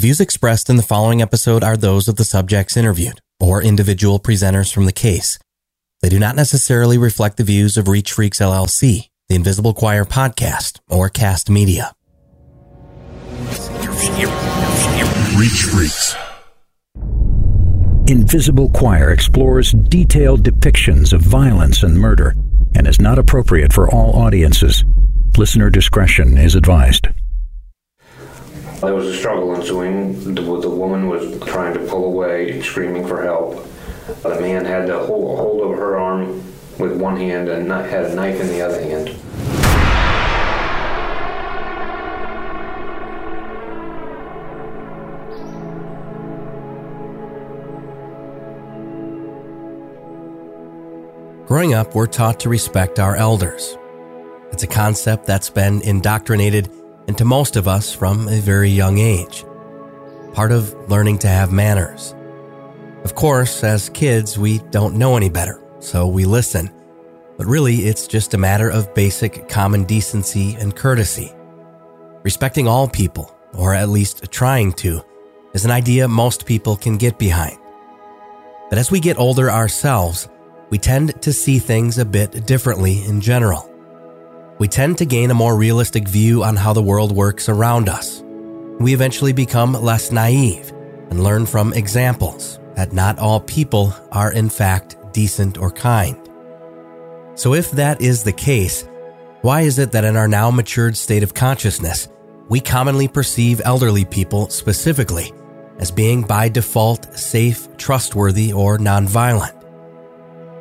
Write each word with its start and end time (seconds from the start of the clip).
views 0.00 0.18
expressed 0.18 0.70
in 0.70 0.76
the 0.76 0.82
following 0.82 1.20
episode 1.20 1.62
are 1.62 1.76
those 1.76 2.08
of 2.08 2.16
the 2.16 2.24
subjects 2.24 2.76
interviewed 2.76 3.20
or 3.38 3.62
individual 3.62 4.18
presenters 4.18 4.72
from 4.72 4.86
the 4.86 4.92
case. 4.92 5.38
They 6.00 6.08
do 6.08 6.18
not 6.18 6.36
necessarily 6.36 6.96
reflect 6.96 7.36
the 7.36 7.44
views 7.44 7.76
of 7.76 7.86
Reach 7.86 8.12
Freaks 8.12 8.38
LLC, 8.38 9.10
the 9.28 9.34
Invisible 9.34 9.74
Choir 9.74 10.06
podcast, 10.06 10.80
or 10.88 11.10
Cast 11.10 11.50
Media. 11.50 11.92
Reach 15.36 15.64
Freaks. 15.70 16.16
Invisible 18.08 18.70
Choir 18.70 19.10
explores 19.10 19.72
detailed 19.72 20.42
depictions 20.42 21.12
of 21.12 21.20
violence 21.20 21.82
and 21.82 21.98
murder 21.98 22.34
and 22.74 22.86
is 22.86 23.00
not 23.00 23.18
appropriate 23.18 23.72
for 23.72 23.90
all 23.90 24.16
audiences. 24.16 24.82
Listener 25.36 25.68
discretion 25.68 26.38
is 26.38 26.54
advised. 26.54 27.08
There 28.80 28.94
was 28.94 29.08
a 29.08 29.14
struggle 29.14 29.54
ensuing. 29.54 30.34
The, 30.34 30.40
the 30.40 30.70
woman 30.70 31.08
was 31.08 31.38
trying 31.40 31.74
to 31.74 31.80
pull 31.80 32.06
away, 32.06 32.62
screaming 32.62 33.06
for 33.06 33.22
help. 33.22 33.66
The 34.22 34.40
man 34.40 34.64
had 34.64 34.86
to 34.86 34.98
hold, 35.00 35.38
hold 35.38 35.70
of 35.70 35.78
her 35.78 35.98
arm 35.98 36.42
with 36.78 36.98
one 36.98 37.18
hand 37.18 37.50
and 37.50 37.70
had 37.70 38.06
a 38.06 38.14
knife 38.14 38.40
in 38.40 38.48
the 38.48 38.62
other 38.62 38.80
hand. 38.80 39.16
Growing 51.46 51.74
up, 51.74 51.94
we're 51.94 52.06
taught 52.06 52.40
to 52.40 52.48
respect 52.48 52.98
our 52.98 53.14
elders. 53.14 53.76
It's 54.52 54.62
a 54.62 54.66
concept 54.66 55.26
that's 55.26 55.50
been 55.50 55.82
indoctrinated 55.82 56.70
into 57.10 57.24
most 57.24 57.56
of 57.56 57.66
us 57.66 57.92
from 57.92 58.28
a 58.28 58.38
very 58.38 58.70
young 58.70 58.98
age. 58.98 59.44
Part 60.32 60.52
of 60.52 60.72
learning 60.88 61.18
to 61.18 61.26
have 61.26 61.50
manners. 61.50 62.14
Of 63.02 63.16
course, 63.16 63.64
as 63.64 63.88
kids, 63.88 64.38
we 64.38 64.58
don't 64.70 64.94
know 64.94 65.16
any 65.16 65.28
better, 65.28 65.60
so 65.80 66.06
we 66.06 66.24
listen. 66.24 66.70
But 67.36 67.48
really, 67.48 67.78
it's 67.78 68.06
just 68.06 68.34
a 68.34 68.38
matter 68.38 68.70
of 68.70 68.94
basic 68.94 69.48
common 69.48 69.82
decency 69.84 70.54
and 70.54 70.76
courtesy. 70.76 71.32
Respecting 72.22 72.68
all 72.68 72.86
people, 72.86 73.34
or 73.54 73.74
at 73.74 73.88
least 73.88 74.30
trying 74.30 74.72
to, 74.74 75.02
is 75.52 75.64
an 75.64 75.72
idea 75.72 76.06
most 76.06 76.46
people 76.46 76.76
can 76.76 76.96
get 76.96 77.18
behind. 77.18 77.58
But 78.68 78.78
as 78.78 78.92
we 78.92 79.00
get 79.00 79.18
older 79.18 79.50
ourselves, 79.50 80.28
we 80.70 80.78
tend 80.78 81.20
to 81.22 81.32
see 81.32 81.58
things 81.58 81.98
a 81.98 82.04
bit 82.04 82.46
differently 82.46 83.04
in 83.04 83.20
general. 83.20 83.69
We 84.60 84.68
tend 84.68 84.98
to 84.98 85.06
gain 85.06 85.30
a 85.30 85.34
more 85.34 85.56
realistic 85.56 86.06
view 86.06 86.44
on 86.44 86.54
how 86.54 86.74
the 86.74 86.82
world 86.82 87.12
works 87.12 87.48
around 87.48 87.88
us. 87.88 88.22
We 88.78 88.92
eventually 88.92 89.32
become 89.32 89.72
less 89.72 90.12
naive 90.12 90.70
and 91.08 91.24
learn 91.24 91.46
from 91.46 91.72
examples 91.72 92.60
that 92.74 92.92
not 92.92 93.18
all 93.18 93.40
people 93.40 93.94
are 94.12 94.30
in 94.30 94.50
fact 94.50 94.96
decent 95.14 95.56
or 95.56 95.70
kind. 95.70 96.14
So 97.36 97.54
if 97.54 97.70
that 97.70 98.02
is 98.02 98.22
the 98.22 98.34
case, 98.34 98.86
why 99.40 99.62
is 99.62 99.78
it 99.78 99.92
that 99.92 100.04
in 100.04 100.14
our 100.14 100.28
now 100.28 100.50
matured 100.50 100.94
state 100.94 101.22
of 101.22 101.32
consciousness, 101.32 102.10
we 102.50 102.60
commonly 102.60 103.08
perceive 103.08 103.62
elderly 103.64 104.04
people 104.04 104.50
specifically 104.50 105.32
as 105.78 105.90
being 105.90 106.20
by 106.20 106.50
default 106.50 107.18
safe, 107.18 107.74
trustworthy, 107.78 108.52
or 108.52 108.76
nonviolent? 108.76 109.59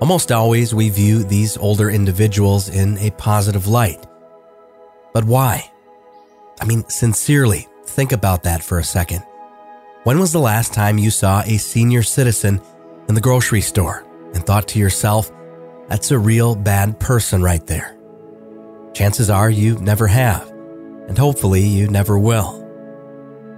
Almost 0.01 0.31
always 0.31 0.73
we 0.73 0.89
view 0.89 1.23
these 1.23 1.57
older 1.57 1.89
individuals 1.89 2.69
in 2.69 2.97
a 2.99 3.11
positive 3.11 3.67
light. 3.67 4.05
But 5.13 5.25
why? 5.25 5.69
I 6.61 6.65
mean, 6.65 6.87
sincerely, 6.87 7.67
think 7.85 8.13
about 8.13 8.43
that 8.43 8.63
for 8.63 8.79
a 8.79 8.83
second. 8.83 9.23
When 10.03 10.17
was 10.19 10.31
the 10.31 10.39
last 10.39 10.73
time 10.73 10.97
you 10.97 11.11
saw 11.11 11.41
a 11.41 11.57
senior 11.57 12.01
citizen 12.03 12.61
in 13.09 13.15
the 13.15 13.21
grocery 13.21 13.59
store 13.59 14.05
and 14.33 14.45
thought 14.45 14.69
to 14.69 14.79
yourself, 14.79 15.31
that's 15.89 16.11
a 16.11 16.19
real 16.19 16.55
bad 16.55 16.97
person 17.01 17.41
right 17.41 17.65
there? 17.67 17.97
Chances 18.93 19.29
are 19.29 19.49
you 19.49 19.79
never 19.79 20.07
have, 20.07 20.49
and 21.09 21.17
hopefully 21.17 21.61
you 21.61 21.89
never 21.89 22.17
will. 22.17 22.65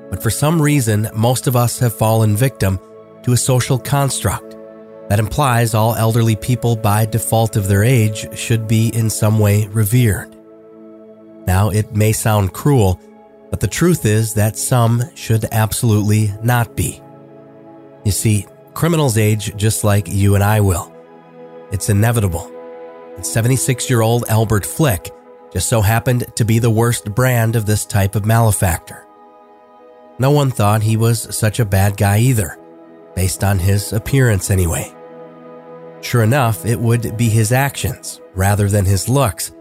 But 0.10 0.24
for 0.24 0.32
some 0.32 0.60
reason, 0.60 1.08
most 1.16 1.46
of 1.46 1.56
us 1.56 1.78
have 1.80 1.94
fallen 1.94 2.36
victim 2.36 2.80
to 3.22 3.34
a 3.34 3.38
social 3.38 3.78
construct 3.78 4.56
that 5.12 5.20
implies 5.20 5.74
all 5.74 5.94
elderly 5.96 6.38
people 6.38 6.74
by 6.74 7.06
default 7.06 7.58
of 7.58 7.68
their 7.68 7.84
age 7.84 8.34
should 8.34 8.66
be 8.66 8.88
in 8.96 9.10
some 9.10 9.40
way 9.40 9.68
revered. 9.68 10.34
Now, 11.46 11.70
it 11.70 11.94
may 11.94 12.14
sound 12.14 12.54
cruel, 12.54 12.98
but 13.50 13.60
the 13.60 13.68
truth 13.68 14.06
is 14.06 14.36
that 14.36 14.58
some 14.58 15.04
should 15.14 15.44
absolutely 15.52 16.32
not 16.42 16.78
be. 16.78 17.02
You 18.06 18.14
see, 18.14 18.48
criminals 18.74 19.18
age 19.18 19.54
just 19.58 19.84
like 19.84 20.08
you 20.08 20.36
and 20.36 20.44
I 20.46 20.62
will. 20.62 20.96
It's 21.74 21.90
inevitable. 21.90 22.50
And 23.18 23.26
76 23.26 23.90
year 23.90 24.00
old 24.00 24.24
Albert 24.30 24.66
Flick 24.66 25.10
just 25.52 25.68
so 25.68 25.82
happened 25.82 26.26
to 26.38 26.46
be 26.46 26.58
the 26.58 26.70
worst 26.70 27.14
brand 27.14 27.58
of 27.58 27.66
this 27.66 27.86
type 27.86 28.16
of 28.16 28.26
malefactor. 28.26 29.06
No 30.20 30.32
one 30.32 30.52
thought 30.52 30.84
he 30.84 30.96
was 30.96 31.36
such 31.38 31.60
a 31.60 31.66
bad 31.66 31.98
guy 31.98 32.20
either, 32.20 32.58
based 33.14 33.44
on 33.44 33.60
his 33.60 33.92
appearance 33.92 34.50
anyway. 34.50 34.96
Sure 36.02 36.24
enough, 36.24 36.66
it 36.66 36.80
would 36.80 37.16
be 37.16 37.30
his 37.30 37.52
actions, 37.52 38.20
rather 38.34 38.68
than 38.68 38.86
his 38.86 39.08
looks, 39.08 39.52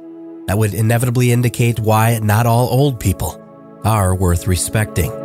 that 0.46 0.56
would 0.58 0.74
inevitably 0.74 1.32
indicate 1.32 1.78
why 1.78 2.18
not 2.22 2.46
all 2.46 2.68
old 2.68 2.98
people 2.98 3.40
are 3.84 4.14
worth 4.14 4.46
respecting. 4.46 5.19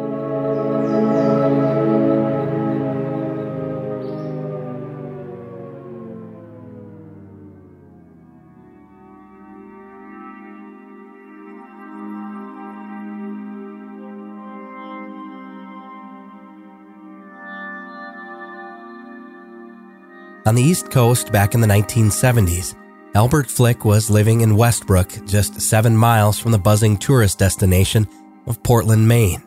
On 20.48 20.54
the 20.54 20.62
East 20.62 20.92
Coast 20.92 21.32
back 21.32 21.56
in 21.56 21.62
the 21.62 21.68
1970s, 21.68 22.76
Albert 23.16 23.50
Flick 23.50 23.84
was 23.84 24.12
living 24.12 24.42
in 24.42 24.56
Westbrook, 24.56 25.26
just 25.26 25.60
seven 25.60 25.98
miles 25.98 26.38
from 26.38 26.52
the 26.52 26.60
buzzing 26.60 26.98
tourist 26.98 27.40
destination 27.40 28.08
of 28.46 28.62
Portland, 28.62 29.08
Maine. 29.08 29.42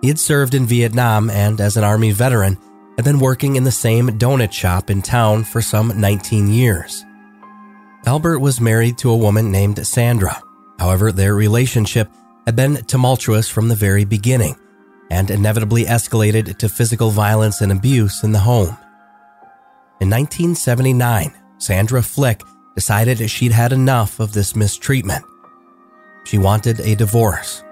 He 0.00 0.06
had 0.06 0.20
served 0.20 0.54
in 0.54 0.66
Vietnam 0.66 1.30
and, 1.30 1.60
as 1.60 1.76
an 1.76 1.82
Army 1.82 2.12
veteran, 2.12 2.56
had 2.94 3.04
been 3.04 3.18
working 3.18 3.56
in 3.56 3.64
the 3.64 3.72
same 3.72 4.10
donut 4.10 4.52
shop 4.52 4.88
in 4.88 5.02
town 5.02 5.42
for 5.42 5.60
some 5.60 6.00
19 6.00 6.46
years. 6.46 7.04
Albert 8.06 8.38
was 8.38 8.60
married 8.60 8.98
to 8.98 9.10
a 9.10 9.16
woman 9.16 9.50
named 9.50 9.84
Sandra. 9.84 10.40
However, 10.78 11.10
their 11.10 11.34
relationship 11.34 12.08
had 12.46 12.54
been 12.54 12.84
tumultuous 12.84 13.48
from 13.48 13.66
the 13.66 13.74
very 13.74 14.04
beginning 14.04 14.54
and 15.10 15.28
inevitably 15.28 15.86
escalated 15.86 16.56
to 16.58 16.68
physical 16.68 17.10
violence 17.10 17.62
and 17.62 17.72
abuse 17.72 18.22
in 18.22 18.30
the 18.30 18.38
home. 18.38 18.76
In 20.00 20.10
1979, 20.10 21.34
Sandra 21.58 22.02
Flick 22.02 22.42
decided 22.76 23.28
she'd 23.28 23.50
had 23.50 23.72
enough 23.72 24.20
of 24.20 24.32
this 24.32 24.54
mistreatment. 24.54 25.24
She 26.24 26.38
wanted 26.38 26.78
a 26.78 26.94
divorce. 26.94 27.64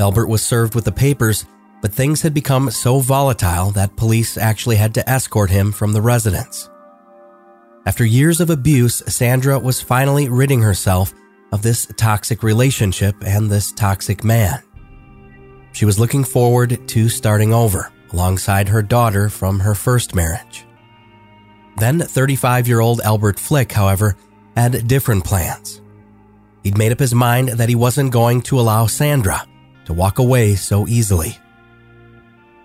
Albert 0.00 0.26
was 0.26 0.42
served 0.42 0.74
with 0.74 0.84
the 0.84 0.90
papers, 0.92 1.44
but 1.82 1.92
things 1.92 2.22
had 2.22 2.34
become 2.34 2.70
so 2.70 2.98
volatile 2.98 3.70
that 3.70 3.94
police 3.94 4.36
actually 4.36 4.74
had 4.76 4.92
to 4.94 5.08
escort 5.08 5.50
him 5.50 5.70
from 5.70 5.92
the 5.92 6.02
residence. 6.02 6.68
After 7.86 8.04
years 8.04 8.40
of 8.40 8.50
abuse, 8.50 9.02
Sandra 9.06 9.58
was 9.58 9.80
finally 9.80 10.28
ridding 10.28 10.62
herself 10.62 11.14
of 11.52 11.62
this 11.62 11.86
toxic 11.96 12.42
relationship 12.42 13.14
and 13.24 13.48
this 13.48 13.70
toxic 13.72 14.24
man. 14.24 14.62
She 15.72 15.84
was 15.84 16.00
looking 16.00 16.24
forward 16.24 16.88
to 16.88 17.08
starting 17.08 17.54
over 17.54 17.92
alongside 18.12 18.68
her 18.68 18.82
daughter 18.82 19.28
from 19.28 19.60
her 19.60 19.76
first 19.76 20.14
marriage. 20.14 20.66
Then 21.76 22.00
35 22.00 22.68
year 22.68 22.80
old 22.80 23.00
Albert 23.00 23.38
Flick, 23.38 23.72
however, 23.72 24.16
had 24.56 24.86
different 24.86 25.24
plans. 25.24 25.80
He'd 26.62 26.78
made 26.78 26.92
up 26.92 26.98
his 26.98 27.14
mind 27.14 27.48
that 27.48 27.68
he 27.68 27.74
wasn't 27.74 28.12
going 28.12 28.42
to 28.42 28.60
allow 28.60 28.86
Sandra 28.86 29.46
to 29.86 29.92
walk 29.94 30.18
away 30.18 30.54
so 30.54 30.86
easily. 30.86 31.38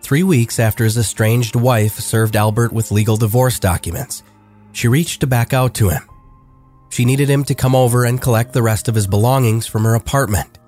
Three 0.02 0.24
weeks 0.24 0.60
after 0.60 0.84
his 0.84 0.98
estranged 0.98 1.56
wife 1.56 2.00
served 2.00 2.36
Albert 2.36 2.72
with 2.72 2.92
legal 2.92 3.18
divorce 3.18 3.60
documents, 3.60 4.22
she 4.74 4.88
reached 4.88 5.22
to 5.22 5.28
back 5.28 5.54
out 5.54 5.74
to 5.76 5.90
him. 5.90 6.04
She 6.90 7.06
needed 7.06 7.30
him 7.30 7.44
to 7.46 7.56
come 7.56 7.74
over 7.74 8.06
and 8.06 8.22
collect 8.22 8.54
the 8.54 8.62
rest 8.62 8.88
of 8.88 8.96
his 8.96 9.08
belongings 9.08 9.66
from 9.66 9.84
her 9.84 9.96
apartment. 9.96 10.60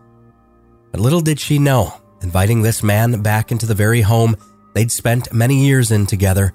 But 0.92 1.02
little 1.02 1.22
did 1.22 1.40
she 1.40 1.60
know, 1.60 1.94
inviting 2.22 2.62
this 2.62 2.82
man 2.82 3.22
back 3.22 3.52
into 3.52 3.66
the 3.66 3.76
very 3.76 4.02
home 4.02 4.36
they'd 4.74 4.92
spent 4.92 5.34
many 5.34 5.66
years 5.66 5.92
in 5.92 6.06
together 6.06 6.54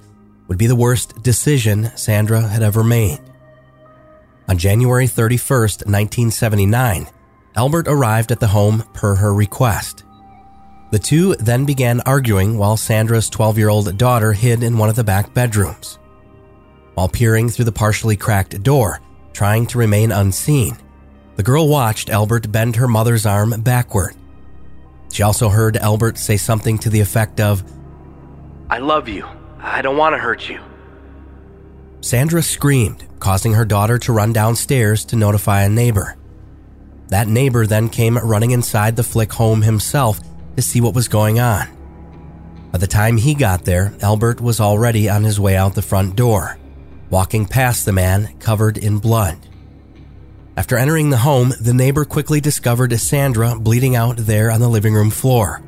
would 0.53 0.59
be 0.59 0.67
the 0.67 0.77
worst 0.77 1.23
decision 1.23 1.91
Sandra 1.97 2.43
had 2.43 2.63
ever 2.63 2.85
made. 2.85 3.19
On 4.51 4.59
January 4.59 5.07
31, 5.07 5.61
1979, 5.61 7.07
Albert 7.57 7.89
arrived 7.89 8.31
at 8.31 8.39
the 8.39 8.49
home 8.49 8.85
per 8.93 9.15
her 9.15 9.33
request. 9.33 10.05
The 10.91 10.99
two 10.99 11.37
then 11.37 11.65
began 11.65 12.03
arguing 12.03 12.59
while 12.59 12.77
Sandra's 12.77 13.31
12 13.31 13.57
year 13.57 13.71
old 13.71 13.97
daughter 13.97 14.35
hid 14.35 14.63
in 14.63 14.77
one 14.77 14.91
of 14.91 14.97
the 14.97 15.03
back 15.03 15.33
bedrooms. 15.33 15.99
While 16.93 17.09
peering 17.09 17.49
through 17.49 17.65
the 17.65 17.73
partially 17.73 18.19
cracked 18.19 18.63
door, 18.63 19.01
trying 19.33 19.67
to 19.69 19.79
remain 19.79 20.13
unseen, 20.13 20.77
the 21.37 21.43
girl 21.43 21.67
watched 21.67 22.11
Albert 22.11 22.53
bend 22.53 22.77
her 22.77 22.89
mother's 22.89 23.25
arm 23.25 23.59
backward. 23.63 24.15
She 25.11 25.23
also 25.23 25.49
heard 25.49 25.79
Albert 25.79 26.19
say 26.19 26.37
something 26.37 26.77
to 26.81 26.91
the 26.91 27.01
effect 27.01 27.41
of, 27.41 27.65
I 28.69 28.81
love 28.81 29.09
you. 29.09 29.27
I 29.63 29.81
don't 29.81 29.97
want 29.97 30.15
to 30.15 30.19
hurt 30.19 30.49
you. 30.49 30.61
Sandra 32.01 32.43
screamed, 32.43 33.07
causing 33.21 33.55
her 33.55 33.65
daughter 33.65 33.97
to 34.01 34.13
run 34.13 34.33
downstairs 34.33 35.05
to 35.07 35.17
notify 35.17 35.63
a 35.63 35.69
neighbor. 35.69 36.17
That 37.09 37.29
neighbor 37.29 37.67
then 37.67 37.89
came 37.89 38.19
running 38.19 38.51
inside 38.51 38.97
the 38.97 39.05
Flick 39.05 39.33
home 39.33 39.63
himself 39.63 40.19
to 40.57 40.63
see 40.63 40.81
what 40.81 40.95
was 40.95 41.07
going 41.07 41.39
on. 41.39 41.69
By 42.73 42.79
the 42.79 42.87
time 42.89 43.19
he 43.19 43.35
got 43.35 43.65
there, 43.65 43.95
Albert 44.03 44.41
was 44.41 44.61
already 44.61 45.09
on 45.09 45.23
his 45.23 45.39
way 45.39 45.57
out 45.57 45.75
the 45.75 45.83
front 45.83 46.17
door, 46.17 46.59
walking 47.09 47.47
past 47.47 47.85
the 47.85 47.93
man 47.93 48.37
covered 48.39 48.79
in 48.79 48.99
blood. 48.99 49.39
After 50.57 50.77
entering 50.77 51.11
the 51.11 51.19
home, 51.19 51.53
the 51.61 51.75
neighbor 51.75 52.05
quickly 52.05 52.41
discovered 52.41 52.99
Sandra 52.99 53.59
bleeding 53.59 53.95
out 53.95 54.17
there 54.17 54.51
on 54.51 54.61
the 54.61 54.69
living 54.69 54.95
room 54.95 55.11
floor. 55.11 55.63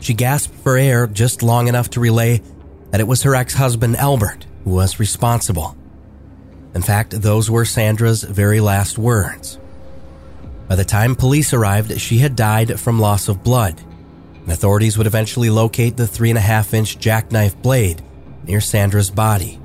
She 0.00 0.14
gasped 0.14 0.54
for 0.56 0.76
air 0.76 1.06
just 1.06 1.42
long 1.42 1.68
enough 1.68 1.90
to 1.90 2.00
relay 2.00 2.42
that 2.94 3.00
it 3.00 3.08
was 3.08 3.24
her 3.24 3.34
ex 3.34 3.54
husband, 3.54 3.96
Albert, 3.96 4.46
who 4.62 4.70
was 4.70 5.00
responsible. 5.00 5.76
In 6.76 6.80
fact, 6.80 7.10
those 7.10 7.50
were 7.50 7.64
Sandra's 7.64 8.22
very 8.22 8.60
last 8.60 8.98
words. 8.98 9.58
By 10.68 10.76
the 10.76 10.84
time 10.84 11.16
police 11.16 11.52
arrived, 11.52 12.00
she 12.00 12.18
had 12.18 12.36
died 12.36 12.78
from 12.78 13.00
loss 13.00 13.26
of 13.26 13.42
blood, 13.42 13.82
and 14.42 14.52
authorities 14.52 14.96
would 14.96 15.08
eventually 15.08 15.50
locate 15.50 15.96
the 15.96 16.06
three 16.06 16.30
and 16.30 16.38
a 16.38 16.40
half 16.40 16.72
inch 16.72 17.00
jackknife 17.00 17.60
blade 17.60 18.00
near 18.44 18.60
Sandra's 18.60 19.10
body. 19.10 19.58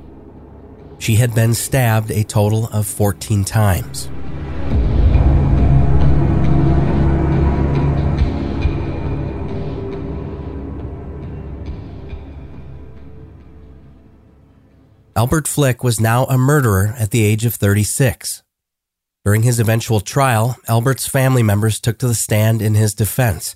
She 0.98 1.14
had 1.14 1.32
been 1.32 1.54
stabbed 1.54 2.10
a 2.10 2.24
total 2.24 2.66
of 2.72 2.84
14 2.84 3.44
times. 3.44 4.08
Albert 15.20 15.46
Flick 15.46 15.84
was 15.84 16.00
now 16.00 16.24
a 16.24 16.38
murderer 16.38 16.94
at 16.98 17.10
the 17.10 17.22
age 17.22 17.44
of 17.44 17.54
36. 17.54 18.42
During 19.22 19.42
his 19.42 19.60
eventual 19.60 20.00
trial, 20.00 20.56
Albert's 20.66 21.06
family 21.06 21.42
members 21.42 21.78
took 21.78 21.98
to 21.98 22.08
the 22.08 22.14
stand 22.14 22.62
in 22.62 22.72
his 22.72 22.94
defense, 22.94 23.54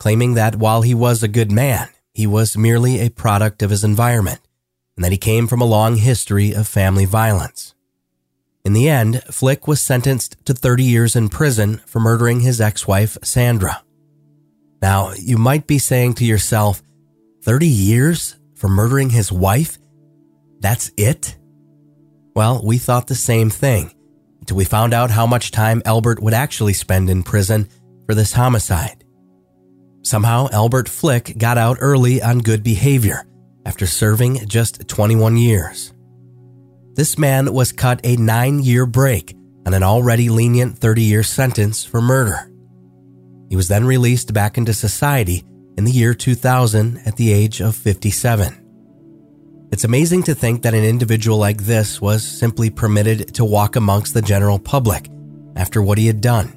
claiming 0.00 0.34
that 0.34 0.56
while 0.56 0.82
he 0.82 0.92
was 0.92 1.22
a 1.22 1.28
good 1.28 1.52
man, 1.52 1.86
he 2.12 2.26
was 2.26 2.58
merely 2.58 2.98
a 2.98 3.10
product 3.10 3.62
of 3.62 3.70
his 3.70 3.84
environment, 3.84 4.40
and 4.96 5.04
that 5.04 5.12
he 5.12 5.16
came 5.16 5.46
from 5.46 5.60
a 5.60 5.66
long 5.66 5.98
history 5.98 6.52
of 6.52 6.66
family 6.66 7.04
violence. 7.04 7.76
In 8.64 8.72
the 8.72 8.88
end, 8.88 9.22
Flick 9.30 9.68
was 9.68 9.80
sentenced 9.80 10.44
to 10.46 10.52
30 10.52 10.82
years 10.82 11.14
in 11.14 11.28
prison 11.28 11.80
for 11.86 12.00
murdering 12.00 12.40
his 12.40 12.60
ex 12.60 12.88
wife, 12.88 13.16
Sandra. 13.22 13.84
Now, 14.82 15.12
you 15.12 15.38
might 15.38 15.68
be 15.68 15.78
saying 15.78 16.14
to 16.14 16.24
yourself, 16.24 16.82
30 17.44 17.68
years 17.68 18.34
for 18.56 18.66
murdering 18.66 19.10
his 19.10 19.30
wife? 19.30 19.78
That's 20.64 20.90
it? 20.96 21.36
Well, 22.34 22.62
we 22.64 22.78
thought 22.78 23.06
the 23.06 23.14
same 23.14 23.50
thing 23.50 23.92
until 24.40 24.56
we 24.56 24.64
found 24.64 24.94
out 24.94 25.10
how 25.10 25.26
much 25.26 25.50
time 25.50 25.82
Albert 25.84 26.22
would 26.22 26.32
actually 26.32 26.72
spend 26.72 27.10
in 27.10 27.22
prison 27.22 27.68
for 28.06 28.14
this 28.14 28.32
homicide. 28.32 29.04
Somehow, 30.00 30.48
Albert 30.52 30.88
Flick 30.88 31.36
got 31.36 31.58
out 31.58 31.76
early 31.82 32.22
on 32.22 32.38
good 32.38 32.62
behavior 32.62 33.26
after 33.66 33.86
serving 33.86 34.48
just 34.48 34.88
21 34.88 35.36
years. 35.36 35.92
This 36.94 37.18
man 37.18 37.52
was 37.52 37.70
cut 37.70 38.00
a 38.02 38.16
nine 38.16 38.60
year 38.60 38.86
break 38.86 39.36
on 39.66 39.74
an 39.74 39.82
already 39.82 40.30
lenient 40.30 40.78
30 40.78 41.02
year 41.02 41.22
sentence 41.22 41.84
for 41.84 42.00
murder. 42.00 42.50
He 43.50 43.56
was 43.56 43.68
then 43.68 43.84
released 43.84 44.32
back 44.32 44.56
into 44.56 44.72
society 44.72 45.44
in 45.76 45.84
the 45.84 45.92
year 45.92 46.14
2000 46.14 47.02
at 47.04 47.16
the 47.16 47.34
age 47.34 47.60
of 47.60 47.76
57. 47.76 48.63
It's 49.74 49.82
amazing 49.82 50.22
to 50.24 50.36
think 50.36 50.62
that 50.62 50.72
an 50.72 50.84
individual 50.84 51.36
like 51.36 51.64
this 51.64 52.00
was 52.00 52.22
simply 52.22 52.70
permitted 52.70 53.34
to 53.34 53.44
walk 53.44 53.74
amongst 53.74 54.14
the 54.14 54.22
general 54.22 54.56
public 54.56 55.10
after 55.56 55.82
what 55.82 55.98
he 55.98 56.06
had 56.06 56.20
done. 56.20 56.54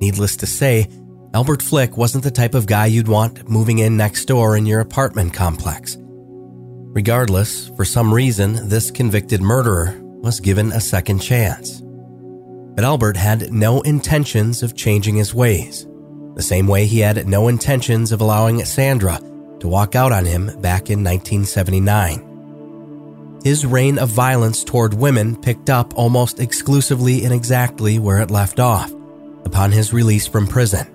Needless 0.00 0.36
to 0.36 0.46
say, 0.46 0.86
Albert 1.34 1.60
Flick 1.60 1.96
wasn't 1.96 2.22
the 2.22 2.30
type 2.30 2.54
of 2.54 2.66
guy 2.68 2.86
you'd 2.86 3.08
want 3.08 3.48
moving 3.48 3.80
in 3.80 3.96
next 3.96 4.26
door 4.26 4.56
in 4.56 4.64
your 4.64 4.78
apartment 4.78 5.34
complex. 5.34 5.96
Regardless, 5.98 7.70
for 7.70 7.84
some 7.84 8.14
reason, 8.14 8.68
this 8.68 8.92
convicted 8.92 9.40
murderer 9.42 10.00
was 10.00 10.38
given 10.38 10.70
a 10.70 10.80
second 10.80 11.18
chance. 11.18 11.80
But 11.80 12.84
Albert 12.84 13.16
had 13.16 13.52
no 13.52 13.80
intentions 13.80 14.62
of 14.62 14.76
changing 14.76 15.16
his 15.16 15.34
ways, 15.34 15.84
the 16.36 16.42
same 16.42 16.68
way 16.68 16.86
he 16.86 17.00
had 17.00 17.26
no 17.26 17.48
intentions 17.48 18.12
of 18.12 18.20
allowing 18.20 18.64
Sandra 18.64 19.18
to 19.64 19.68
walk 19.68 19.96
out 19.96 20.12
on 20.12 20.26
him 20.26 20.46
back 20.60 20.90
in 20.90 21.02
1979. 21.02 23.40
His 23.42 23.64
reign 23.64 23.98
of 23.98 24.10
violence 24.10 24.62
toward 24.62 24.92
women 24.92 25.40
picked 25.40 25.70
up 25.70 25.96
almost 25.96 26.38
exclusively 26.38 27.24
and 27.24 27.32
exactly 27.32 27.98
where 27.98 28.18
it 28.18 28.30
left 28.30 28.60
off 28.60 28.92
upon 29.46 29.72
his 29.72 29.94
release 29.94 30.26
from 30.26 30.46
prison. 30.46 30.86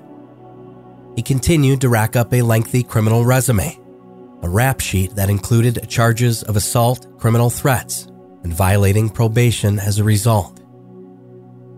He 1.15 1.23
continued 1.23 1.81
to 1.81 1.89
rack 1.89 2.15
up 2.15 2.31
a 2.31 2.43
lengthy 2.43 2.83
criminal 2.83 3.25
resume, 3.25 3.75
a 4.43 4.49
rap 4.49 4.81
sheet 4.81 5.15
that 5.15 5.31
included 5.31 5.89
charges 5.89 6.43
of 6.43 6.55
assault, 6.55 7.07
criminal 7.17 7.49
threats, 7.49 8.05
and 8.43 8.53
violating 8.53 9.09
probation 9.09 9.79
as 9.79 9.97
a 9.97 10.03
result. 10.03 10.61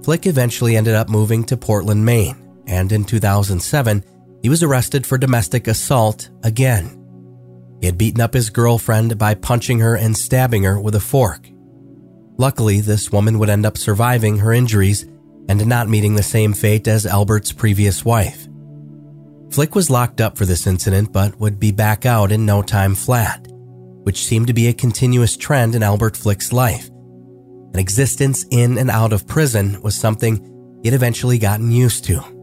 Flick 0.03 0.25
eventually 0.25 0.75
ended 0.75 0.95
up 0.95 1.07
moving 1.07 1.45
to 1.45 1.55
Portland, 1.55 2.05
Maine, 2.05 2.35
and 2.67 2.91
in 2.91 3.05
2007, 3.05 4.03
he 4.41 4.49
was 4.49 4.63
arrested 4.63 5.05
for 5.05 5.17
domestic 5.17 5.67
assault 5.67 6.29
again. 6.43 6.97
He 7.79 7.87
had 7.87 7.97
beaten 7.97 8.21
up 8.21 8.33
his 8.33 8.49
girlfriend 8.49 9.17
by 9.17 9.35
punching 9.35 9.79
her 9.79 9.95
and 9.95 10.15
stabbing 10.15 10.63
her 10.63 10.79
with 10.79 10.95
a 10.95 10.99
fork. 10.99 11.49
Luckily, 12.37 12.79
this 12.79 13.11
woman 13.11 13.39
would 13.39 13.49
end 13.49 13.65
up 13.65 13.77
surviving 13.77 14.37
her 14.37 14.53
injuries 14.53 15.03
and 15.49 15.65
not 15.67 15.89
meeting 15.89 16.15
the 16.15 16.23
same 16.23 16.53
fate 16.53 16.87
as 16.87 17.05
Albert's 17.05 17.51
previous 17.51 18.05
wife. 18.05 18.47
Flick 19.51 19.75
was 19.75 19.89
locked 19.89 20.21
up 20.21 20.37
for 20.37 20.45
this 20.45 20.65
incident 20.65 21.11
but 21.11 21.39
would 21.39 21.59
be 21.59 21.71
back 21.71 22.05
out 22.05 22.31
in 22.31 22.45
no 22.45 22.61
time 22.61 22.95
flat, 22.95 23.45
which 24.03 24.23
seemed 24.23 24.47
to 24.47 24.53
be 24.53 24.67
a 24.67 24.73
continuous 24.73 25.35
trend 25.35 25.75
in 25.75 25.83
Albert 25.83 26.15
Flick's 26.15 26.53
life. 26.53 26.89
An 27.73 27.79
existence 27.79 28.45
in 28.49 28.77
and 28.77 28.89
out 28.89 29.13
of 29.13 29.27
prison 29.27 29.81
was 29.81 29.95
something 29.95 30.79
he'd 30.83 30.93
eventually 30.93 31.37
gotten 31.37 31.71
used 31.71 32.05
to. 32.05 32.40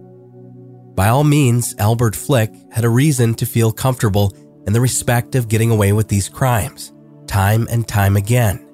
By 0.98 1.10
all 1.10 1.22
means, 1.22 1.76
Albert 1.78 2.16
Flick 2.16 2.52
had 2.72 2.84
a 2.84 2.88
reason 2.88 3.32
to 3.34 3.46
feel 3.46 3.70
comfortable 3.70 4.34
in 4.66 4.72
the 4.72 4.80
respect 4.80 5.36
of 5.36 5.46
getting 5.46 5.70
away 5.70 5.92
with 5.92 6.08
these 6.08 6.28
crimes, 6.28 6.92
time 7.28 7.68
and 7.70 7.86
time 7.86 8.16
again, 8.16 8.68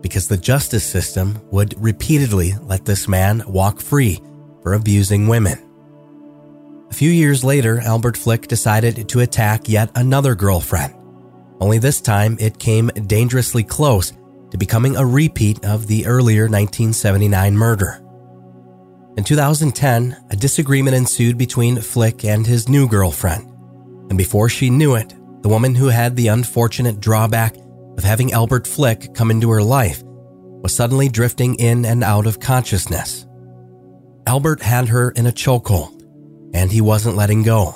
because 0.00 0.26
the 0.26 0.38
justice 0.38 0.84
system 0.84 1.38
would 1.50 1.74
repeatedly 1.76 2.54
let 2.62 2.86
this 2.86 3.06
man 3.06 3.42
walk 3.46 3.78
free 3.78 4.22
for 4.62 4.72
abusing 4.72 5.28
women. 5.28 5.58
A 6.90 6.94
few 6.94 7.10
years 7.10 7.44
later, 7.44 7.80
Albert 7.80 8.16
Flick 8.16 8.48
decided 8.48 9.06
to 9.10 9.20
attack 9.20 9.68
yet 9.68 9.90
another 9.96 10.34
girlfriend. 10.34 10.94
Only 11.60 11.76
this 11.76 12.00
time, 12.00 12.38
it 12.40 12.58
came 12.58 12.86
dangerously 13.06 13.64
close 13.64 14.14
to 14.50 14.56
becoming 14.56 14.96
a 14.96 15.04
repeat 15.04 15.62
of 15.62 15.88
the 15.88 16.06
earlier 16.06 16.44
1979 16.44 17.54
murder. 17.54 18.05
In 19.16 19.24
2010, 19.24 20.14
a 20.30 20.36
disagreement 20.36 20.94
ensued 20.94 21.38
between 21.38 21.80
Flick 21.80 22.22
and 22.26 22.46
his 22.46 22.68
new 22.68 22.86
girlfriend. 22.86 23.48
And 24.10 24.18
before 24.18 24.50
she 24.50 24.68
knew 24.68 24.94
it, 24.94 25.14
the 25.40 25.48
woman 25.48 25.74
who 25.74 25.86
had 25.86 26.16
the 26.16 26.28
unfortunate 26.28 27.00
drawback 27.00 27.56
of 27.96 28.04
having 28.04 28.32
Albert 28.32 28.66
Flick 28.66 29.14
come 29.14 29.30
into 29.30 29.48
her 29.48 29.62
life 29.62 30.02
was 30.04 30.74
suddenly 30.74 31.08
drifting 31.08 31.54
in 31.54 31.86
and 31.86 32.04
out 32.04 32.26
of 32.26 32.40
consciousness. 32.40 33.26
Albert 34.26 34.60
had 34.60 34.88
her 34.88 35.12
in 35.12 35.26
a 35.26 35.32
chokehold, 35.32 36.02
and 36.52 36.70
he 36.70 36.82
wasn't 36.82 37.16
letting 37.16 37.42
go. 37.42 37.74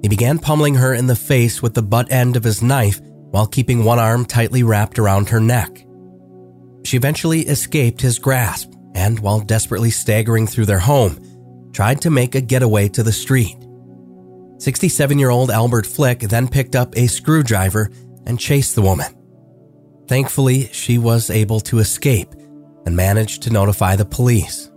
He 0.00 0.08
began 0.08 0.38
pummeling 0.38 0.76
her 0.76 0.94
in 0.94 1.06
the 1.06 1.16
face 1.16 1.60
with 1.60 1.74
the 1.74 1.82
butt 1.82 2.10
end 2.10 2.38
of 2.38 2.44
his 2.44 2.62
knife 2.62 2.98
while 3.02 3.46
keeping 3.46 3.84
one 3.84 3.98
arm 3.98 4.24
tightly 4.24 4.62
wrapped 4.62 4.98
around 4.98 5.28
her 5.28 5.40
neck. 5.40 5.84
She 6.86 6.96
eventually 6.96 7.40
escaped 7.40 8.00
his 8.00 8.18
grasp 8.18 8.72
and, 8.94 9.18
while 9.20 9.40
desperately 9.40 9.90
staggering 9.90 10.46
through 10.46 10.66
their 10.66 10.78
home, 10.78 11.70
tried 11.72 12.00
to 12.02 12.10
make 12.10 12.34
a 12.34 12.40
getaway 12.40 12.88
to 12.88 13.02
the 13.02 13.12
street. 13.12 13.56
67 14.58 15.18
year 15.18 15.30
old 15.30 15.50
Albert 15.50 15.86
Flick 15.86 16.20
then 16.20 16.48
picked 16.48 16.76
up 16.76 16.96
a 16.96 17.06
screwdriver 17.06 17.90
and 18.26 18.38
chased 18.38 18.74
the 18.74 18.82
woman. 18.82 19.16
Thankfully, 20.06 20.66
she 20.72 20.98
was 20.98 21.30
able 21.30 21.60
to 21.60 21.78
escape 21.78 22.34
and 22.84 22.96
managed 22.96 23.42
to 23.42 23.52
notify 23.52 23.96
the 23.96 24.04
police. 24.04 24.70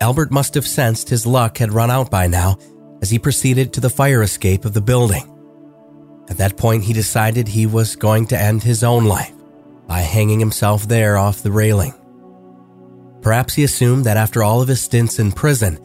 Albert 0.00 0.30
must 0.30 0.54
have 0.54 0.66
sensed 0.66 1.08
his 1.08 1.26
luck 1.26 1.58
had 1.58 1.72
run 1.72 1.90
out 1.90 2.10
by 2.10 2.26
now 2.26 2.58
as 3.00 3.10
he 3.10 3.18
proceeded 3.18 3.72
to 3.72 3.80
the 3.80 3.90
fire 3.90 4.22
escape 4.22 4.64
of 4.64 4.74
the 4.74 4.80
building. 4.80 5.32
At 6.28 6.38
that 6.38 6.56
point, 6.56 6.84
he 6.84 6.92
decided 6.92 7.48
he 7.48 7.66
was 7.66 7.96
going 7.96 8.26
to 8.28 8.40
end 8.40 8.62
his 8.62 8.84
own 8.84 9.04
life 9.04 9.32
by 9.86 10.00
hanging 10.00 10.40
himself 10.40 10.86
there 10.88 11.16
off 11.16 11.42
the 11.42 11.52
railing. 11.52 11.94
Perhaps 13.26 13.54
he 13.54 13.64
assumed 13.64 14.04
that 14.04 14.16
after 14.16 14.44
all 14.44 14.62
of 14.62 14.68
his 14.68 14.80
stints 14.80 15.18
in 15.18 15.32
prison, 15.32 15.80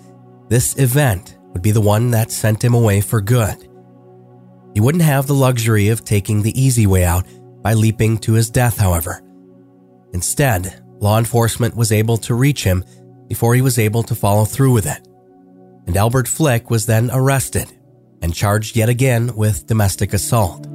this 0.48 0.78
event 0.78 1.40
would 1.54 1.64
be 1.64 1.72
the 1.72 1.82
one 1.82 2.12
that 2.12 2.30
sent 2.30 2.64
him 2.64 2.76
away 2.76 3.02
for 3.02 3.20
good. 3.20 3.68
He 4.76 4.80
wouldn't 4.80 5.04
have 5.04 5.26
the 5.26 5.34
luxury 5.34 5.88
of 5.88 6.06
taking 6.06 6.44
the 6.44 6.54
easy 6.62 6.86
way 6.86 7.04
out 7.04 7.26
by 7.64 7.74
leaping 7.74 8.20
to 8.20 8.34
his 8.34 8.52
death, 8.52 8.78
however. 8.78 9.24
Instead, 10.14 10.84
law 11.00 11.18
enforcement 11.18 11.76
was 11.76 11.92
able 11.92 12.18
to 12.18 12.36
reach 12.36 12.64
him 12.64 12.84
before 13.28 13.56
he 13.56 13.64
was 13.64 13.80
able 13.80 14.04
to 14.04 14.14
follow 14.14 14.46
through 14.46 14.74
with 14.74 14.86
it. 14.86 15.08
And 15.88 15.98
Albert 15.98 16.28
Flick 16.28 16.70
was 16.70 16.86
then 16.86 17.10
arrested 17.12 17.74
and 18.22 18.36
charged 18.36 18.76
yet 18.76 18.88
again 18.88 19.36
with 19.36 19.66
domestic 19.66 20.14
assault. 20.14 20.68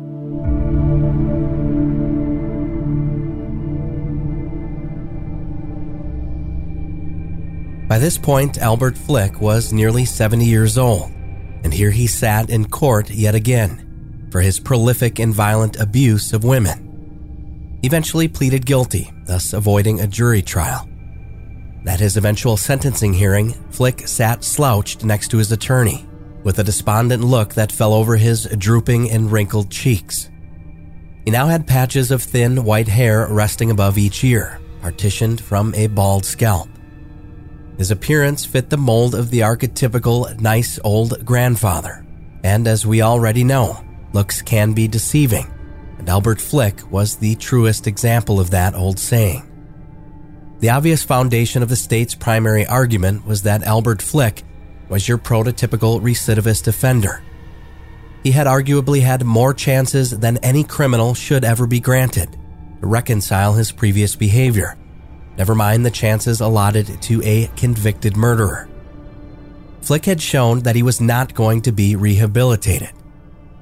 By 7.88 7.98
this 8.00 8.18
point, 8.18 8.58
Albert 8.58 8.98
Flick 8.98 9.40
was 9.40 9.72
nearly 9.72 10.04
70 10.04 10.44
years 10.44 10.76
old, 10.76 11.12
and 11.62 11.72
here 11.72 11.92
he 11.92 12.08
sat 12.08 12.50
in 12.50 12.68
court 12.68 13.10
yet 13.10 13.36
again 13.36 14.28
for 14.32 14.40
his 14.40 14.58
prolific 14.58 15.20
and 15.20 15.32
violent 15.32 15.78
abuse 15.78 16.32
of 16.32 16.42
women. 16.42 17.78
Eventually 17.84 18.26
pleaded 18.26 18.66
guilty, 18.66 19.12
thus 19.26 19.52
avoiding 19.52 20.00
a 20.00 20.06
jury 20.08 20.42
trial. 20.42 20.88
At 21.86 22.00
his 22.00 22.16
eventual 22.16 22.56
sentencing 22.56 23.14
hearing, 23.14 23.52
Flick 23.70 24.08
sat 24.08 24.42
slouched 24.42 25.04
next 25.04 25.28
to 25.28 25.38
his 25.38 25.52
attorney, 25.52 26.04
with 26.42 26.58
a 26.58 26.64
despondent 26.64 27.22
look 27.22 27.54
that 27.54 27.70
fell 27.70 27.94
over 27.94 28.16
his 28.16 28.46
drooping 28.58 29.12
and 29.12 29.30
wrinkled 29.30 29.70
cheeks. 29.70 30.28
He 31.24 31.30
now 31.30 31.46
had 31.46 31.68
patches 31.68 32.10
of 32.10 32.22
thin 32.22 32.64
white 32.64 32.88
hair 32.88 33.28
resting 33.28 33.70
above 33.70 33.96
each 33.96 34.24
ear, 34.24 34.60
partitioned 34.82 35.40
from 35.40 35.72
a 35.76 35.86
bald 35.86 36.24
scalp. 36.24 36.68
His 37.78 37.90
appearance 37.90 38.46
fit 38.46 38.70
the 38.70 38.78
mold 38.78 39.14
of 39.14 39.30
the 39.30 39.40
archetypical 39.40 40.38
nice 40.40 40.78
old 40.82 41.24
grandfather. 41.26 42.06
And 42.42 42.66
as 42.66 42.86
we 42.86 43.02
already 43.02 43.44
know, 43.44 43.84
looks 44.12 44.40
can 44.40 44.72
be 44.72 44.88
deceiving, 44.88 45.46
and 45.98 46.08
Albert 46.08 46.40
Flick 46.40 46.90
was 46.90 47.16
the 47.16 47.34
truest 47.36 47.86
example 47.86 48.40
of 48.40 48.50
that 48.50 48.74
old 48.74 48.98
saying. 48.98 49.42
The 50.60 50.70
obvious 50.70 51.02
foundation 51.02 51.62
of 51.62 51.68
the 51.68 51.76
state's 51.76 52.14
primary 52.14 52.66
argument 52.66 53.26
was 53.26 53.42
that 53.42 53.62
Albert 53.64 54.00
Flick 54.00 54.42
was 54.88 55.06
your 55.06 55.18
prototypical 55.18 56.00
recidivist 56.00 56.66
offender. 56.66 57.22
He 58.22 58.30
had 58.30 58.46
arguably 58.46 59.02
had 59.02 59.22
more 59.22 59.52
chances 59.52 60.18
than 60.18 60.38
any 60.38 60.64
criminal 60.64 61.12
should 61.12 61.44
ever 61.44 61.66
be 61.66 61.80
granted 61.80 62.32
to 62.80 62.86
reconcile 62.86 63.52
his 63.52 63.70
previous 63.70 64.16
behavior 64.16 64.78
never 65.36 65.54
mind 65.54 65.84
the 65.84 65.90
chances 65.90 66.40
allotted 66.40 67.00
to 67.02 67.22
a 67.22 67.48
convicted 67.56 68.16
murderer. 68.16 68.68
Flick 69.82 70.04
had 70.04 70.20
shown 70.20 70.60
that 70.60 70.76
he 70.76 70.82
was 70.82 71.00
not 71.00 71.34
going 71.34 71.62
to 71.62 71.72
be 71.72 71.94
rehabilitated. 71.94 72.90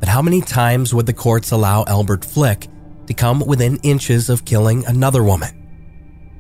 But 0.01 0.09
how 0.09 0.23
many 0.23 0.41
times 0.41 0.95
would 0.95 1.07
the 1.07 1.13
courts 1.13 1.51
allow 1.51 1.85
Albert 1.87 2.25
Flick 2.25 2.67
to 3.07 3.15
come 3.15 3.41
within 3.41 3.77
inches 3.83 4.31
of 4.31 4.45
killing 4.45 4.87
another 4.87 5.23
woman? 5.23 5.51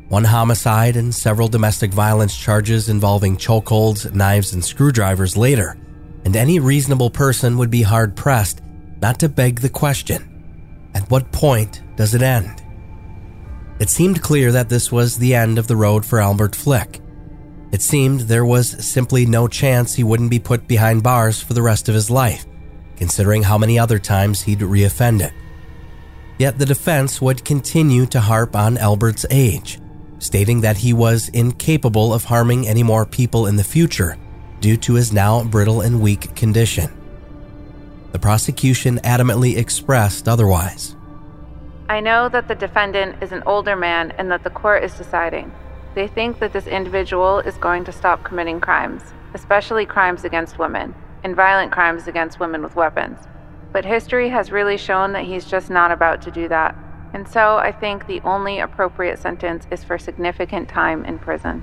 One 0.08 0.24
homicide 0.24 0.96
and 0.96 1.14
several 1.14 1.48
domestic 1.48 1.92
violence 1.92 2.36
charges 2.36 2.88
involving 2.88 3.36
chokeholds, 3.36 4.12
knives, 4.14 4.52
and 4.52 4.64
screwdrivers 4.64 5.36
later, 5.36 5.78
and 6.24 6.36
any 6.36 6.58
reasonable 6.60 7.10
person 7.10 7.58
would 7.58 7.70
be 7.70 7.82
hard 7.82 8.16
pressed 8.16 8.60
not 9.00 9.18
to 9.20 9.28
beg 9.28 9.60
the 9.60 9.68
question 9.68 10.30
at 10.94 11.10
what 11.10 11.30
point 11.32 11.82
does 11.96 12.14
it 12.14 12.22
end? 12.22 12.63
It 13.84 13.90
seemed 13.90 14.22
clear 14.22 14.50
that 14.50 14.70
this 14.70 14.90
was 14.90 15.18
the 15.18 15.34
end 15.34 15.58
of 15.58 15.66
the 15.66 15.76
road 15.76 16.06
for 16.06 16.18
Albert 16.18 16.56
Flick. 16.56 17.02
It 17.70 17.82
seemed 17.82 18.20
there 18.20 18.46
was 18.46 18.82
simply 18.82 19.26
no 19.26 19.46
chance 19.46 19.92
he 19.92 20.02
wouldn't 20.02 20.30
be 20.30 20.38
put 20.38 20.66
behind 20.66 21.02
bars 21.02 21.42
for 21.42 21.52
the 21.52 21.60
rest 21.60 21.90
of 21.90 21.94
his 21.94 22.08
life, 22.08 22.46
considering 22.96 23.42
how 23.42 23.58
many 23.58 23.78
other 23.78 23.98
times 23.98 24.40
he'd 24.40 24.60
reoffended. 24.60 25.32
Yet 26.38 26.58
the 26.58 26.64
defense 26.64 27.20
would 27.20 27.44
continue 27.44 28.06
to 28.06 28.20
harp 28.20 28.56
on 28.56 28.78
Albert's 28.78 29.26
age, 29.30 29.78
stating 30.18 30.62
that 30.62 30.78
he 30.78 30.94
was 30.94 31.28
incapable 31.28 32.14
of 32.14 32.24
harming 32.24 32.66
any 32.66 32.82
more 32.82 33.04
people 33.04 33.46
in 33.48 33.56
the 33.56 33.62
future 33.62 34.16
due 34.60 34.78
to 34.78 34.94
his 34.94 35.12
now 35.12 35.44
brittle 35.44 35.82
and 35.82 36.00
weak 36.00 36.34
condition. 36.34 36.90
The 38.12 38.18
prosecution 38.18 38.98
adamantly 39.00 39.58
expressed 39.58 40.26
otherwise. 40.26 40.96
I 41.88 42.00
know 42.00 42.30
that 42.30 42.48
the 42.48 42.54
defendant 42.54 43.22
is 43.22 43.32
an 43.32 43.42
older 43.44 43.76
man 43.76 44.12
and 44.12 44.30
that 44.30 44.42
the 44.42 44.50
court 44.50 44.82
is 44.82 44.94
deciding. 44.94 45.52
They 45.94 46.08
think 46.08 46.38
that 46.38 46.54
this 46.54 46.66
individual 46.66 47.40
is 47.40 47.58
going 47.58 47.84
to 47.84 47.92
stop 47.92 48.24
committing 48.24 48.58
crimes, 48.58 49.02
especially 49.34 49.84
crimes 49.84 50.24
against 50.24 50.58
women, 50.58 50.94
and 51.22 51.36
violent 51.36 51.72
crimes 51.72 52.08
against 52.08 52.40
women 52.40 52.62
with 52.62 52.74
weapons. 52.74 53.18
But 53.70 53.84
history 53.84 54.30
has 54.30 54.50
really 54.50 54.78
shown 54.78 55.12
that 55.12 55.24
he's 55.24 55.44
just 55.44 55.68
not 55.68 55.92
about 55.92 56.22
to 56.22 56.30
do 56.30 56.48
that. 56.48 56.74
And 57.12 57.28
so 57.28 57.56
I 57.58 57.70
think 57.70 58.06
the 58.06 58.22
only 58.22 58.60
appropriate 58.60 59.18
sentence 59.18 59.66
is 59.70 59.84
for 59.84 59.98
significant 59.98 60.70
time 60.70 61.04
in 61.04 61.18
prison. 61.18 61.62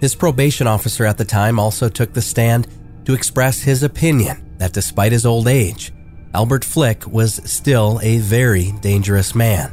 His 0.00 0.14
probation 0.14 0.66
officer 0.66 1.06
at 1.06 1.16
the 1.16 1.24
time 1.24 1.58
also 1.58 1.88
took 1.88 2.12
the 2.12 2.20
stand 2.20 2.68
to 3.06 3.14
express 3.14 3.62
his 3.62 3.82
opinion 3.82 4.56
that 4.58 4.74
despite 4.74 5.12
his 5.12 5.24
old 5.24 5.48
age, 5.48 5.92
Albert 6.34 6.64
Flick 6.64 7.06
was 7.06 7.42
still 7.44 8.00
a 8.02 8.16
very 8.18 8.72
dangerous 8.80 9.34
man. 9.34 9.70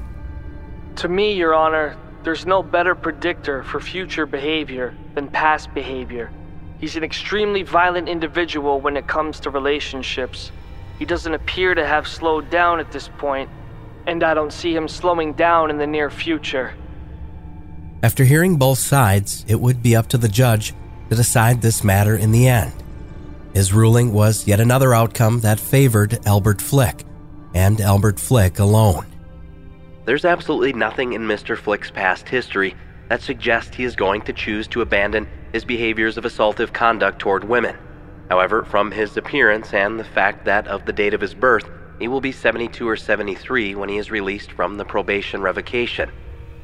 To 0.97 1.07
me, 1.07 1.33
Your 1.33 1.55
Honor, 1.55 1.95
there's 2.23 2.45
no 2.45 2.61
better 2.61 2.95
predictor 2.95 3.63
for 3.63 3.79
future 3.79 4.25
behavior 4.25 4.93
than 5.15 5.29
past 5.29 5.73
behavior. 5.73 6.29
He's 6.81 6.97
an 6.97 7.03
extremely 7.03 7.63
violent 7.63 8.09
individual 8.09 8.81
when 8.81 8.97
it 8.97 9.07
comes 9.07 9.39
to 9.41 9.49
relationships. 9.49 10.51
He 10.97 11.05
doesn't 11.05 11.33
appear 11.33 11.75
to 11.75 11.87
have 11.87 12.05
slowed 12.05 12.49
down 12.49 12.81
at 12.81 12.91
this 12.91 13.07
point, 13.17 13.49
and 14.05 14.21
I 14.21 14.33
don't 14.33 14.51
see 14.51 14.75
him 14.75 14.89
slowing 14.89 15.33
down 15.33 15.69
in 15.69 15.77
the 15.77 15.87
near 15.87 16.09
future. 16.09 16.73
After 18.03 18.25
hearing 18.25 18.57
both 18.57 18.79
sides, 18.79 19.45
it 19.47 19.61
would 19.61 19.81
be 19.81 19.95
up 19.95 20.07
to 20.07 20.17
the 20.17 20.27
judge 20.27 20.73
to 21.09 21.15
decide 21.15 21.61
this 21.61 21.85
matter 21.85 22.17
in 22.17 22.33
the 22.33 22.49
end. 22.49 22.73
His 23.53 23.73
ruling 23.73 24.13
was 24.13 24.45
yet 24.47 24.59
another 24.59 24.93
outcome 24.93 25.39
that 25.39 25.59
favored 25.59 26.19
Albert 26.27 26.61
Flick, 26.61 27.03
and 27.55 27.81
Albert 27.81 28.19
Flick 28.19 28.59
alone. 28.59 29.05
There's 30.05 30.25
absolutely 30.25 30.73
nothing 30.73 31.13
in 31.13 31.23
Mr. 31.23 31.57
Flick's 31.57 31.89
past 31.89 32.29
history 32.29 32.75
that 33.09 33.21
suggests 33.21 33.75
he 33.75 33.83
is 33.83 33.95
going 33.95 34.21
to 34.21 34.33
choose 34.33 34.67
to 34.67 34.81
abandon 34.81 35.27
his 35.51 35.65
behaviors 35.65 36.17
of 36.17 36.25
assaultive 36.25 36.73
conduct 36.73 37.19
toward 37.19 37.43
women. 37.43 37.75
However, 38.29 38.63
from 38.63 38.91
his 38.91 39.17
appearance 39.17 39.73
and 39.73 39.99
the 39.99 40.03
fact 40.03 40.45
that 40.45 40.67
of 40.67 40.85
the 40.85 40.93
date 40.93 41.15
of 41.15 41.21
his 41.21 41.33
birth, 41.33 41.67
he 41.97 42.07
will 42.07 42.21
be 42.21 42.31
72 42.31 42.87
or 42.87 42.95
73 42.95 43.73
when 43.73 43.89
he 43.89 43.97
is 43.97 44.11
released 44.11 44.51
from 44.51 44.77
the 44.77 44.85
probation 44.85 45.41
revocation. 45.41 46.11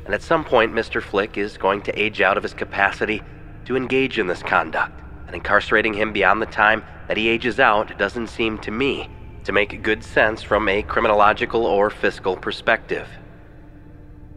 And 0.06 0.14
at 0.14 0.22
some 0.22 0.46
point, 0.46 0.72
Mr. 0.72 1.02
Flick 1.02 1.36
is 1.36 1.58
going 1.58 1.82
to 1.82 2.00
age 2.00 2.22
out 2.22 2.38
of 2.38 2.44
his 2.44 2.54
capacity 2.54 3.24
to 3.66 3.76
engage 3.76 4.20
in 4.20 4.28
this 4.28 4.44
conduct 4.44 5.02
and 5.28 5.36
incarcerating 5.36 5.94
him 5.94 6.14
beyond 6.14 6.42
the 6.42 6.48
time 6.48 6.84
that 7.08 7.18
he 7.18 7.30
ages 7.30 7.60
out 7.60 7.98
doesn't 7.98 8.28
seem 8.28 8.58
to 8.60 8.72
me 8.72 9.10
to 9.44 9.52
make 9.52 9.84
good 9.84 10.04
sense 10.04 10.42
from 10.42 10.68
a 10.68 10.84
criminological 10.84 11.66
or 11.66 11.90
fiscal 11.90 12.36
perspective. 12.36 13.08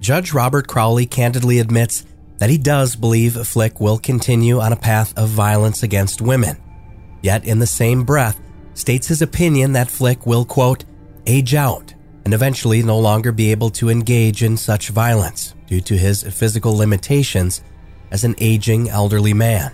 Judge 0.00 0.32
Robert 0.32 0.68
Crowley 0.68 1.06
candidly 1.06 1.58
admits 1.58 2.04
that 2.38 2.50
he 2.50 2.58
does 2.58 2.94
believe 2.94 3.34
Flick 3.46 3.80
will 3.80 3.98
continue 3.98 4.60
on 4.60 4.72
a 4.72 4.76
path 4.76 5.16
of 5.18 5.28
violence 5.28 5.82
against 5.82 6.20
women, 6.20 6.56
yet 7.22 7.44
in 7.44 7.58
the 7.58 7.66
same 7.66 8.04
breath 8.04 8.40
states 8.74 9.08
his 9.08 9.22
opinion 9.22 9.72
that 9.72 9.90
Flick 9.90 10.24
will, 10.24 10.44
quote, 10.44 10.84
age 11.26 11.54
out 11.54 11.94
and 12.24 12.32
eventually 12.32 12.82
no 12.82 12.98
longer 12.98 13.32
be 13.32 13.50
able 13.50 13.70
to 13.70 13.88
engage 13.88 14.42
in 14.42 14.56
such 14.56 14.90
violence 14.90 15.54
due 15.66 15.80
to 15.80 15.96
his 15.96 16.22
physical 16.22 16.76
limitations 16.76 17.62
as 18.10 18.22
an 18.22 18.34
aging 18.38 18.88
elderly 18.88 19.34
man. 19.34 19.72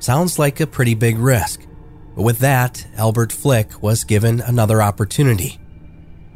Sounds 0.00 0.38
like 0.38 0.60
a 0.60 0.66
pretty 0.66 0.94
big 0.94 1.18
risk. 1.18 1.60
But 2.14 2.22
with 2.22 2.38
that, 2.40 2.86
Albert 2.96 3.32
Flick 3.32 3.82
was 3.82 4.04
given 4.04 4.40
another 4.40 4.82
opportunity. 4.82 5.58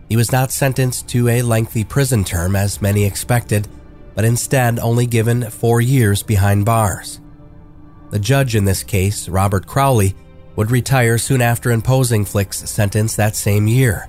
He 0.09 0.17
was 0.17 0.33
not 0.33 0.53
sentenced 0.53 1.09
to 1.09 1.29
a 1.29 1.43
lengthy 1.43 1.85
prison 1.85 2.25
term 2.25 2.55
as 2.55 2.83
many 2.83 3.05
expected, 3.05 3.69
but 4.15 4.25
instead 4.25 4.79
only 4.79 5.07
given 5.07 5.51
four 5.51 5.81
years 5.81 6.23
behind 6.23 6.65
bars. 6.65 7.21
The 8.11 8.19
judge 8.19 8.55
in 8.55 8.65
this 8.65 8.83
case, 8.83 9.29
Robert 9.29 9.67
Crowley, 9.67 10.15
would 10.55 10.71
retire 10.71 11.17
soon 11.17 11.41
after 11.41 11.71
imposing 11.71 12.25
Flick's 12.25 12.69
sentence 12.71 13.17
that 13.17 13.35
same 13.35 13.67
year. 13.67 14.09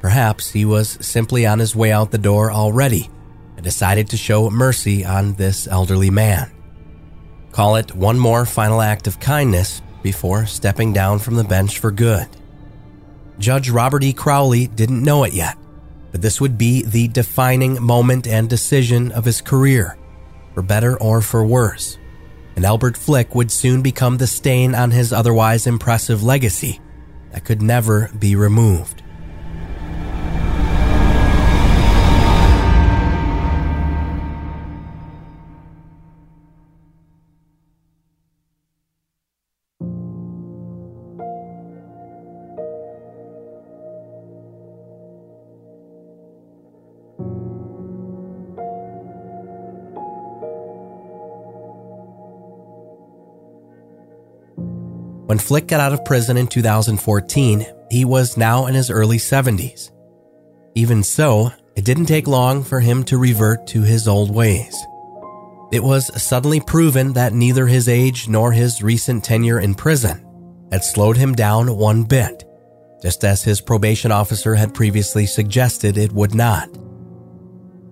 Perhaps 0.00 0.50
he 0.50 0.64
was 0.64 0.96
simply 1.04 1.44
on 1.44 1.58
his 1.58 1.76
way 1.76 1.92
out 1.92 2.10
the 2.10 2.18
door 2.18 2.50
already 2.50 3.10
and 3.56 3.62
decided 3.62 4.08
to 4.08 4.16
show 4.16 4.48
mercy 4.48 5.04
on 5.04 5.34
this 5.34 5.68
elderly 5.68 6.08
man. 6.08 6.50
Call 7.52 7.76
it 7.76 7.94
one 7.94 8.18
more 8.18 8.46
final 8.46 8.80
act 8.80 9.06
of 9.06 9.20
kindness, 9.20 9.82
before 10.02 10.46
stepping 10.46 10.92
down 10.92 11.18
from 11.18 11.34
the 11.34 11.44
bench 11.44 11.78
for 11.78 11.90
good. 11.90 12.26
Judge 13.38 13.70
Robert 13.70 14.02
E. 14.02 14.12
Crowley 14.12 14.66
didn't 14.66 15.02
know 15.02 15.24
it 15.24 15.32
yet, 15.32 15.56
but 16.12 16.22
this 16.22 16.40
would 16.40 16.58
be 16.58 16.82
the 16.82 17.08
defining 17.08 17.82
moment 17.82 18.26
and 18.26 18.48
decision 18.48 19.12
of 19.12 19.24
his 19.24 19.40
career, 19.40 19.96
for 20.54 20.62
better 20.62 21.00
or 21.00 21.20
for 21.20 21.44
worse. 21.44 21.98
And 22.56 22.64
Albert 22.64 22.96
Flick 22.96 23.34
would 23.34 23.50
soon 23.50 23.82
become 23.82 24.18
the 24.18 24.26
stain 24.26 24.74
on 24.74 24.90
his 24.90 25.12
otherwise 25.12 25.66
impressive 25.66 26.22
legacy 26.22 26.80
that 27.32 27.44
could 27.44 27.62
never 27.62 28.10
be 28.18 28.36
removed. 28.36 29.02
When 55.30 55.38
Flick 55.38 55.68
got 55.68 55.78
out 55.78 55.92
of 55.92 56.04
prison 56.04 56.36
in 56.36 56.48
2014, 56.48 57.64
he 57.88 58.04
was 58.04 58.36
now 58.36 58.66
in 58.66 58.74
his 58.74 58.90
early 58.90 59.18
70s. 59.18 59.92
Even 60.74 61.04
so, 61.04 61.52
it 61.76 61.84
didn't 61.84 62.06
take 62.06 62.26
long 62.26 62.64
for 62.64 62.80
him 62.80 63.04
to 63.04 63.16
revert 63.16 63.64
to 63.68 63.82
his 63.82 64.08
old 64.08 64.34
ways. 64.34 64.76
It 65.70 65.84
was 65.84 66.10
suddenly 66.20 66.58
proven 66.58 67.12
that 67.12 67.32
neither 67.32 67.68
his 67.68 67.88
age 67.88 68.26
nor 68.26 68.50
his 68.50 68.82
recent 68.82 69.22
tenure 69.22 69.60
in 69.60 69.76
prison 69.76 70.26
had 70.72 70.82
slowed 70.82 71.16
him 71.16 71.32
down 71.36 71.76
one 71.76 72.02
bit, 72.02 72.42
just 73.00 73.22
as 73.22 73.44
his 73.44 73.60
probation 73.60 74.10
officer 74.10 74.56
had 74.56 74.74
previously 74.74 75.26
suggested 75.26 75.96
it 75.96 76.10
would 76.10 76.34
not. 76.34 76.76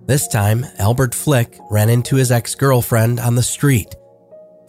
This 0.07 0.27
time, 0.27 0.65
Albert 0.77 1.15
Flick 1.15 1.57
ran 1.71 1.87
into 1.87 2.17
his 2.17 2.33
ex 2.33 2.53
girlfriend 2.53 3.17
on 3.17 3.35
the 3.35 3.43
street 3.43 3.95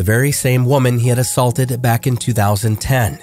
the 0.01 0.05
very 0.05 0.33
same 0.33 0.65
woman 0.65 0.99
he 0.99 1.11
had 1.11 1.19
assaulted 1.19 1.83
back 1.83 2.07
in 2.07 2.17
2010. 2.17 3.19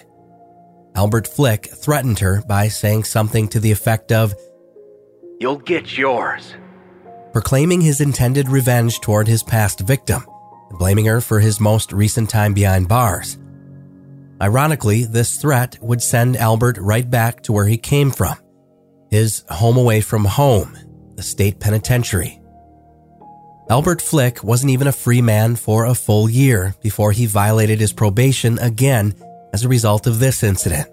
Albert 0.94 1.28
Flick 1.28 1.66
threatened 1.66 2.20
her 2.20 2.44
by 2.48 2.68
saying 2.68 3.04
something 3.04 3.48
to 3.48 3.60
the 3.60 3.72
effect 3.72 4.12
of, 4.12 4.36
You'll 5.40 5.58
get 5.58 5.98
yours. 5.98 6.54
Proclaiming 7.34 7.82
his 7.82 8.00
intended 8.00 8.48
revenge 8.48 9.00
toward 9.00 9.28
his 9.28 9.42
past 9.42 9.80
victim 9.80 10.24
and 10.70 10.78
blaming 10.78 11.06
her 11.06 11.20
for 11.20 11.40
his 11.40 11.60
most 11.60 11.92
recent 11.92 12.30
time 12.30 12.54
behind 12.54 12.88
bars. 12.88 13.40
Ironically, 14.40 15.06
this 15.06 15.38
threat 15.38 15.80
would 15.82 16.04
send 16.04 16.38
Albert 16.38 16.78
right 16.78 17.10
back 17.10 17.42
to 17.46 17.54
where 17.54 17.66
he 17.66 17.80
came 17.80 18.12
from 18.12 18.38
his 19.10 19.44
home 19.50 19.78
away 19.78 20.02
from 20.02 20.26
home, 20.26 20.78
the 21.16 21.24
state 21.24 21.60
penitentiary. 21.60 22.40
Albert 23.70 24.02
Flick 24.02 24.46
wasn't 24.46 24.72
even 24.72 24.88
a 24.88 24.94
free 24.94 25.22
man 25.22 25.58
for 25.58 25.86
a 25.86 25.94
full 25.94 26.30
year 26.30 26.74
before 26.82 27.12
he 27.12 27.26
violated 27.26 27.82
his 27.82 27.92
probation 27.92 28.58
again 28.60 29.14
as 29.52 29.66
a 29.66 29.68
result 29.68 30.08
of 30.08 30.20
this 30.20 30.42
incident. 30.42 30.88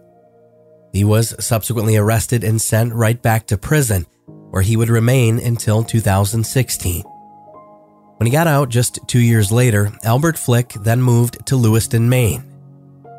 He 0.93 1.05
was 1.05 1.37
subsequently 1.45 1.97
arrested 1.97 2.43
and 2.43 2.61
sent 2.61 2.93
right 2.93 3.21
back 3.21 3.47
to 3.47 3.57
prison, 3.57 4.07
where 4.51 4.63
he 4.63 4.77
would 4.77 4.89
remain 4.89 5.39
until 5.39 5.85
2016. 5.85 7.03
When 8.17 8.27
he 8.27 8.33
got 8.33 8.49
out 8.49 8.71
just 8.71 8.99
two 9.07 9.21
years 9.21 9.53
later, 9.53 9.93
Albert 10.03 10.37
Flick 10.37 10.71
then 10.71 11.01
moved 11.01 11.47
to 11.47 11.57
Lewiston, 11.57 12.09
Maine. 12.09 12.43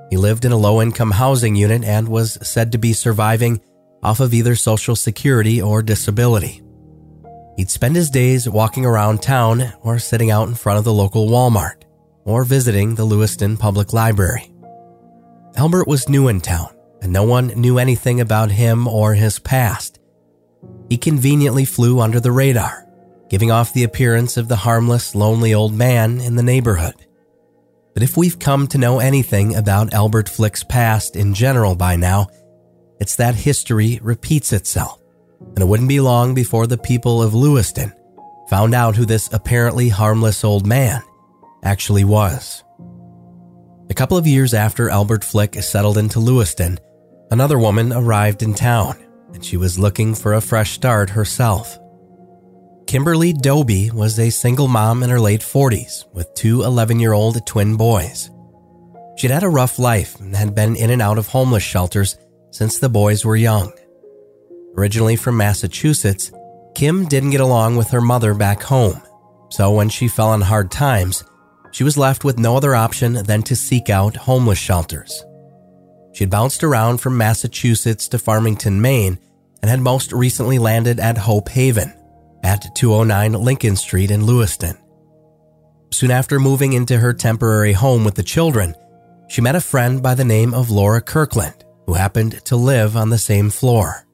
He 0.10 0.18
lived 0.18 0.44
in 0.44 0.52
a 0.52 0.58
low 0.58 0.82
income 0.82 1.12
housing 1.12 1.56
unit 1.56 1.86
and 1.86 2.10
was 2.10 2.38
said 2.46 2.74
to 2.74 2.78
be 2.78 2.92
surviving 2.92 3.62
off 4.04 4.20
of 4.20 4.34
either 4.34 4.56
Social 4.56 4.98
Security 4.98 5.62
or 5.62 5.82
disability. 5.82 6.62
He'd 7.56 7.70
spend 7.70 7.96
his 7.96 8.10
days 8.10 8.50
walking 8.50 8.86
around 8.86 9.22
town 9.22 9.74
or 9.82 9.98
sitting 9.98 10.30
out 10.30 10.48
in 10.48 10.56
front 10.56 10.78
of 10.78 10.84
the 10.84 10.94
local 10.94 11.30
Walmart 11.30 11.84
or 12.26 12.44
visiting 12.44 12.96
the 12.96 13.06
Lewiston 13.06 13.56
Public 13.56 13.94
Library. 13.94 14.52
Albert 15.56 15.88
was 15.88 16.10
new 16.10 16.28
in 16.28 16.42
town 16.42 16.76
and 17.02 17.14
no 17.14 17.24
one 17.24 17.48
knew 17.48 17.78
anything 17.78 18.20
about 18.20 18.52
him 18.52 18.88
or 18.88 19.14
his 19.14 19.40
past. 19.40 20.00
He 20.90 20.98
conveniently 20.98 21.64
flew 21.64 22.02
under 22.02 22.20
the 22.20 22.32
radar, 22.32 22.86
giving 23.30 23.52
off 23.52 23.74
the 23.74 23.84
appearance 23.84 24.38
of 24.38 24.48
the 24.48 24.56
harmless, 24.58 25.16
lonely 25.16 25.54
old 25.54 25.74
man 25.74 26.20
in 26.20 26.36
the 26.36 26.44
neighborhood. 26.44 26.96
But 27.94 28.04
if 28.04 28.18
we've 28.18 28.38
come 28.38 28.68
to 28.68 28.78
know 28.78 29.00
anything 29.00 29.56
about 29.56 29.94
Albert 29.94 30.28
Flick's 30.28 30.64
past 30.64 31.16
in 31.16 31.34
general 31.34 31.76
by 31.76 31.96
now, 31.96 32.28
it's 33.00 33.16
that 33.16 33.36
history 33.36 34.00
repeats 34.02 34.52
itself 34.52 35.00
and 35.48 35.60
it 35.60 35.68
wouldn't 35.68 35.90
be 35.90 36.00
long 36.00 36.34
before 36.34 36.68
the 36.68 36.78
people 36.78 37.22
of 37.22 37.34
Lewiston 37.34 37.94
found 38.50 38.76
out 38.76 38.96
who 38.96 39.06
this 39.06 39.32
apparently 39.34 39.90
harmless 39.90 40.44
old 40.44 40.66
man 40.66 41.02
actually 41.64 42.04
was. 42.04 42.64
A 43.90 43.94
couple 43.94 44.18
of 44.18 44.28
years 44.28 44.54
after 44.54 44.90
Albert 44.90 45.24
Flick 45.24 45.56
settled 45.56 45.98
into 45.98 46.20
Lewiston, 46.20 46.80
another 47.32 47.60
woman 47.60 47.94
arrived 47.94 48.44
in 48.44 48.54
town, 48.54 48.98
and 49.34 49.44
she 49.44 49.58
was 49.58 49.80
looking 49.80 50.16
for 50.16 50.34
a 50.34 50.42
fresh 50.42 50.72
start 50.72 51.10
herself. 51.12 51.78
Kimberly 52.88 53.34
Dobbie 53.34 53.90
was 53.92 54.20
a 54.20 54.30
single 54.30 54.68
mom 54.68 55.02
in 55.02 55.10
her 55.10 55.20
late 55.20 55.42
40s 55.42 56.06
with 56.14 56.34
two 56.36 56.64
11 56.64 57.00
year 57.00 57.14
old 57.14 57.46
twin 57.46 57.78
boys. 57.78 58.30
She'd 59.18 59.32
had 59.32 59.44
a 59.44 59.50
rough 59.50 59.80
life 59.80 60.20
and 60.20 60.36
had 60.36 60.54
been 60.54 60.76
in 60.76 60.90
and 60.90 61.02
out 61.02 61.18
of 61.18 61.28
homeless 61.28 61.64
shelters 61.64 62.18
since 62.52 62.80
the 62.80 62.90
boys 62.90 63.26
were 63.26 63.36
young. 63.36 63.72
Originally 64.78 65.16
from 65.16 65.38
Massachusetts, 65.38 66.32
Kim 66.76 67.06
didn't 67.06 67.32
get 67.32 67.42
along 67.42 67.78
with 67.78 67.90
her 67.90 68.02
mother 68.02 68.34
back 68.34 68.62
home, 68.62 69.02
so 69.50 69.72
when 69.72 69.88
she 69.88 70.08
fell 70.08 70.30
on 70.30 70.42
hard 70.42 70.70
times, 70.70 71.24
she 71.72 71.84
was 71.84 71.98
left 71.98 72.24
with 72.24 72.40
no 72.40 72.58
other 72.58 72.76
option 72.76 73.14
than 73.14 73.42
to 73.44 73.56
seek 73.56 73.90
out 73.90 74.16
homeless 74.16 74.60
shelters. 74.60 75.26
She 76.14 76.24
had 76.24 76.30
bounced 76.30 76.64
around 76.64 77.00
from 77.00 77.18
Massachusetts 77.18 78.08
to 78.10 78.20
Farmington, 78.20 78.82
Maine, 78.82 79.18
and 79.62 79.70
had 79.70 79.80
most 79.80 80.12
recently 80.12 80.60
landed 80.60 81.00
at 81.00 81.18
Hope 81.18 81.50
Haven 81.50 81.94
at 82.44 82.76
209 82.76 83.34
Lincoln 83.34 83.76
Street 83.76 84.12
in 84.12 84.26
Lewiston. 84.26 84.78
Soon 85.92 86.12
after 86.12 86.40
moving 86.40 86.74
into 86.74 86.98
her 86.98 87.14
temporary 87.14 87.74
home 87.74 88.04
with 88.04 88.16
the 88.16 88.24
children, 88.24 88.76
she 89.28 89.42
met 89.42 89.56
a 89.56 89.62
friend 89.62 90.04
by 90.04 90.14
the 90.14 90.24
name 90.24 90.54
of 90.54 90.70
Laura 90.70 91.02
Kirkland, 91.02 91.66
who 91.86 91.94
happened 91.94 92.44
to 92.46 92.56
live 92.56 92.96
on 92.96 93.10
the 93.10 93.18
same 93.18 93.50
floor. 93.50 94.05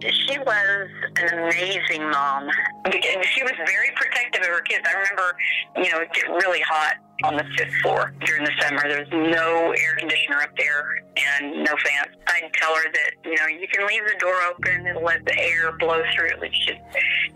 She 0.00 0.38
was 0.38 0.88
an 1.16 1.38
amazing 1.38 2.08
mom. 2.10 2.48
And 2.84 2.94
she 3.34 3.42
was 3.42 3.52
very 3.56 3.90
protective 3.96 4.42
of 4.42 4.48
her 4.48 4.60
kids. 4.62 4.86
I 4.88 4.94
remember, 4.94 5.36
you 5.76 5.90
know, 5.90 6.00
it 6.00 6.12
get 6.12 6.28
really 6.28 6.60
hot 6.60 6.96
on 7.24 7.36
the 7.36 7.44
fifth 7.56 7.74
floor 7.82 8.14
during 8.24 8.44
the 8.44 8.52
summer. 8.60 8.80
There 8.86 9.00
was 9.00 9.10
no 9.10 9.72
air 9.72 9.96
conditioner 9.98 10.36
up 10.42 10.50
there 10.56 11.02
and 11.16 11.64
no 11.64 11.74
fans. 11.84 12.14
I'd 12.28 12.52
tell 12.54 12.74
her 12.76 12.84
that, 12.92 13.10
you 13.24 13.34
know, 13.36 13.46
you 13.46 13.66
can 13.72 13.86
leave 13.88 14.02
the 14.06 14.16
door 14.20 14.36
open 14.42 14.86
and 14.86 15.04
let 15.04 15.24
the 15.26 15.36
air 15.36 15.72
blow 15.78 16.00
through. 16.14 16.30
She's, 16.52 16.76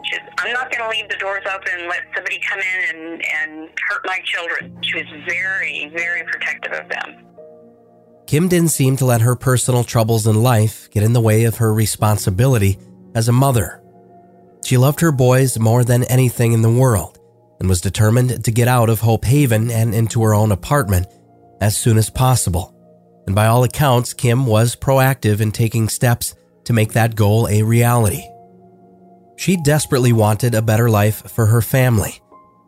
she's, 0.04 0.20
I'm 0.38 0.52
not 0.52 0.70
going 0.70 0.88
to 0.88 0.96
leave 0.96 1.08
the 1.10 1.16
doors 1.16 1.42
open 1.52 1.80
and 1.80 1.88
let 1.88 2.02
somebody 2.14 2.40
come 2.48 2.60
in 2.60 2.96
and, 2.96 3.22
and 3.42 3.68
hurt 3.88 4.02
my 4.06 4.20
children. 4.24 4.78
She 4.82 4.94
was 4.94 5.06
very, 5.26 5.90
very 5.96 6.22
protective 6.24 6.72
of 6.72 6.88
them. 6.88 7.31
Kim 8.26 8.48
didn't 8.48 8.70
seem 8.70 8.96
to 8.96 9.04
let 9.04 9.20
her 9.20 9.34
personal 9.34 9.84
troubles 9.84 10.26
in 10.26 10.42
life 10.42 10.88
get 10.90 11.02
in 11.02 11.12
the 11.12 11.20
way 11.20 11.44
of 11.44 11.56
her 11.56 11.72
responsibility 11.72 12.78
as 13.14 13.28
a 13.28 13.32
mother. 13.32 13.82
She 14.64 14.76
loved 14.76 15.00
her 15.00 15.12
boys 15.12 15.58
more 15.58 15.84
than 15.84 16.04
anything 16.04 16.52
in 16.52 16.62
the 16.62 16.70
world 16.70 17.18
and 17.60 17.68
was 17.68 17.80
determined 17.80 18.44
to 18.44 18.50
get 18.50 18.68
out 18.68 18.88
of 18.88 19.00
Hope 19.00 19.24
Haven 19.24 19.70
and 19.70 19.94
into 19.94 20.22
her 20.22 20.34
own 20.34 20.52
apartment 20.52 21.06
as 21.60 21.76
soon 21.76 21.98
as 21.98 22.10
possible. 22.10 22.74
And 23.26 23.34
by 23.34 23.46
all 23.46 23.64
accounts, 23.64 24.14
Kim 24.14 24.46
was 24.46 24.74
proactive 24.76 25.40
in 25.40 25.52
taking 25.52 25.88
steps 25.88 26.34
to 26.64 26.72
make 26.72 26.92
that 26.92 27.14
goal 27.14 27.48
a 27.48 27.62
reality. 27.62 28.22
She 29.36 29.56
desperately 29.56 30.12
wanted 30.12 30.54
a 30.54 30.62
better 30.62 30.88
life 30.88 31.30
for 31.30 31.46
her 31.46 31.62
family. 31.62 32.20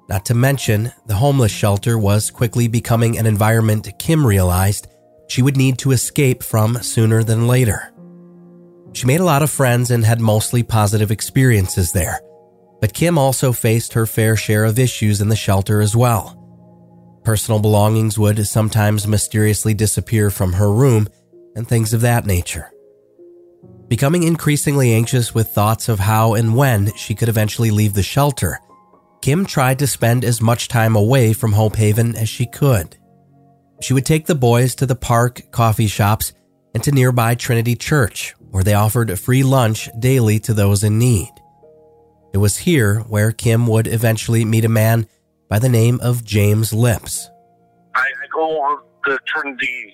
Not 0.08 0.26
to 0.26 0.34
mention, 0.34 0.92
the 1.06 1.14
homeless 1.14 1.52
shelter 1.52 1.98
was 1.98 2.30
quickly 2.30 2.68
becoming 2.68 3.18
an 3.18 3.26
environment 3.26 3.88
Kim 3.98 4.26
realized 4.26 4.88
she 5.28 5.42
would 5.42 5.56
need 5.56 5.78
to 5.78 5.90
escape 5.90 6.42
from 6.42 6.82
sooner 6.82 7.22
than 7.22 7.46
later. 7.46 7.92
She 8.92 9.06
made 9.06 9.20
a 9.20 9.24
lot 9.24 9.42
of 9.42 9.50
friends 9.50 9.90
and 9.90 10.04
had 10.04 10.20
mostly 10.20 10.62
positive 10.62 11.10
experiences 11.10 11.92
there, 11.92 12.20
but 12.80 12.94
Kim 12.94 13.18
also 13.18 13.52
faced 13.52 13.94
her 13.94 14.06
fair 14.06 14.36
share 14.36 14.64
of 14.64 14.78
issues 14.78 15.20
in 15.20 15.28
the 15.28 15.36
shelter 15.36 15.80
as 15.80 15.96
well. 15.96 16.40
Personal 17.24 17.58
belongings 17.58 18.18
would 18.18 18.46
sometimes 18.46 19.06
mysteriously 19.06 19.74
disappear 19.74 20.30
from 20.30 20.52
her 20.52 20.70
room 20.70 21.08
and 21.56 21.66
things 21.66 21.94
of 21.94 22.02
that 22.02 22.26
nature. 22.26 22.70
Becoming 23.88 24.22
increasingly 24.22 24.92
anxious 24.92 25.34
with 25.34 25.48
thoughts 25.48 25.88
of 25.88 25.98
how 25.98 26.34
and 26.34 26.56
when 26.56 26.92
she 26.94 27.14
could 27.14 27.28
eventually 27.28 27.70
leave 27.70 27.94
the 27.94 28.02
shelter, 28.02 28.60
Kim 29.22 29.46
tried 29.46 29.78
to 29.78 29.86
spend 29.86 30.24
as 30.24 30.40
much 30.40 30.68
time 30.68 30.96
away 30.96 31.32
from 31.32 31.52
Hope 31.52 31.76
Haven 31.76 32.14
as 32.14 32.28
she 32.28 32.46
could. 32.46 32.96
She 33.84 33.92
would 33.92 34.06
take 34.06 34.24
the 34.24 34.34
boys 34.34 34.74
to 34.76 34.86
the 34.86 34.96
park, 34.96 35.42
coffee 35.50 35.88
shops, 35.88 36.32
and 36.72 36.82
to 36.84 36.90
nearby 36.90 37.34
Trinity 37.34 37.76
Church, 37.76 38.34
where 38.50 38.64
they 38.64 38.72
offered 38.72 39.18
free 39.20 39.42
lunch 39.42 39.90
daily 39.98 40.38
to 40.40 40.54
those 40.54 40.82
in 40.82 40.98
need. 40.98 41.28
It 42.32 42.38
was 42.38 42.56
here 42.56 43.00
where 43.00 43.30
Kim 43.30 43.66
would 43.66 43.86
eventually 43.86 44.42
meet 44.42 44.64
a 44.64 44.70
man 44.70 45.06
by 45.50 45.58
the 45.58 45.68
name 45.68 46.00
of 46.00 46.24
James 46.24 46.72
Lips. 46.72 47.28
I, 47.94 48.06
go 48.32 48.64
over 48.64 48.82
to 49.04 49.18
Trinity 49.26 49.92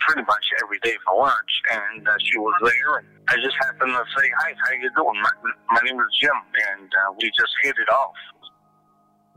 pretty 0.00 0.22
much 0.22 0.46
every 0.62 0.78
day 0.78 0.96
for 1.04 1.18
lunch, 1.18 1.60
and 1.70 2.08
uh, 2.08 2.12
she 2.18 2.38
was 2.38 2.54
there, 2.62 2.96
and 2.96 3.06
I 3.28 3.34
just 3.44 3.56
happened 3.60 3.92
to 3.92 4.04
say, 4.18 4.26
"Hi, 4.38 4.54
how 4.66 4.72
you 4.72 4.90
doing? 4.96 5.20
My, 5.20 5.30
my 5.70 5.80
name 5.84 6.00
is 6.00 6.06
Jim," 6.18 6.30
and 6.72 6.86
uh, 6.86 7.12
we 7.20 7.26
just 7.26 7.52
hit 7.62 7.74
it 7.76 7.92
off. 7.92 8.14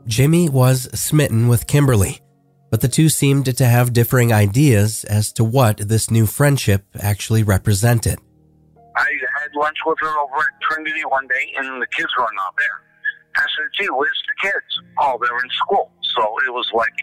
Jimmy 0.06 0.48
was 0.48 0.88
smitten 0.98 1.48
with 1.48 1.66
Kimberly, 1.66 2.22
but 2.70 2.80
the 2.80 2.88
two 2.88 3.08
seemed 3.08 3.56
to 3.56 3.64
have 3.64 3.92
differing 3.92 4.32
ideas 4.32 5.04
as 5.04 5.32
to 5.32 5.44
what 5.44 5.78
this 5.78 6.10
new 6.10 6.26
friendship 6.26 6.84
actually 7.00 7.42
represented. 7.42 8.18
I 8.96 9.08
had 9.40 9.50
lunch 9.54 9.78
with 9.86 9.98
her 10.00 10.18
over 10.18 10.38
at 10.38 10.60
Trinity 10.60 11.04
one 11.04 11.26
day, 11.28 11.54
and 11.56 11.80
the 11.80 11.86
kids 11.86 12.10
were 12.18 12.26
not 12.34 12.54
there. 12.58 12.82
I 13.36 13.46
said, 13.56 13.68
"Gee, 13.78 13.90
where's 13.90 14.22
the 14.28 14.48
kids?" 14.48 14.80
Oh, 14.98 15.18
they're 15.20 15.38
in 15.38 15.50
school. 15.50 15.92
So 16.16 16.22
it 16.46 16.52
was 16.52 16.68
like 16.74 16.94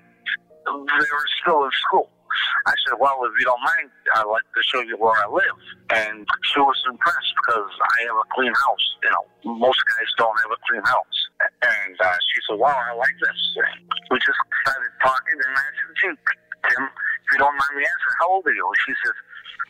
they 0.66 1.12
were 1.14 1.30
still 1.42 1.64
in 1.64 1.72
school. 1.88 2.10
I 2.66 2.74
said, 2.84 2.98
well, 3.00 3.22
if 3.24 3.32
you 3.40 3.46
don't 3.46 3.62
mind, 3.62 3.90
I'd 4.16 4.28
like 4.28 4.44
to 4.44 4.64
show 4.64 4.82
you 4.82 4.98
where 4.98 5.14
I 5.14 5.28
live. 5.30 5.58
And 5.92 6.28
she 6.52 6.60
was 6.60 6.76
impressed 6.90 7.34
because 7.46 7.70
I 7.80 8.02
have 8.10 8.18
a 8.18 8.28
clean 8.34 8.54
house. 8.54 8.86
You 9.04 9.10
know, 9.12 9.56
most 9.56 9.80
guys 9.88 10.10
don't 10.18 10.36
have 10.42 10.52
a 10.52 10.60
clean 10.68 10.84
house. 10.84 11.20
And 11.62 11.96
uh, 12.00 12.18
she 12.32 12.38
said, 12.48 12.58
wow, 12.60 12.74
I 12.74 12.94
like 12.96 13.16
this. 13.22 13.40
We 14.12 14.18
just 14.22 14.40
started 14.64 14.94
talking, 15.02 15.38
and 15.38 15.54
I 15.54 15.68
said, 15.76 15.92
gee, 16.00 16.16
Tim, 16.70 16.84
if 16.86 17.28
you 17.34 17.40
don't 17.40 17.56
mind 17.56 17.74
me 17.78 17.84
asking, 17.84 18.16
how 18.20 18.30
old 18.38 18.46
are 18.46 18.54
you? 18.54 18.66
She 18.86 18.94
says, 19.06 19.18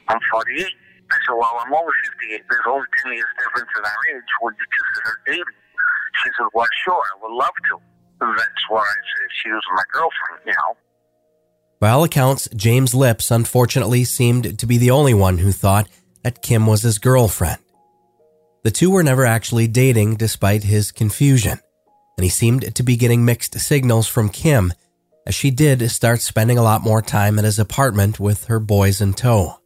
I'm 0.09 0.21
48. 0.31 0.65
I 0.65 1.17
said, 1.23 1.35
well, 1.37 1.55
I'm 1.61 1.73
over 1.73 1.93
58. 2.27 2.43
There's 2.49 2.67
only 2.67 2.89
10 3.03 3.13
years 3.13 3.31
difference 3.37 3.71
in 3.77 3.83
our 3.85 4.01
age. 4.15 4.29
Would 4.41 4.55
you 4.57 4.67
consider 4.73 5.11
dating? 5.25 5.59
She 6.23 6.29
said, 6.37 6.49
well, 6.53 6.67
sure, 6.83 7.01
I 7.01 7.15
would 7.21 7.35
love 7.35 7.57
to. 7.69 7.75
That's 8.19 8.65
why 8.69 8.81
I 8.81 8.99
said 9.13 9.27
she 9.43 9.49
was 9.51 9.63
my 9.75 9.83
girlfriend, 9.91 10.41
you 10.47 10.53
know. 10.53 10.77
By 11.79 11.89
all 11.89 12.03
accounts, 12.03 12.47
James 12.55 12.95
Lips 12.95 13.29
unfortunately 13.29 14.05
seemed 14.05 14.57
to 14.57 14.65
be 14.65 14.77
the 14.77 14.91
only 14.91 15.13
one 15.13 15.39
who 15.39 15.51
thought 15.51 15.87
that 16.23 16.41
Kim 16.41 16.65
was 16.65 16.81
his 16.81 16.97
girlfriend. 16.97 17.59
The 18.63 18.71
two 18.71 18.89
were 18.89 19.03
never 19.03 19.25
actually 19.25 19.67
dating 19.67 20.15
despite 20.15 20.63
his 20.63 20.91
confusion, 20.91 21.59
and 22.17 22.23
he 22.23 22.29
seemed 22.29 22.75
to 22.75 22.83
be 22.83 22.95
getting 22.95 23.25
mixed 23.25 23.59
signals 23.59 24.07
from 24.07 24.29
Kim 24.29 24.73
as 25.25 25.35
she 25.35 25.51
did 25.51 25.89
start 25.89 26.21
spending 26.21 26.57
a 26.57 26.63
lot 26.63 26.83
more 26.83 27.01
time 27.01 27.39
at 27.39 27.45
his 27.45 27.59
apartment 27.59 28.19
with 28.19 28.45
her 28.45 28.59
boys 28.59 29.01
in 29.01 29.13
tow. 29.13 29.59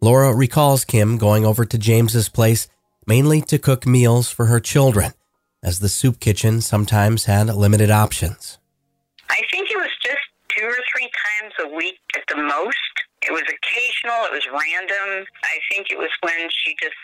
Laura 0.00 0.34
recalls 0.34 0.84
Kim 0.84 1.18
going 1.18 1.44
over 1.44 1.64
to 1.64 1.78
James's 1.78 2.28
place 2.28 2.68
mainly 3.06 3.40
to 3.42 3.58
cook 3.58 3.86
meals 3.86 4.30
for 4.30 4.46
her 4.46 4.60
children, 4.60 5.12
as 5.62 5.78
the 5.78 5.88
soup 5.88 6.20
kitchen 6.20 6.60
sometimes 6.60 7.24
had 7.24 7.46
limited 7.48 7.90
options. 7.90 8.58
I 9.30 9.40
think 9.50 9.70
it 9.70 9.76
was 9.76 9.90
just 10.02 10.24
two 10.56 10.64
or 10.64 10.78
three 10.92 11.10
times 11.10 11.52
a 11.60 11.74
week 11.74 11.98
at 12.16 12.24
the 12.28 12.42
most. 12.42 12.76
It 13.22 13.32
was 13.32 13.42
occasional, 13.42 14.24
it 14.26 14.32
was 14.32 14.46
random. 14.46 15.26
I 15.44 15.58
think 15.70 15.88
it 15.90 15.98
was 15.98 16.10
when 16.20 16.48
she 16.50 16.76
just 16.82 16.96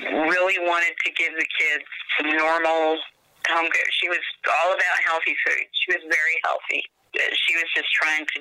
really 0.00 0.58
wanted 0.60 0.94
to 1.04 1.10
give 1.12 1.32
the 1.34 1.46
kids 1.58 1.84
some 2.18 2.36
normal 2.36 2.98
home 3.48 3.66
cooked. 3.66 3.92
She 4.00 4.08
was 4.08 4.22
all 4.48 4.72
about 4.72 4.96
healthy 5.04 5.36
food. 5.46 5.66
She 5.72 5.92
was 5.92 6.02
very 6.08 6.36
healthy. 6.44 6.82
She 7.14 7.54
was 7.54 7.68
just 7.76 7.88
trying 7.94 8.26
to 8.26 8.38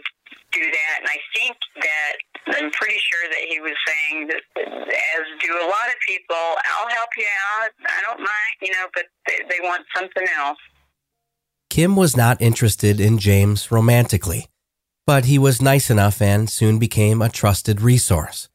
do 0.51 0.61
that, 0.65 0.97
and 1.01 1.09
I 1.09 1.17
think 1.35 1.57
that 1.81 2.13
I'm 2.57 2.71
pretty 2.71 2.97
sure 2.97 3.29
that 3.29 3.43
he 3.47 3.61
was 3.61 3.73
saying 3.85 4.27
that, 4.27 4.41
as 4.57 5.25
do 5.41 5.53
a 5.53 5.67
lot 5.69 5.87
of 5.87 5.97
people, 6.07 6.35
I'll 6.35 6.89
help 6.89 7.09
you 7.17 7.25
out. 7.61 7.69
I 7.85 8.01
don't 8.01 8.19
mind, 8.19 8.55
you 8.61 8.71
know, 8.71 8.87
but 8.93 9.05
they, 9.27 9.39
they 9.49 9.59
want 9.61 9.85
something 9.95 10.25
else. 10.37 10.57
Kim 11.69 11.95
was 11.95 12.17
not 12.17 12.41
interested 12.41 12.99
in 12.99 13.17
James 13.17 13.71
romantically, 13.71 14.47
but 15.05 15.25
he 15.25 15.37
was 15.37 15.61
nice 15.61 15.89
enough 15.89 16.21
and 16.21 16.49
soon 16.49 16.79
became 16.79 17.21
a 17.21 17.29
trusted 17.29 17.81
resource. 17.81 18.49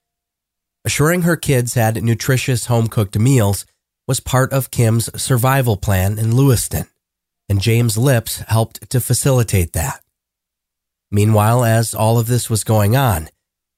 Assuring 0.85 1.23
her 1.23 1.37
kids 1.37 1.75
had 1.75 2.03
nutritious 2.03 2.67
home 2.67 2.89
cooked 2.89 3.19
meals 3.19 3.67
was 4.09 4.21
part 4.21 4.53
of 4.55 4.71
Kim's 4.71 5.11
survival 5.21 5.77
plan 5.77 6.19
in 6.19 6.35
Lewiston, 6.35 6.87
and 7.49 7.61
James 7.61 7.99
Lips 7.99 8.39
helped 8.49 8.89
to 8.91 9.01
facilitate 9.01 9.75
that. 9.75 10.01
Meanwhile, 11.11 11.65
as 11.65 11.95
all 11.95 12.19
of 12.19 12.27
this 12.27 12.49
was 12.49 12.65
going 12.65 12.97
on, 12.97 13.29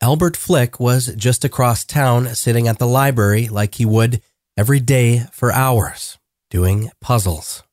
Albert 0.00 0.36
Flick 0.36 0.78
was 0.78 1.14
just 1.16 1.44
across 1.44 1.84
town 1.84 2.34
sitting 2.34 2.68
at 2.68 2.78
the 2.78 2.86
library 2.86 3.48
like 3.48 3.74
he 3.74 3.84
would 3.84 4.22
every 4.56 4.80
day 4.80 5.24
for 5.32 5.52
hours, 5.52 6.18
doing 6.48 6.90
puzzles. 7.00 7.64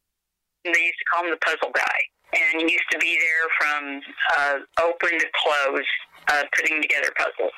They 0.65 0.71
used 0.71 0.99
to 0.99 1.05
call 1.13 1.23
him 1.23 1.31
the 1.31 1.37
puzzle 1.45 1.71
guy, 1.73 1.99
and 2.33 2.61
he 2.61 2.73
used 2.73 2.89
to 2.91 2.97
be 2.97 3.17
there 3.17 3.47
from 3.59 4.01
uh, 4.37 4.83
open 4.83 5.17
to 5.19 5.25
close, 5.43 5.85
uh, 6.27 6.43
putting 6.55 6.81
together 6.81 7.11
puzzles. 7.17 7.53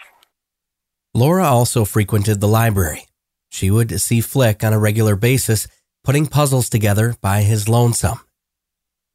Laura 1.13 1.45
also 1.45 1.85
frequented 1.85 2.39
the 2.39 2.47
library. 2.47 3.07
She 3.49 3.71
would 3.71 3.99
see 3.99 4.21
Flick 4.21 4.63
on 4.63 4.73
a 4.73 4.79
regular 4.79 5.15
basis, 5.15 5.67
putting 6.03 6.27
puzzles 6.27 6.69
together 6.69 7.15
by 7.21 7.41
his 7.41 7.67
lonesome. 7.67 8.19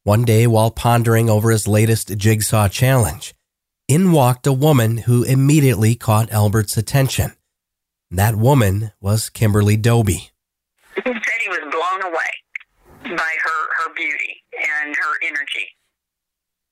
One 0.03 0.25
day, 0.25 0.47
while 0.47 0.71
pondering 0.71 1.31
over 1.31 1.51
his 1.51 1.67
latest 1.67 2.17
jigsaw 2.19 2.69
challenge, 2.69 3.35
in 3.89 4.13
walked 4.13 4.47
a 4.47 4.53
woman 4.53 4.99
who 4.99 5.23
immediately 5.23 5.95
caught 5.95 6.31
Albert's 6.31 6.77
attention. 6.77 7.33
That 8.11 8.37
woman 8.37 8.93
was 9.01 9.31
Kimberly 9.31 9.77
Dobbie. 9.77 10.31
He 10.95 11.03
said 11.05 11.41
he 11.43 11.49
was 11.49 11.61
blown 11.71 12.13
away 12.13 13.17
by 13.17 13.37
her, 13.45 13.85
her 13.85 13.95
beauty 13.95 14.43
and 14.53 14.95
her 14.95 15.15
energy. 15.27 15.69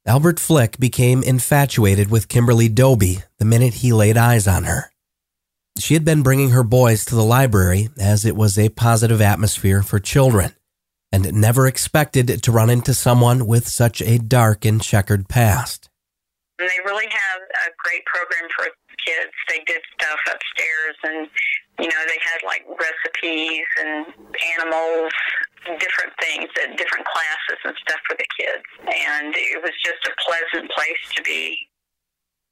Albert 0.07 0.41
Flick 0.41 0.79
became 0.79 1.23
infatuated 1.23 2.11
with 2.11 2.29
Kimberly 2.29 2.69
Dobbie 2.69 3.23
the 3.39 3.45
minute 3.45 3.75
he 3.75 3.93
laid 3.93 4.17
eyes 4.17 4.47
on 4.47 4.65
her. 4.65 4.92
She 5.79 5.95
had 5.95 6.05
been 6.05 6.23
bringing 6.23 6.51
her 6.51 6.63
boys 6.63 7.05
to 7.07 7.15
the 7.15 7.25
library 7.25 7.89
as 7.99 8.25
it 8.25 8.37
was 8.37 8.59
a 8.59 8.69
positive 8.69 9.21
atmosphere 9.21 9.83
for 9.83 9.99
children, 9.99 10.55
and 11.11 11.33
never 11.33 11.67
expected 11.67 12.43
to 12.43 12.53
run 12.53 12.71
into 12.71 12.95
someone 12.95 13.47
with 13.47 13.69
such 13.69 14.01
a 14.03 14.19
dark 14.19 14.65
and 14.65 14.81
checkered 14.83 15.29
past. 15.29 15.89
They 16.59 16.79
really 16.85 17.09
have 17.11 17.41
a 17.41 17.71
great 17.83 18.05
program 18.07 18.49
for 18.55 18.67
kids. 19.05 19.33
They 19.49 19.65
did 19.67 19.83
stuff 19.99 20.21
upstairs, 20.31 20.97
and 21.03 21.29
you 21.81 21.89
know 21.89 22.03
they 22.07 22.21
had 22.21 22.47
like 22.47 22.63
recipes 22.69 23.67
and 23.81 24.07
animals, 24.61 25.13
different 25.67 26.13
things, 26.21 26.49
different 26.77 27.07
classes 27.07 27.59
and 27.65 27.75
stuff 27.83 28.01
for 28.09 28.17
the 28.17 28.27
kids. 28.39 28.63
And 28.87 29.35
it 29.35 29.63
was 29.63 29.73
just 29.83 30.05
a 30.07 30.15
pleasant 30.23 30.71
place 30.71 31.03
to 31.17 31.23
be. 31.23 31.59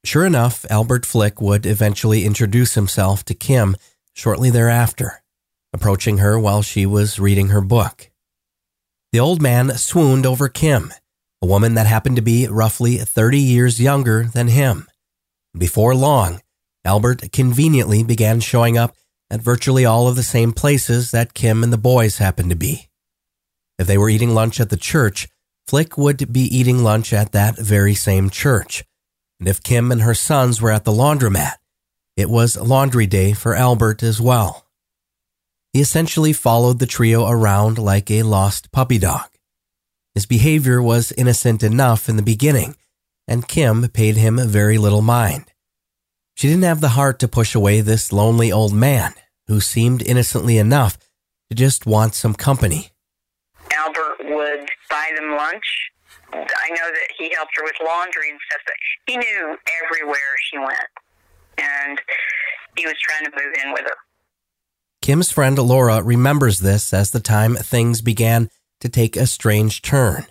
Sure 0.03 0.25
enough, 0.25 0.65
Albert 0.69 1.05
Flick 1.05 1.39
would 1.39 1.65
eventually 1.65 2.25
introduce 2.25 2.73
himself 2.73 3.23
to 3.25 3.33
Kim 3.33 3.75
shortly 4.13 4.49
thereafter, 4.49 5.21
approaching 5.73 6.17
her 6.17 6.39
while 6.39 6.61
she 6.61 6.85
was 6.85 7.19
reading 7.19 7.49
her 7.49 7.61
book. 7.61 8.09
The 9.11 9.19
old 9.19 9.41
man 9.41 9.77
swooned 9.77 10.25
over 10.25 10.49
Kim, 10.49 10.91
a 11.41 11.45
woman 11.45 11.75
that 11.75 11.85
happened 11.85 12.15
to 12.15 12.21
be 12.21 12.47
roughly 12.47 12.97
30 12.97 13.39
years 13.39 13.79
younger 13.79 14.23
than 14.23 14.47
him. 14.47 14.87
Before 15.55 15.93
long, 15.93 16.41
Albert 16.83 17.31
conveniently 17.31 18.03
began 18.03 18.39
showing 18.39 18.77
up 18.77 18.95
at 19.29 19.41
virtually 19.41 19.85
all 19.85 20.07
of 20.07 20.15
the 20.15 20.23
same 20.23 20.51
places 20.51 21.11
that 21.11 21.33
Kim 21.33 21.63
and 21.63 21.71
the 21.71 21.77
boys 21.77 22.17
happened 22.17 22.49
to 22.49 22.55
be. 22.55 22.89
If 23.77 23.87
they 23.87 23.97
were 23.97 24.09
eating 24.09 24.33
lunch 24.33 24.59
at 24.59 24.69
the 24.69 24.77
church, 24.77 25.27
Flick 25.67 25.97
would 25.97 26.33
be 26.33 26.41
eating 26.41 26.83
lunch 26.83 27.13
at 27.13 27.31
that 27.33 27.57
very 27.57 27.93
same 27.93 28.29
church. 28.29 28.83
And 29.41 29.47
if 29.47 29.63
Kim 29.63 29.91
and 29.91 30.03
her 30.03 30.13
sons 30.13 30.61
were 30.61 30.69
at 30.69 30.83
the 30.83 30.91
laundromat, 30.91 31.53
it 32.15 32.29
was 32.29 32.55
laundry 32.55 33.07
day 33.07 33.33
for 33.33 33.55
Albert 33.55 34.03
as 34.03 34.21
well. 34.21 34.67
He 35.73 35.81
essentially 35.81 36.31
followed 36.31 36.77
the 36.77 36.85
trio 36.85 37.27
around 37.27 37.79
like 37.79 38.11
a 38.11 38.21
lost 38.21 38.71
puppy 38.71 38.99
dog. 38.99 39.27
His 40.13 40.27
behavior 40.27 40.79
was 40.79 41.11
innocent 41.13 41.63
enough 41.63 42.07
in 42.07 42.17
the 42.17 42.21
beginning, 42.21 42.75
and 43.27 43.47
Kim 43.47 43.87
paid 43.89 44.15
him 44.15 44.37
very 44.37 44.77
little 44.77 45.01
mind. 45.01 45.45
She 46.35 46.47
didn't 46.47 46.65
have 46.65 46.81
the 46.81 46.89
heart 46.89 47.17
to 47.21 47.27
push 47.27 47.55
away 47.55 47.81
this 47.81 48.13
lonely 48.13 48.51
old 48.51 48.73
man 48.75 49.15
who 49.47 49.59
seemed 49.59 50.03
innocently 50.03 50.59
enough 50.59 50.99
to 51.49 51.55
just 51.55 51.87
want 51.87 52.13
some 52.13 52.35
company. 52.35 52.91
Albert 53.75 54.17
would 54.19 54.69
buy 54.87 55.09
them 55.17 55.31
lunch. 55.35 55.89
I 56.33 56.69
know 56.69 56.91
that 56.91 57.07
he 57.17 57.33
helped 57.35 57.51
her 57.57 57.63
with 57.63 57.75
laundry 57.85 58.29
and 58.29 58.39
stuff, 58.49 58.61
but 58.65 58.75
he 59.07 59.17
knew 59.17 59.57
everywhere 59.83 60.35
she 60.49 60.57
went. 60.57 60.89
And 61.57 62.01
he 62.77 62.85
was 62.85 62.95
trying 63.01 63.25
to 63.25 63.31
move 63.31 63.53
in 63.63 63.73
with 63.73 63.81
her. 63.81 63.95
Kim's 65.01 65.31
friend 65.31 65.57
Laura 65.57 66.01
remembers 66.01 66.59
this 66.59 66.93
as 66.93 67.11
the 67.11 67.19
time 67.19 67.55
things 67.55 68.01
began 68.01 68.49
to 68.79 68.89
take 68.89 69.15
a 69.15 69.27
strange 69.27 69.81
turn. 69.81 70.25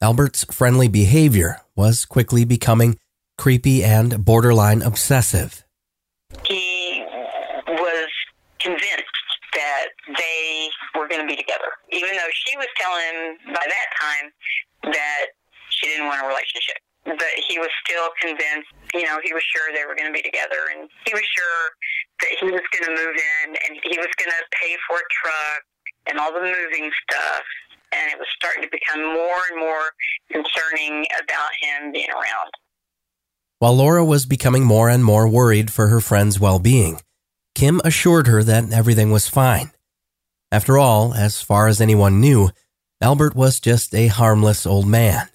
Albert's 0.00 0.44
friendly 0.44 0.88
behavior 0.88 1.60
was 1.76 2.04
quickly 2.04 2.44
becoming 2.44 2.98
creepy 3.38 3.84
and 3.84 4.24
borderline 4.24 4.82
obsessive. 4.82 5.64
He 6.44 7.04
was 7.68 8.08
convinced 8.60 8.82
that 8.82 8.91
they 8.91 8.91
were 8.91 8.91
going 11.12 11.20
to 11.20 11.28
be 11.28 11.36
together, 11.36 11.68
even 11.92 12.16
though 12.16 12.32
she 12.32 12.56
was 12.56 12.66
telling 12.80 13.04
him 13.12 13.52
by 13.52 13.60
that 13.68 13.88
time 14.00 14.26
that 14.96 15.36
she 15.68 15.92
didn't 15.92 16.08
want 16.08 16.24
a 16.24 16.26
relationship. 16.26 16.80
But 17.04 17.34
he 17.36 17.60
was 17.60 17.68
still 17.84 18.08
convinced, 18.22 18.72
you 18.96 19.04
know, 19.04 19.20
he 19.20 19.34
was 19.36 19.42
sure 19.44 19.68
they 19.76 19.84
were 19.84 19.98
going 19.98 20.08
to 20.08 20.16
be 20.16 20.24
together, 20.24 20.72
and 20.72 20.88
he 21.04 21.12
was 21.12 21.26
sure 21.28 21.62
that 22.24 22.32
he 22.40 22.46
was 22.48 22.64
going 22.72 22.86
to 22.88 22.94
move 22.96 23.16
in, 23.18 23.46
and 23.68 23.72
he 23.84 23.98
was 24.00 24.08
going 24.16 24.32
to 24.32 24.42
pay 24.56 24.72
for 24.88 24.96
a 24.96 25.06
truck 25.20 25.60
and 26.08 26.16
all 26.16 26.32
the 26.32 26.40
moving 26.40 26.88
stuff. 27.04 27.44
And 27.92 28.08
it 28.08 28.18
was 28.18 28.28
starting 28.34 28.62
to 28.62 28.70
become 28.72 29.04
more 29.04 29.42
and 29.50 29.60
more 29.60 29.92
concerning 30.32 31.04
about 31.20 31.50
him 31.60 31.92
being 31.92 32.08
around. 32.08 32.50
While 33.58 33.76
Laura 33.76 34.04
was 34.04 34.24
becoming 34.24 34.64
more 34.64 34.88
and 34.88 35.04
more 35.04 35.28
worried 35.28 35.70
for 35.70 35.88
her 35.88 36.00
friend's 36.00 36.40
well 36.40 36.58
being, 36.58 37.00
Kim 37.54 37.80
assured 37.84 38.26
her 38.28 38.42
that 38.42 38.72
everything 38.72 39.10
was 39.10 39.28
fine. 39.28 39.72
After 40.52 40.76
all, 40.76 41.14
as 41.14 41.40
far 41.40 41.66
as 41.66 41.80
anyone 41.80 42.20
knew, 42.20 42.50
Albert 43.00 43.34
was 43.34 43.58
just 43.58 43.94
a 43.94 44.08
harmless 44.08 44.66
old 44.66 44.86
man. 44.86 45.28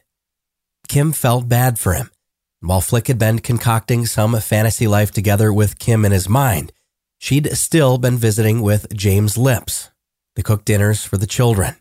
Kim 0.88 1.12
felt 1.12 1.50
bad 1.50 1.80
for 1.80 1.94
him. 1.94 2.12
While 2.60 2.82
Flick 2.82 3.08
had 3.08 3.18
been 3.18 3.40
concocting 3.40 4.06
some 4.06 4.40
fantasy 4.40 4.86
life 4.86 5.10
together 5.10 5.52
with 5.52 5.80
Kim 5.80 6.06
in 6.06 6.12
his 6.12 6.30
mind, 6.30 6.72
she'd 7.18 7.52
still 7.58 7.98
been 7.98 8.16
visiting 8.16 8.62
with 8.62 8.94
James 8.96 9.40
Lips, 9.40 9.90
the 10.36 10.44
cook 10.44 10.64
dinners 10.64 11.04
for 11.04 11.18
the 11.18 11.26
children. 11.26 11.78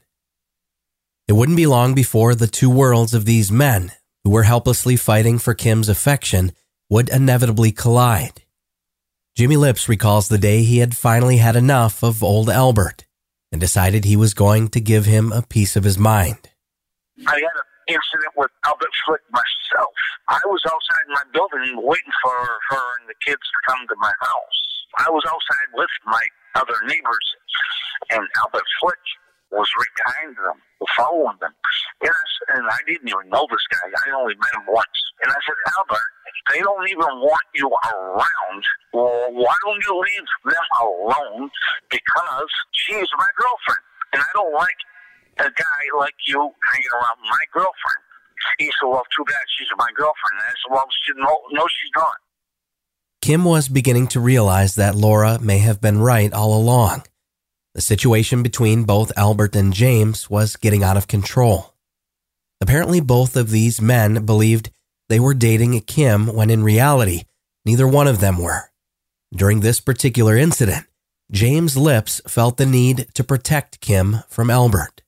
It 1.28 1.34
wouldn't 1.34 1.58
be 1.58 1.66
long 1.66 1.94
before 1.94 2.34
the 2.34 2.46
two 2.46 2.70
worlds 2.70 3.12
of 3.12 3.26
these 3.26 3.52
men, 3.52 3.92
who 4.24 4.30
were 4.30 4.44
helplessly 4.44 4.96
fighting 4.96 5.38
for 5.38 5.52
Kim's 5.52 5.90
affection, 5.90 6.52
would 6.88 7.10
inevitably 7.10 7.70
collide. 7.70 8.44
Jimmy 9.34 9.58
Lips 9.58 9.90
recalls 9.90 10.28
the 10.28 10.38
day 10.38 10.62
he 10.62 10.78
had 10.78 10.96
finally 10.96 11.36
had 11.36 11.54
enough 11.54 12.02
of 12.02 12.22
old 12.22 12.48
Albert 12.48 13.05
and 13.52 13.60
decided 13.60 14.04
he 14.04 14.16
was 14.16 14.34
going 14.34 14.68
to 14.68 14.80
give 14.80 15.06
him 15.06 15.32
a 15.32 15.42
piece 15.42 15.76
of 15.76 15.84
his 15.84 15.98
mind. 15.98 16.50
I 17.26 17.34
had 17.34 17.56
an 17.56 17.68
incident 17.88 18.34
with 18.36 18.50
Albert 18.64 18.92
Flick 19.06 19.22
myself. 19.30 19.94
I 20.28 20.40
was 20.46 20.62
outside 20.66 21.06
my 21.08 21.22
building 21.32 21.78
waiting 21.78 22.14
for 22.22 22.34
her 22.34 22.86
and 23.00 23.08
the 23.08 23.14
kids 23.24 23.40
to 23.40 23.58
come 23.70 23.86
to 23.88 23.96
my 23.98 24.12
house. 24.20 24.60
I 24.98 25.10
was 25.10 25.24
outside 25.26 25.70
with 25.74 25.90
my 26.06 26.24
other 26.56 26.76
neighbors, 26.86 27.26
and 28.10 28.26
Albert 28.42 28.66
Flick 28.80 29.02
was 29.52 29.68
right 29.78 29.94
behind 29.96 30.36
them, 30.36 30.58
following 30.96 31.36
them. 31.40 31.54
I, 32.02 32.08
and 32.56 32.66
I 32.66 32.78
didn't 32.86 33.08
even 33.08 33.28
know 33.28 33.46
this 33.50 33.66
guy. 33.70 33.86
I 34.06 34.16
only 34.18 34.34
met 34.34 34.54
him 34.54 34.66
once. 34.68 34.98
And 35.22 35.32
I 35.32 35.38
said, 35.46 35.56
Albert, 35.78 36.10
they 36.52 36.60
don't 36.60 36.88
even 36.88 37.12
want 37.24 37.46
you 37.54 37.68
around. 37.68 38.62
Well, 38.92 39.32
why 39.32 39.54
don't 39.64 39.82
you 39.82 39.94
leave 39.96 40.26
them 40.44 40.66
alone? 40.80 41.50
Because 41.90 42.50
she's 42.72 43.08
my 43.16 43.30
girlfriend. 43.36 43.84
And 44.12 44.22
I 44.22 44.30
don't 44.34 44.54
like 44.54 44.76
a 45.38 45.50
guy 45.50 45.82
like 45.98 46.14
you 46.26 46.38
hanging 46.72 46.92
around 46.92 47.18
my 47.24 47.44
girlfriend. 47.52 48.02
He 48.58 48.66
said, 48.66 48.86
well, 48.86 49.04
too 49.16 49.24
bad 49.24 49.44
she's 49.58 49.68
my 49.76 49.90
girlfriend. 49.96 50.38
And 50.38 50.46
I 50.46 50.54
said, 50.60 50.70
well, 50.70 50.86
she, 51.04 51.12
no, 51.16 51.38
no, 51.52 51.66
she's 51.66 51.90
not. 51.96 52.16
Kim 53.22 53.44
was 53.44 53.68
beginning 53.68 54.06
to 54.08 54.20
realize 54.20 54.76
that 54.76 54.94
Laura 54.94 55.38
may 55.40 55.58
have 55.58 55.80
been 55.80 55.98
right 55.98 56.32
all 56.32 56.56
along. 56.56 57.02
The 57.74 57.80
situation 57.82 58.42
between 58.42 58.84
both 58.84 59.12
Albert 59.18 59.56
and 59.56 59.72
James 59.72 60.30
was 60.30 60.56
getting 60.56 60.84
out 60.84 60.96
of 60.96 61.08
control. 61.08 61.74
Apparently, 62.60 63.00
both 63.00 63.36
of 63.36 63.50
these 63.50 63.82
men 63.82 64.24
believed 64.24 64.70
they 65.08 65.20
were 65.20 65.34
dating 65.34 65.80
Kim 65.82 66.26
when 66.34 66.50
in 66.50 66.62
reality, 66.62 67.22
neither 67.64 67.86
one 67.86 68.08
of 68.08 68.20
them 68.20 68.38
were. 68.38 68.70
During 69.32 69.60
this 69.60 69.80
particular 69.80 70.36
incident, 70.36 70.86
James 71.30 71.76
Lips 71.76 72.20
felt 72.26 72.56
the 72.56 72.66
need 72.66 73.08
to 73.14 73.24
protect 73.24 73.80
Kim 73.80 74.22
from 74.28 74.50
Albert. 74.50 75.02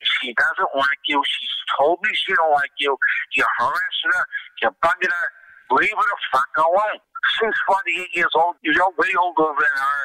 She 0.00 0.34
doesn't 0.34 0.72
like 0.76 1.00
you. 1.08 1.22
She's 1.26 1.56
told 1.78 1.98
me 2.02 2.10
she 2.14 2.34
don't 2.34 2.52
like 2.52 2.70
you. 2.78 2.96
You're 3.34 3.46
harassing 3.58 4.12
her. 4.12 4.26
You're 4.62 4.76
bugging 4.84 5.10
her. 5.10 5.28
Leave 5.76 5.90
her 5.90 6.08
the 6.08 6.18
fuck 6.32 6.48
alone. 6.58 7.00
She's 7.40 7.56
48 7.66 8.08
years 8.14 8.32
old. 8.36 8.54
You're 8.62 8.90
way 8.98 9.12
older 9.18 9.52
than 9.52 9.74
her. 9.76 10.04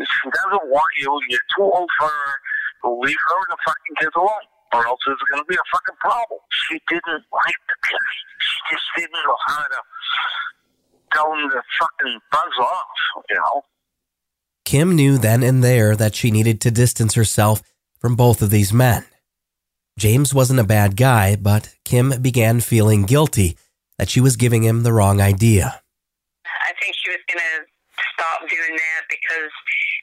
She 0.00 0.30
doesn't 0.30 0.70
want 0.70 0.92
you. 1.00 1.10
You're 1.28 1.48
too 1.56 1.64
old 1.64 1.90
for 1.98 2.08
her. 2.08 2.34
Leave 3.00 3.16
her 3.28 3.38
and 3.48 3.50
the 3.50 3.58
fucking 3.64 3.96
kids 3.98 4.16
alone. 4.16 4.46
Or 4.74 4.86
else 4.86 5.00
there's 5.06 5.22
going 5.30 5.42
to 5.42 5.48
be 5.48 5.54
a 5.54 5.66
fucking 5.72 5.96
problem. 6.00 6.40
She 6.68 6.80
didn't 6.88 7.24
like 7.32 7.60
the 7.70 7.76
guy. 7.82 8.10
She 8.40 8.74
just 8.74 8.86
didn't 8.96 9.12
know 9.24 9.36
how 9.46 9.62
to 9.62 9.80
tell 11.12 11.32
him 11.32 11.50
to 11.50 11.62
fucking 11.80 12.18
buzz 12.32 12.58
off, 12.60 13.24
you 13.30 13.36
know? 13.36 13.62
Kim 14.64 14.96
knew 14.96 15.18
then 15.18 15.42
and 15.42 15.62
there 15.62 15.94
that 15.94 16.14
she 16.14 16.30
needed 16.30 16.60
to 16.62 16.70
distance 16.70 17.14
herself 17.14 17.62
from 18.00 18.16
both 18.16 18.42
of 18.42 18.50
these 18.50 18.72
men. 18.72 19.04
James 19.98 20.34
wasn't 20.34 20.58
a 20.58 20.64
bad 20.64 20.96
guy, 20.96 21.36
but 21.36 21.74
Kim 21.84 22.20
began 22.20 22.60
feeling 22.60 23.04
guilty 23.04 23.56
that 23.98 24.10
she 24.10 24.20
was 24.20 24.36
giving 24.36 24.64
him 24.64 24.82
the 24.82 24.92
wrong 24.92 25.20
idea. 25.20 25.80
I 26.44 26.72
think 26.82 26.96
she 26.96 27.10
was 27.10 27.20
going 27.30 27.38
to 27.38 27.64
stop 28.14 28.40
doing 28.48 28.76
that 28.76 29.02
because 29.08 29.52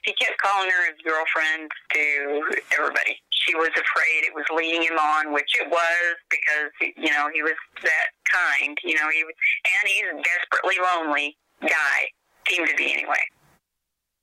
he 0.04 0.14
kept 0.14 0.38
calling 0.40 0.70
her 0.70 0.90
his 0.90 0.98
girlfriend 1.04 1.70
to 1.92 2.42
everybody. 2.78 3.20
She 3.46 3.54
was 3.54 3.70
afraid 3.70 4.24
it 4.24 4.34
was 4.34 4.44
leading 4.54 4.82
him 4.82 4.98
on, 4.98 5.32
which 5.32 5.50
it 5.60 5.68
was 5.68 6.16
because 6.30 6.70
you 6.96 7.10
know 7.10 7.28
he 7.32 7.42
was 7.42 7.54
that 7.82 8.08
kind. 8.30 8.76
You 8.84 8.94
know 8.94 9.08
he 9.12 9.24
was, 9.24 9.34
and 9.64 9.88
he's 9.88 10.04
a 10.10 10.22
desperately 10.22 10.76
lonely 10.82 11.36
guy. 11.60 12.08
Seemed 12.48 12.68
to 12.68 12.76
be 12.76 12.92
anyway. 12.92 13.22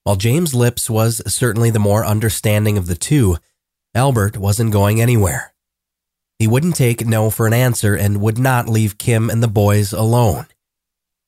While 0.03 0.15
James 0.15 0.53
Lips 0.55 0.89
was 0.89 1.21
certainly 1.31 1.69
the 1.69 1.79
more 1.79 2.05
understanding 2.05 2.77
of 2.77 2.87
the 2.87 2.95
two, 2.95 3.37
Albert 3.93 4.37
wasn't 4.37 4.71
going 4.71 5.01
anywhere. 5.01 5.53
He 6.37 6.47
wouldn't 6.47 6.75
take 6.75 7.05
no 7.05 7.29
for 7.29 7.47
an 7.47 7.53
answer 7.53 7.95
and 7.95 8.21
would 8.21 8.37
not 8.37 8.69
leave 8.69 8.97
Kim 8.97 9.29
and 9.29 9.43
the 9.43 9.47
boys 9.47 9.91
alone. 9.91 10.47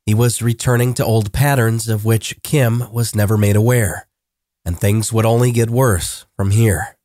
He 0.05 0.13
was 0.13 0.41
returning 0.41 0.93
to 0.95 1.05
old 1.05 1.33
patterns 1.33 1.87
of 1.87 2.05
which 2.05 2.41
Kim 2.43 2.91
was 2.91 3.15
never 3.15 3.37
made 3.37 3.55
aware, 3.55 4.07
and 4.65 4.79
things 4.79 5.11
would 5.11 5.25
only 5.25 5.51
get 5.51 5.69
worse 5.69 6.25
from 6.35 6.51
here. 6.51 6.95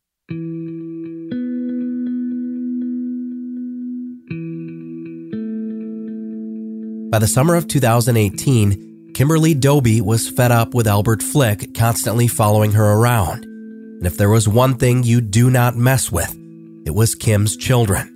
By 7.09 7.19
the 7.19 7.27
summer 7.27 7.55
of 7.55 7.69
2018, 7.69 9.13
Kimberly 9.13 9.53
Dobbie 9.53 10.01
was 10.01 10.29
fed 10.29 10.51
up 10.51 10.73
with 10.73 10.87
Albert 10.87 11.23
Flick 11.23 11.73
constantly 11.73 12.27
following 12.27 12.73
her 12.73 12.83
around. 12.83 13.45
And 13.45 14.05
if 14.05 14.17
there 14.17 14.29
was 14.29 14.45
one 14.45 14.75
thing 14.75 15.03
you 15.03 15.21
do 15.21 15.49
not 15.49 15.77
mess 15.77 16.11
with, 16.11 16.37
it 16.85 16.93
was 16.93 17.15
Kim's 17.15 17.55
children. 17.55 18.13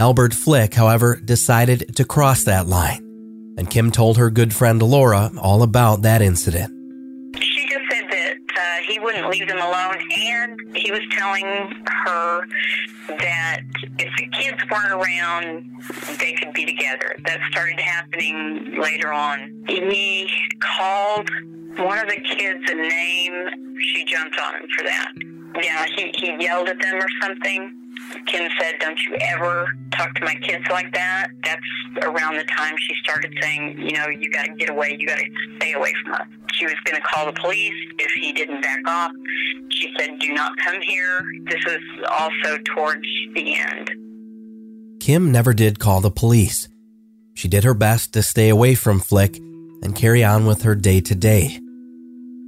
Albert 0.00 0.34
Flick, 0.34 0.74
however, 0.74 1.14
decided 1.24 1.94
to 1.94 2.04
cross 2.04 2.42
that 2.44 2.66
line, 2.66 2.98
and 3.56 3.70
Kim 3.70 3.92
told 3.92 4.18
her 4.18 4.28
good 4.28 4.52
friend 4.52 4.82
Laura 4.82 5.30
all 5.40 5.62
about 5.62 6.02
that 6.02 6.20
incident. 6.20 6.72
He 8.86 8.98
wouldn't 8.98 9.28
leave 9.28 9.48
them 9.48 9.58
alone, 9.58 9.96
and 10.16 10.60
he 10.74 10.90
was 10.90 11.00
telling 11.10 11.44
her 11.86 12.46
that 13.08 13.60
if 13.98 14.16
the 14.18 14.26
kids 14.38 14.58
weren't 14.70 14.92
around, 14.92 15.70
they 16.18 16.32
could 16.32 16.52
be 16.52 16.64
together. 16.64 17.16
That 17.24 17.40
started 17.50 17.80
happening 17.80 18.76
later 18.80 19.12
on. 19.12 19.64
He 19.68 20.30
called 20.60 21.28
one 21.76 21.98
of 21.98 22.08
the 22.08 22.20
kids 22.20 22.60
a 22.70 22.74
name. 22.74 23.76
She 23.80 24.04
jumped 24.04 24.38
on 24.38 24.54
him 24.54 24.68
for 24.76 24.84
that. 24.84 25.12
Yeah, 25.62 25.86
he, 25.96 26.10
he 26.16 26.44
yelled 26.44 26.68
at 26.68 26.80
them 26.80 26.96
or 26.96 27.08
something. 27.22 27.83
Kim 28.26 28.48
said, 28.60 28.74
Don't 28.80 28.98
you 29.06 29.16
ever 29.20 29.66
talk 29.92 30.14
to 30.14 30.24
my 30.24 30.34
kids 30.36 30.64
like 30.70 30.92
that. 30.94 31.28
That's 31.44 32.06
around 32.06 32.36
the 32.36 32.44
time 32.44 32.74
she 32.78 32.94
started 33.02 33.32
saying, 33.40 33.78
You 33.78 33.92
know, 33.92 34.08
you 34.08 34.30
got 34.30 34.46
to 34.46 34.54
get 34.54 34.70
away. 34.70 34.96
You 34.98 35.06
got 35.06 35.18
to 35.18 35.26
stay 35.56 35.72
away 35.72 35.92
from 36.02 36.14
us. 36.14 36.26
She 36.54 36.66
was 36.66 36.74
going 36.84 37.00
to 37.00 37.06
call 37.06 37.26
the 37.26 37.38
police 37.40 37.74
if 37.98 38.10
he 38.12 38.32
didn't 38.32 38.62
back 38.62 38.86
off. 38.86 39.12
She 39.70 39.92
said, 39.98 40.18
Do 40.18 40.32
not 40.32 40.56
come 40.58 40.80
here. 40.80 41.22
This 41.46 41.64
was 41.66 41.80
also 42.10 42.58
towards 42.74 43.06
the 43.34 43.56
end. 43.56 43.90
Kim 45.00 45.32
never 45.32 45.52
did 45.52 45.78
call 45.78 46.00
the 46.00 46.10
police. 46.10 46.68
She 47.34 47.48
did 47.48 47.64
her 47.64 47.74
best 47.74 48.12
to 48.12 48.22
stay 48.22 48.48
away 48.48 48.74
from 48.74 49.00
Flick 49.00 49.36
and 49.82 49.94
carry 49.94 50.24
on 50.24 50.46
with 50.46 50.62
her 50.62 50.74
day 50.74 51.00
to 51.02 51.14
day. 51.14 51.60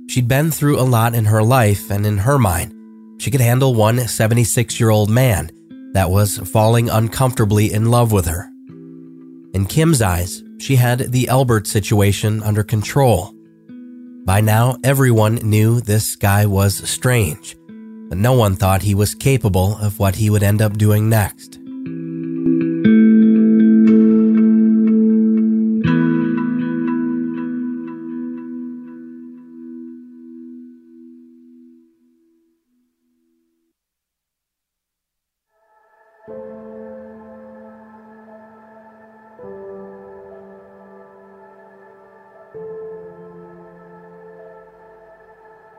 She'd 0.09 0.28
been 0.28 0.50
through 0.50 0.80
a 0.80 0.87
lot 0.87 1.14
in 1.14 1.26
her 1.26 1.42
life, 1.42 1.90
and 1.90 2.06
in 2.06 2.18
her 2.18 2.38
mind, 2.38 2.72
she 3.18 3.31
could 3.31 3.40
handle 3.40 3.74
one 3.74 3.98
76 3.98 4.79
year 4.79 4.90
old 4.90 5.11
man 5.11 5.50
that 5.92 6.11
was 6.11 6.38
falling 6.38 6.90
uncomfortably 6.90 7.72
in 7.72 7.90
love 7.90 8.12
with 8.12 8.26
her. 8.26 8.50
In 9.55 9.66
Kim's 9.66 10.02
eyes, 10.02 10.42
she 10.59 10.76
had 10.76 11.12
the 11.12 11.29
Albert 11.29 11.66
situation 11.66 12.42
under 12.42 12.62
control. 12.62 13.35
By 14.24 14.40
now, 14.40 14.76
everyone 14.85 15.37
knew 15.37 15.81
this 15.81 16.16
guy 16.16 16.46
was 16.46 16.88
strange, 16.88 17.57
but 18.09 18.18
no 18.18 18.33
one 18.33 18.57
thought 18.57 18.83
he 18.83 18.94
was 18.94 19.14
capable 19.14 19.79
of 19.79 19.98
what 19.98 20.16
he 20.16 20.31
would 20.31 20.42
end 20.42 20.61
up 20.61 20.76
doing 20.76 21.09
next. 21.09 21.59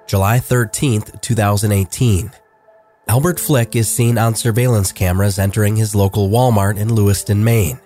July 0.07 0.39
13th, 0.39 1.21
2018. 1.21 2.31
Albert 3.09 3.39
Flick 3.41 3.75
is 3.75 3.91
seen 3.91 4.17
on 4.17 4.35
surveillance 4.35 4.93
cameras 4.93 5.37
entering 5.37 5.75
his 5.75 5.93
local 5.93 6.29
Walmart 6.29 6.77
in 6.77 6.95
Lewiston, 6.95 7.43
Maine. 7.43 7.77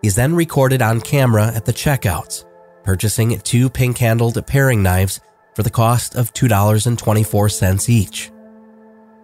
He's 0.00 0.14
then 0.14 0.36
recorded 0.36 0.80
on 0.80 1.00
camera 1.00 1.48
at 1.48 1.64
the 1.64 1.72
checkouts, 1.72 2.44
purchasing 2.84 3.36
two 3.40 3.68
pink 3.68 3.98
handled 3.98 4.46
paring 4.46 4.80
knives 4.84 5.20
for 5.56 5.64
the 5.64 5.70
cost 5.70 6.14
of 6.14 6.32
$2.24 6.32 7.88
each. 7.88 8.30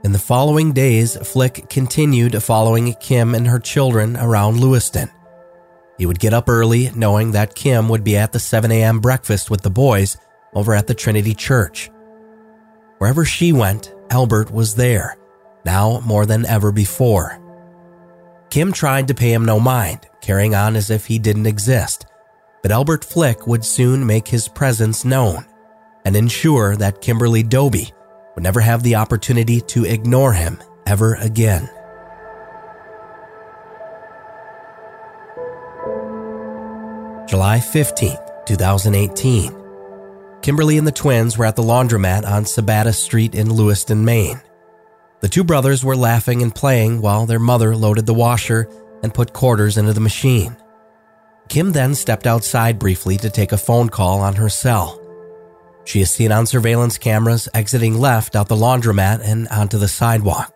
In 0.02 0.10
the 0.10 0.18
following 0.18 0.72
days, 0.72 1.16
Flick 1.16 1.68
continued 1.70 2.42
following 2.42 2.94
Kim 2.94 3.36
and 3.36 3.46
her 3.46 3.60
children 3.60 4.16
around 4.16 4.60
Lewiston. 4.60 5.10
He 5.96 6.06
would 6.06 6.18
get 6.18 6.34
up 6.34 6.48
early, 6.48 6.90
knowing 6.90 7.32
that 7.32 7.54
Kim 7.54 7.88
would 7.88 8.02
be 8.02 8.16
at 8.16 8.32
the 8.32 8.40
7 8.40 8.72
a.m. 8.72 8.98
breakfast 8.98 9.48
with 9.48 9.62
the 9.62 9.70
boys 9.70 10.16
over 10.54 10.74
at 10.74 10.88
the 10.88 10.94
Trinity 10.94 11.32
Church. 11.32 11.88
Wherever 12.98 13.24
she 13.24 13.52
went, 13.52 13.92
Albert 14.10 14.50
was 14.50 14.74
there, 14.74 15.16
now 15.64 16.00
more 16.00 16.24
than 16.24 16.46
ever 16.46 16.72
before. 16.72 17.40
Kim 18.48 18.72
tried 18.72 19.08
to 19.08 19.14
pay 19.14 19.32
him 19.32 19.44
no 19.44 19.60
mind, 19.60 20.06
carrying 20.22 20.54
on 20.54 20.76
as 20.76 20.90
if 20.90 21.06
he 21.06 21.18
didn't 21.18 21.46
exist, 21.46 22.06
but 22.62 22.72
Albert 22.72 23.04
Flick 23.04 23.46
would 23.46 23.64
soon 23.64 24.06
make 24.06 24.28
his 24.28 24.48
presence 24.48 25.04
known 25.04 25.44
and 26.04 26.16
ensure 26.16 26.76
that 26.76 27.00
Kimberly 27.00 27.42
Dobbie 27.42 27.92
would 28.34 28.44
never 28.44 28.60
have 28.60 28.82
the 28.82 28.94
opportunity 28.94 29.60
to 29.62 29.84
ignore 29.84 30.32
him 30.32 30.62
ever 30.86 31.14
again. 31.16 31.68
July 37.28 37.58
15th, 37.58 38.46
2018. 38.46 39.65
Kimberly 40.46 40.78
and 40.78 40.86
the 40.86 40.92
twins 40.92 41.36
were 41.36 41.44
at 41.44 41.56
the 41.56 41.62
laundromat 41.64 42.24
on 42.24 42.44
Sabattus 42.44 42.94
Street 42.94 43.34
in 43.34 43.52
Lewiston, 43.52 44.04
Maine. 44.04 44.40
The 45.20 45.28
two 45.28 45.42
brothers 45.42 45.84
were 45.84 45.96
laughing 45.96 46.40
and 46.40 46.54
playing 46.54 47.00
while 47.00 47.26
their 47.26 47.40
mother 47.40 47.74
loaded 47.74 48.06
the 48.06 48.14
washer 48.14 48.68
and 49.02 49.12
put 49.12 49.32
quarters 49.32 49.76
into 49.76 49.92
the 49.92 49.98
machine. 49.98 50.56
Kim 51.48 51.72
then 51.72 51.96
stepped 51.96 52.28
outside 52.28 52.78
briefly 52.78 53.16
to 53.16 53.28
take 53.28 53.50
a 53.50 53.58
phone 53.58 53.88
call 53.88 54.20
on 54.20 54.36
her 54.36 54.48
cell. 54.48 55.02
She 55.84 56.00
is 56.00 56.12
seen 56.12 56.30
on 56.30 56.46
surveillance 56.46 56.96
cameras 56.96 57.48
exiting 57.52 57.98
left 57.98 58.36
out 58.36 58.46
the 58.46 58.54
laundromat 58.54 59.22
and 59.24 59.48
onto 59.48 59.78
the 59.78 59.88
sidewalk. 59.88 60.54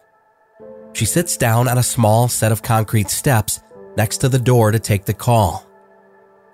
She 0.92 1.04
sits 1.04 1.36
down 1.36 1.66
on 1.66 1.78
a 1.78 1.82
small 1.82 2.28
set 2.28 2.52
of 2.52 2.62
concrete 2.62 3.10
steps 3.10 3.58
next 3.96 4.18
to 4.18 4.28
the 4.28 4.38
door 4.38 4.70
to 4.70 4.78
take 4.78 5.06
the 5.06 5.14
call. 5.14 5.68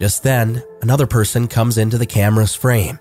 Just 0.00 0.22
then, 0.22 0.62
another 0.80 1.06
person 1.06 1.46
comes 1.48 1.76
into 1.76 1.98
the 1.98 2.06
camera's 2.06 2.54
frame 2.54 2.98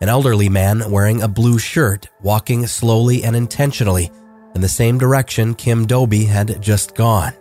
an 0.00 0.08
elderly 0.08 0.48
man 0.48 0.90
wearing 0.90 1.22
a 1.22 1.28
blue 1.28 1.58
shirt 1.58 2.08
walking 2.22 2.66
slowly 2.66 3.24
and 3.24 3.34
intentionally 3.34 4.10
in 4.54 4.60
the 4.60 4.68
same 4.68 4.98
direction 4.98 5.54
Kim 5.54 5.86
Dobbie 5.86 6.24
had 6.24 6.60
just 6.62 6.94
gone. 6.94 7.32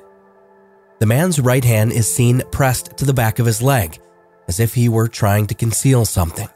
The 0.99 1.05
man's 1.05 1.39
right 1.39 1.63
hand 1.63 1.91
is 1.91 2.11
seen 2.11 2.41
pressed 2.51 2.97
to 2.97 3.05
the 3.05 3.13
back 3.13 3.39
of 3.39 3.45
his 3.45 3.61
leg, 3.61 3.99
as 4.47 4.59
if 4.59 4.73
he 4.73 4.89
were 4.89 5.07
trying 5.07 5.45
to 5.47 5.55
conceal 5.55 6.05
something. 6.05 6.49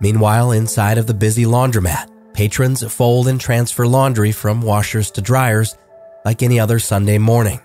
Meanwhile, 0.00 0.52
inside 0.52 0.98
of 0.98 1.06
the 1.06 1.14
busy 1.14 1.44
laundromat, 1.44 2.10
patrons 2.32 2.84
fold 2.92 3.28
and 3.28 3.40
transfer 3.40 3.86
laundry 3.86 4.32
from 4.32 4.62
washers 4.62 5.10
to 5.12 5.20
dryers 5.20 5.76
like 6.24 6.42
any 6.42 6.60
other 6.60 6.78
Sunday 6.78 7.18
morning. 7.18 7.60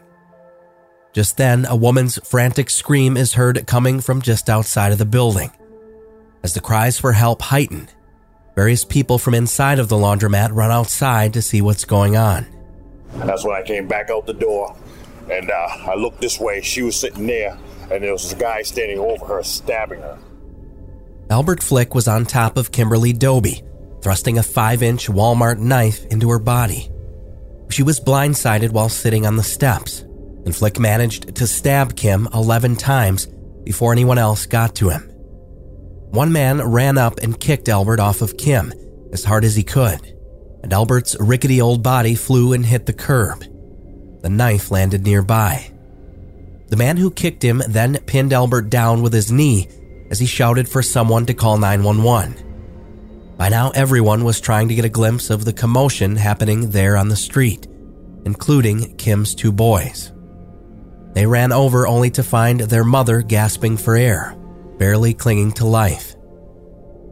Just 1.14 1.38
then, 1.38 1.66
a 1.66 1.76
woman's 1.76 2.20
frantic 2.28 2.70
scream 2.70 3.16
is 3.16 3.34
heard 3.34 3.66
coming 3.68 4.02
from 4.02 4.22
just 4.22 4.50
outside 4.50 4.92
of 4.92 4.98
the 4.98 5.06
building. 5.06 5.52
As 6.46 6.54
the 6.54 6.62
cries 6.62 7.00
for 7.00 7.12
help 7.12 7.42
heighten, 7.42 7.90
various 8.54 8.86
people 8.86 9.18
from 9.18 9.34
inside 9.34 9.80
of 9.80 9.90
the 9.90 9.96
laundromat 9.96 10.50
run 10.54 10.70
outside 10.70 11.34
to 11.34 11.42
see 11.42 11.60
what's 11.60 11.86
going 11.86 12.16
on. 12.16 12.46
And 13.14 13.28
that's 13.28 13.44
when 13.44 13.56
I 13.56 13.64
came 13.64 13.88
back 13.88 14.12
out 14.12 14.28
the 14.28 14.34
door 14.36 14.78
and 15.28 15.50
uh, 15.50 15.68
I 15.88 15.96
looked 15.96 16.22
this 16.22 16.40
way. 16.40 16.62
She 16.62 16.84
was 16.84 17.00
sitting 17.00 17.26
there, 17.26 17.58
and 17.90 18.04
there 18.04 18.12
was 18.12 18.32
a 18.32 18.36
guy 18.36 18.62
standing 18.62 19.00
over 19.00 19.26
her, 19.26 19.42
stabbing 19.42 20.02
her. 20.02 20.20
Albert 21.32 21.64
Flick 21.64 21.96
was 21.96 22.08
on 22.08 22.28
top 22.28 22.58
of 22.58 22.72
Kimberly 22.72 23.12
Dobbie, 23.12 23.64
thrusting 24.04 24.38
a 24.38 24.44
five 24.44 24.84
inch 24.84 25.08
Walmart 25.08 25.58
knife 25.58 26.06
into 26.12 26.30
her 26.30 26.38
body. 26.38 26.92
She 27.72 27.82
was 27.82 28.00
blindsided 28.00 28.70
while 28.70 28.90
sitting 28.90 29.26
on 29.26 29.36
the 29.36 29.42
steps, 29.42 30.02
and 30.02 30.56
Flick 30.56 30.78
managed 30.78 31.34
to 31.38 31.48
stab 31.48 31.96
Kim 31.96 32.30
11 32.36 32.76
times 32.76 33.26
before 33.64 33.92
anyone 33.92 34.20
else 34.20 34.46
got 34.46 34.76
to 34.76 34.90
him. 34.90 35.12
One 36.16 36.32
man 36.32 36.62
ran 36.62 36.98
up 36.98 37.20
and 37.20 37.38
kicked 37.38 37.68
Albert 37.68 38.00
off 38.00 38.22
of 38.22 38.38
Kim 38.38 38.72
as 39.12 39.26
hard 39.26 39.44
as 39.44 39.58
he 39.58 39.64
could, 39.64 40.18
and 40.64 40.72
Albert's 40.72 41.18
rickety 41.20 41.60
old 41.60 41.84
body 41.84 42.16
flew 42.16 42.54
and 42.54 42.66
hit 42.66 42.86
the 42.86 42.94
curb. 42.94 43.42
The 44.22 44.30
knife 44.30 44.72
landed 44.72 45.04
nearby. 45.04 45.74
The 46.70 46.78
man 46.78 46.96
who 46.96 47.12
kicked 47.12 47.44
him 47.44 47.62
then 47.68 47.98
pinned 48.06 48.32
Albert 48.32 48.70
down 48.70 49.02
with 49.02 49.12
his 49.12 49.30
knee 49.30 49.68
as 50.10 50.18
he 50.18 50.26
shouted 50.26 50.70
for 50.70 50.82
someone 50.82 51.26
to 51.26 51.34
call 51.34 51.58
911. 51.58 53.36
By 53.36 53.50
now, 53.50 53.72
everyone 53.72 54.24
was 54.24 54.40
trying 54.40 54.70
to 54.70 54.76
get 54.76 54.86
a 54.86 54.90
glimpse 54.90 55.30
of 55.30 55.44
the 55.44 55.52
commotion 55.52 56.16
happening 56.16 56.70
there 56.70 56.96
on 56.96 57.10
the 57.10 57.18
street, 57.18 57.68
including 58.24 58.96
Kim's 58.96 59.36
two 59.36 59.52
boys. 59.52 60.14
They 61.12 61.26
ran 61.26 61.52
over 61.52 61.86
only 61.86 62.10
to 62.12 62.24
find 62.24 62.62
their 62.62 62.86
mother 62.86 63.22
gasping 63.22 63.76
for 63.76 63.98
air 63.98 64.34
barely 64.78 65.14
clinging 65.14 65.52
to 65.54 65.66
life. 65.66 66.16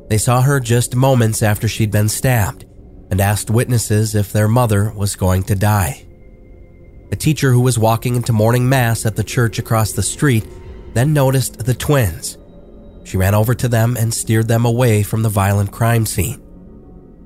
They 0.09 0.17
saw 0.17 0.41
her 0.41 0.59
just 0.59 0.95
moments 0.95 1.41
after 1.41 1.67
she'd 1.67 1.91
been 1.91 2.09
stabbed 2.09 2.65
and 3.09 3.21
asked 3.21 3.49
witnesses 3.49 4.15
if 4.15 4.31
their 4.31 4.47
mother 4.47 4.91
was 4.91 5.15
going 5.15 5.43
to 5.43 5.55
die. 5.55 6.05
A 7.11 7.15
teacher 7.15 7.51
who 7.51 7.61
was 7.61 7.77
walking 7.77 8.15
into 8.15 8.33
morning 8.33 8.67
mass 8.67 9.05
at 9.05 9.15
the 9.15 9.23
church 9.23 9.59
across 9.59 9.91
the 9.91 10.03
street 10.03 10.45
then 10.93 11.13
noticed 11.13 11.59
the 11.59 11.73
twins. 11.73 12.37
She 13.03 13.17
ran 13.17 13.35
over 13.35 13.53
to 13.55 13.67
them 13.67 13.97
and 13.97 14.13
steered 14.13 14.47
them 14.47 14.65
away 14.65 15.03
from 15.03 15.23
the 15.23 15.29
violent 15.29 15.71
crime 15.71 16.05
scene. 16.05 16.41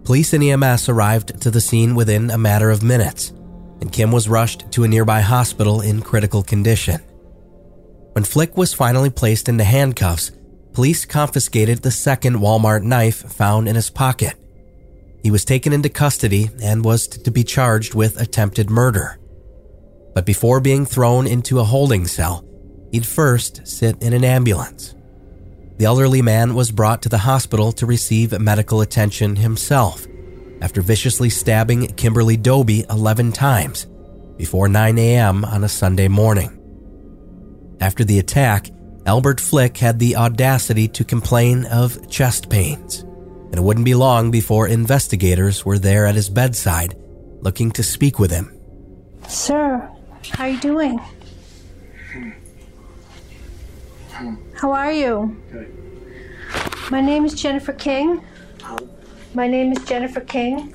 Police 0.04 0.34
and 0.34 0.44
EMS 0.44 0.90
arrived 0.90 1.42
to 1.42 1.52
the 1.52 1.62
scene 1.62 1.96
within 1.96 2.32
a 2.32 2.38
matter 2.38 2.70
of 2.70 2.84
minutes, 2.84 3.30
and 3.82 3.92
Kim 3.92 4.12
was 4.12 4.30
rushed 4.30 4.72
to 4.72 4.84
a 4.84 4.88
nearby 4.88 5.22
hospital 5.22 5.82
in 5.82 6.02
critical 6.02 6.44
condition. 6.44 7.02
When 8.18 8.24
Flick 8.24 8.58
was 8.58 8.74
finally 8.74 9.12
placed 9.12 9.48
into 9.48 9.64
handcuffs, 9.64 10.32
police 10.74 11.06
confiscated 11.06 11.84
the 11.84 11.92
second 11.92 12.38
Walmart 12.38 12.82
knife 12.82 13.18
found 13.18 13.68
in 13.68 13.76
his 13.76 13.92
pocket. 13.92 14.34
He 15.22 15.30
was 15.30 15.46
taken 15.46 15.72
into 15.72 15.88
custody 15.90 16.50
and 16.64 16.84
was 16.84 17.08
to 17.10 17.30
be 17.30 17.44
charged 17.44 17.94
with 17.94 18.20
attempted 18.20 18.72
murder. 18.72 19.20
But 20.16 20.26
before 20.26 20.60
being 20.60 20.84
thrown 20.84 21.28
into 21.28 21.60
a 21.60 21.64
holding 21.64 22.08
cell, 22.08 22.44
he'd 22.92 23.06
first 23.06 23.68
sit 23.68 24.02
in 24.02 24.14
an 24.14 24.24
ambulance. 24.24 24.96
The 25.78 25.86
elderly 25.86 26.24
man 26.24 26.56
was 26.56 26.72
brought 26.72 27.04
to 27.04 27.10
the 27.10 27.20
hospital 27.20 27.72
to 27.74 27.86
receive 27.86 28.32
medical 28.42 28.82
attention 28.82 29.36
himself 29.36 30.08
after 30.60 30.82
viciously 30.82 31.30
stabbing 31.30 31.86
Kimberly 31.94 32.36
Dobbie 32.36 32.84
11 32.90 33.34
times 33.34 33.86
before 34.38 34.68
9 34.68 34.98
a.m. 34.98 35.46
on 35.46 35.64
a 35.64 35.70
Sunday 35.70 36.08
morning. 36.08 36.57
After 37.80 38.04
the 38.04 38.20
attack, 38.20 38.70
Albert 39.06 39.40
Flick 39.40 39.78
had 39.78 40.00
the 40.00 40.16
audacity 40.16 40.88
to 40.90 41.04
complain 41.04 41.66
of 41.66 42.10
chest 42.10 42.50
pains, 42.50 43.00
and 43.02 43.56
it 43.56 43.64
wouldn't 43.64 43.86
be 43.86 43.94
long 43.94 44.32
before 44.32 44.68
investigators 44.68 45.64
were 45.64 45.80
there 45.80 46.06
at 46.06 46.16
his 46.16 46.30
bedside 46.30 46.96
looking 47.42 47.72
to 47.72 47.84
speak 47.84 48.20
with 48.20 48.32
him. 48.32 48.52
Sir, 49.28 49.90
how 50.32 50.46
are 50.46 50.50
you 50.50 50.60
doing? 50.60 51.00
How 54.56 54.72
are 54.72 54.92
you? 54.92 55.38
My 56.90 57.02
name 57.02 57.26
is 57.26 57.36
Jennifer 57.36 57.74
King. 57.74 58.24
My 59.36 59.48
name 59.48 59.72
is 59.72 59.84
Jennifer 59.86 60.22
King. 60.22 60.74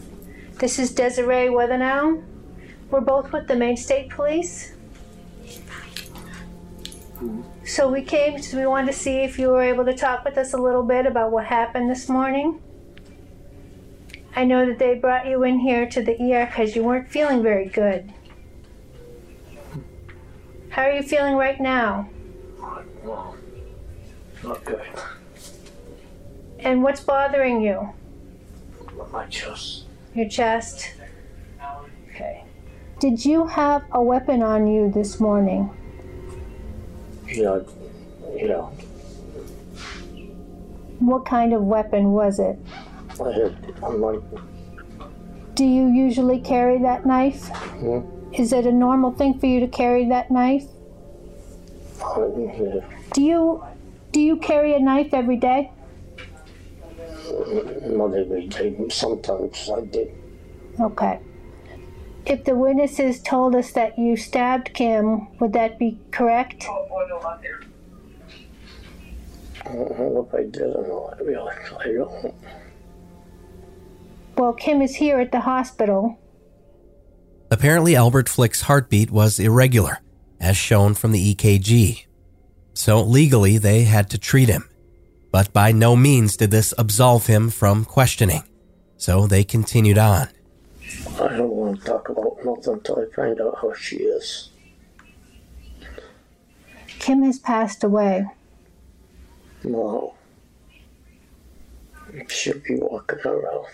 This 0.59 0.79
is 0.79 0.95
Desiree 0.95 1.49
Weathernell. 1.49 2.23
We're 2.91 3.01
both 3.01 3.33
with 3.33 3.49
the 3.49 3.57
Maine 3.57 3.77
State 3.77 4.11
Police. 4.11 4.75
So 7.64 7.89
we 7.89 8.03
came 8.03 8.35
because 8.35 8.53
we 8.53 8.66
wanted 8.66 8.93
to 8.93 8.99
see 8.99 9.18
if 9.18 9.39
you 9.39 9.49
were 9.49 9.62
able 9.62 9.85
to 9.85 9.95
talk 9.95 10.25
with 10.25 10.37
us 10.37 10.53
a 10.53 10.59
little 10.59 10.83
bit 10.83 11.07
about 11.07 11.31
what 11.31 11.47
happened 11.47 11.89
this 11.89 12.09
morning. 12.09 12.61
I 14.35 14.45
know 14.45 14.66
that 14.66 14.79
they 14.79 14.95
brought 14.95 15.27
you 15.27 15.43
in 15.45 15.59
here 15.59 15.87
to 15.89 16.03
the 16.03 16.12
ER 16.12 16.47
because 16.47 16.75
you 16.75 16.83
weren't 16.83 17.09
feeling 17.09 17.43
very 17.43 17.66
good. 17.66 18.12
How 20.70 20.83
are 20.83 20.93
you 20.93 21.03
feeling 21.03 21.35
right 21.37 21.61
now? 21.61 22.09
Well, 23.05 23.37
not 24.43 24.64
good. 24.64 24.83
And 26.59 26.83
what's 26.83 27.01
bothering 27.01 27.61
you? 27.61 27.91
My 29.12 29.27
chest. 29.27 29.85
Your 30.14 30.29
chest? 30.29 30.95
Okay. 32.09 32.45
Did 33.01 33.25
you 33.25 33.47
have 33.47 33.85
a 33.93 34.03
weapon 34.03 34.43
on 34.43 34.66
you 34.66 34.91
this 34.91 35.20
morning? 35.20 35.70
You 37.33 37.43
know, 37.45 37.66
you 38.37 38.49
know, 38.49 38.72
What 40.99 41.24
kind 41.24 41.53
of 41.53 41.62
weapon 41.62 42.12
was 42.12 42.39
it? 42.39 42.59
I 43.20 43.33
had 43.33 43.57
a 43.83 43.97
knife. 43.97 44.22
Do 45.55 45.64
you 45.64 45.89
usually 45.89 46.41
carry 46.41 46.78
that 46.83 47.07
knife? 47.07 47.49
Hmm? 47.49 48.01
Is 48.35 48.53
it 48.53 48.66
a 48.66 48.72
normal 48.72 49.12
thing 49.12 49.39
for 49.39 49.47
you 49.47 49.61
to 49.61 49.68
carry 49.68 50.09
that 50.09 50.30
knife? 50.30 50.66
Uh, 52.03 52.28
yeah. 52.37 52.80
Do 53.12 53.22
you 53.22 53.64
do 54.12 54.20
you 54.20 54.37
carry 54.37 54.74
a 54.74 54.80
knife 54.80 55.12
every 55.12 55.37
day? 55.37 55.70
Not 57.87 58.14
every 58.14 58.47
day, 58.49 58.76
sometimes 58.91 59.70
I 59.70 59.80
did. 59.80 60.14
Okay. 60.78 61.20
If 62.25 62.45
the 62.45 62.55
witnesses 62.55 63.20
told 63.20 63.57
us 63.57 63.73
that 63.73 63.99
you 63.99 64.16
stabbed 64.16 64.73
Kim, 64.75 65.27
would 65.39 65.53
that 65.55 65.79
be 65.79 65.99
correct? 66.11 66.64
I 66.64 66.87
don't 69.75 69.99
know 69.99 70.29
if 70.29 70.35
I 70.35 70.45
did 70.45 70.62
or 70.62 70.87
not, 70.87 71.25
really. 71.25 71.55
I 71.79 71.93
don't. 71.93 72.35
Well, 74.37 74.53
Kim 74.53 74.83
is 74.83 74.97
here 74.97 75.18
at 75.18 75.33
the 75.33 75.41
hospital. 75.41 76.18
Apparently, 77.51 77.97
Albert 77.97 78.29
Flick's 78.29 78.62
heartbeat 78.62 79.11
was 79.11 79.39
irregular, 79.39 80.01
as 80.41 80.57
shown 80.57 80.95
from 80.95 81.12
the 81.12 81.35
EKG. 81.35 82.07
So, 82.75 83.03
legally, 83.03 83.59
they 83.59 83.83
had 83.83 84.09
to 84.11 84.18
treat 84.18 84.49
him. 84.49 84.68
But 85.31 85.53
by 85.53 85.73
no 85.73 85.97
means 85.97 86.37
did 86.37 86.51
this 86.51 86.73
absolve 86.79 87.27
him 87.27 87.51
from 87.51 87.85
questioning. 87.85 88.43
So, 88.97 89.27
they 89.27 89.45
continued 89.45 89.99
on. 89.99 90.29
I 91.20 91.36
don't 91.36 91.51
want 91.51 91.80
to 91.80 91.86
talk 91.86 92.09
about 92.09 92.38
nothing 92.45 92.74
until 92.74 93.01
I 93.01 93.14
find 93.14 93.40
out 93.40 93.59
how 93.61 93.72
she 93.74 93.97
is. 93.97 94.51
Kim 96.86 97.22
has 97.22 97.38
passed 97.38 97.82
away. 97.84 98.26
No. 99.64 100.14
She'll 102.28 102.59
be 102.59 102.76
walking 102.76 103.18
around. 103.24 103.66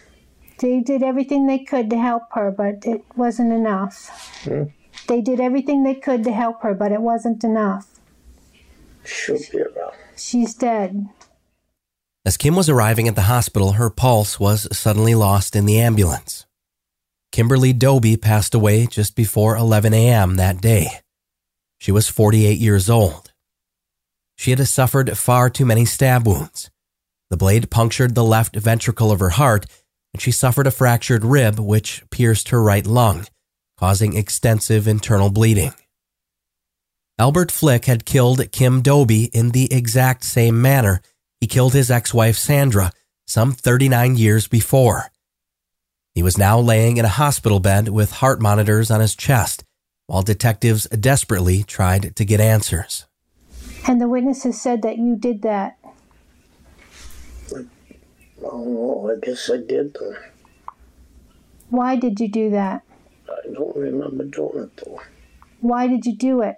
They 0.58 0.80
did 0.80 1.02
everything 1.02 1.46
they 1.46 1.60
could 1.60 1.90
to 1.90 1.98
help 1.98 2.24
her, 2.32 2.50
but 2.50 2.84
it 2.84 3.04
wasn't 3.16 3.52
enough. 3.52 4.42
Hmm? 4.44 4.64
They 5.06 5.20
did 5.20 5.40
everything 5.40 5.84
they 5.84 5.94
could 5.94 6.24
to 6.24 6.32
help 6.32 6.62
her, 6.62 6.74
but 6.74 6.92
it 6.92 7.00
wasn't 7.00 7.44
enough. 7.44 8.00
She'll 9.04 9.38
be 9.38 9.60
around. 9.60 9.94
She's 10.16 10.54
dead. 10.54 11.08
As 12.26 12.36
Kim 12.36 12.56
was 12.56 12.68
arriving 12.68 13.08
at 13.08 13.14
the 13.14 13.22
hospital, 13.22 13.72
her 13.72 13.88
pulse 13.88 14.38
was 14.38 14.68
suddenly 14.76 15.14
lost 15.14 15.56
in 15.56 15.64
the 15.64 15.78
ambulance. 15.80 16.44
Kimberly 17.33 17.72
Dobbie 17.72 18.16
passed 18.16 18.55
away 18.55 18.87
just 18.87 19.14
before 19.14 19.57
11 19.57 19.95
a.m. 19.95 20.37
that 20.37 20.61
day. 20.61 20.89
She 21.79 21.93
was 21.93 22.09
48 22.09 22.59
years 22.59 22.91
old. 22.91 23.33
She 24.37 24.51
had 24.51 24.66
suffered 24.66 25.16
far 25.16 25.51
too 25.51 25.64
many 25.64 25.85
stab 25.85 26.26
wounds. 26.26 26.70
The 27.31 27.37
blade 27.37 27.70
punctured 27.70 28.14
the 28.14 28.24
left 28.24 28.57
ventricle 28.57 29.12
of 29.12 29.20
her 29.20 29.31
heart, 29.31 29.66
and 30.12 30.22
she 30.22 30.31
suffered 30.31 30.66
a 30.66 30.70
fractured 30.70 31.24
rib 31.24 31.59
which 31.59 32.03
pierced 32.11 32.49
her 32.49 32.62
right 32.62 32.87
lung, 32.87 33.26
causing 33.76 34.16
extensive 34.16 34.89
internal 34.89 35.31
bleeding. 35.31 35.74
Albert 37.18 37.51
Flick 37.51 37.85
had 37.87 38.07
killed 38.07 38.51
Kim 38.53 38.81
Dobbie 38.81 39.24
in 39.33 39.51
the 39.51 39.72
exact 39.72 40.24
same 40.24 40.62
manner 40.62 41.03
he 41.41 41.47
killed 41.47 41.72
his 41.72 41.91
ex 41.91 42.12
wife 42.12 42.37
Sandra 42.37 42.93
some 43.26 43.53
39 43.53 44.16
years 44.16 44.49
before. 44.49 45.11
He 46.18 46.22
was 46.24 46.36
now 46.36 46.58
laying 46.58 46.96
in 46.96 47.04
a 47.04 47.16
hospital 47.22 47.60
bed 47.60 47.90
with 47.90 48.10
heart 48.10 48.42
monitors 48.42 48.90
on 48.90 48.98
his 48.98 49.14
chest 49.14 49.62
while 50.08 50.22
detectives 50.22 50.88
desperately 50.88 51.62
tried 51.62 52.16
to 52.16 52.24
get 52.24 52.40
answers. 52.40 53.06
And 53.86 54.00
the 54.00 54.08
witnesses 54.08 54.60
said 54.60 54.82
that 54.82 54.98
you 54.98 55.14
did 55.14 55.42
that. 55.42 55.78
Oh, 58.42 59.08
I 59.08 59.24
guess 59.24 59.48
I 59.48 59.58
did. 59.58 59.94
Then. 59.94 60.16
Why 61.70 61.94
did 61.94 62.18
you 62.18 62.26
do 62.26 62.50
that? 62.50 62.82
I 63.30 63.52
don't 63.52 63.76
remember 63.76 64.24
doing 64.24 64.64
it 64.64 64.76
though. 64.84 65.00
Why 65.60 65.86
did 65.86 66.04
you 66.04 66.16
do 66.16 66.42
it? 66.42 66.56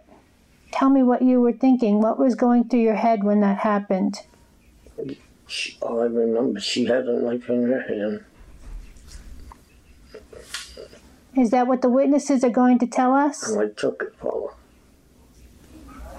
Tell 0.72 0.88
me 0.88 1.02
what 1.02 1.20
you 1.20 1.38
were 1.38 1.52
thinking. 1.52 2.00
What 2.00 2.18
was 2.18 2.34
going 2.34 2.70
through 2.70 2.80
your 2.80 2.96
head 2.96 3.24
when 3.24 3.42
that 3.42 3.58
happened? 3.58 4.20
She, 5.48 5.76
all 5.82 6.00
I 6.00 6.06
remember, 6.06 6.60
she 6.60 6.86
had 6.86 7.06
a 7.06 7.20
knife 7.20 7.50
in 7.50 7.68
her 7.68 7.82
hand. 7.82 8.24
Is 11.40 11.50
that 11.52 11.66
what 11.66 11.80
the 11.80 11.88
witnesses 11.88 12.44
are 12.44 12.50
going 12.50 12.78
to 12.80 12.86
tell 12.86 13.14
us? 13.14 13.50
Oh, 13.50 13.62
I 13.62 13.68
took 13.68 14.02
it 14.02 14.14
her. 14.20 14.48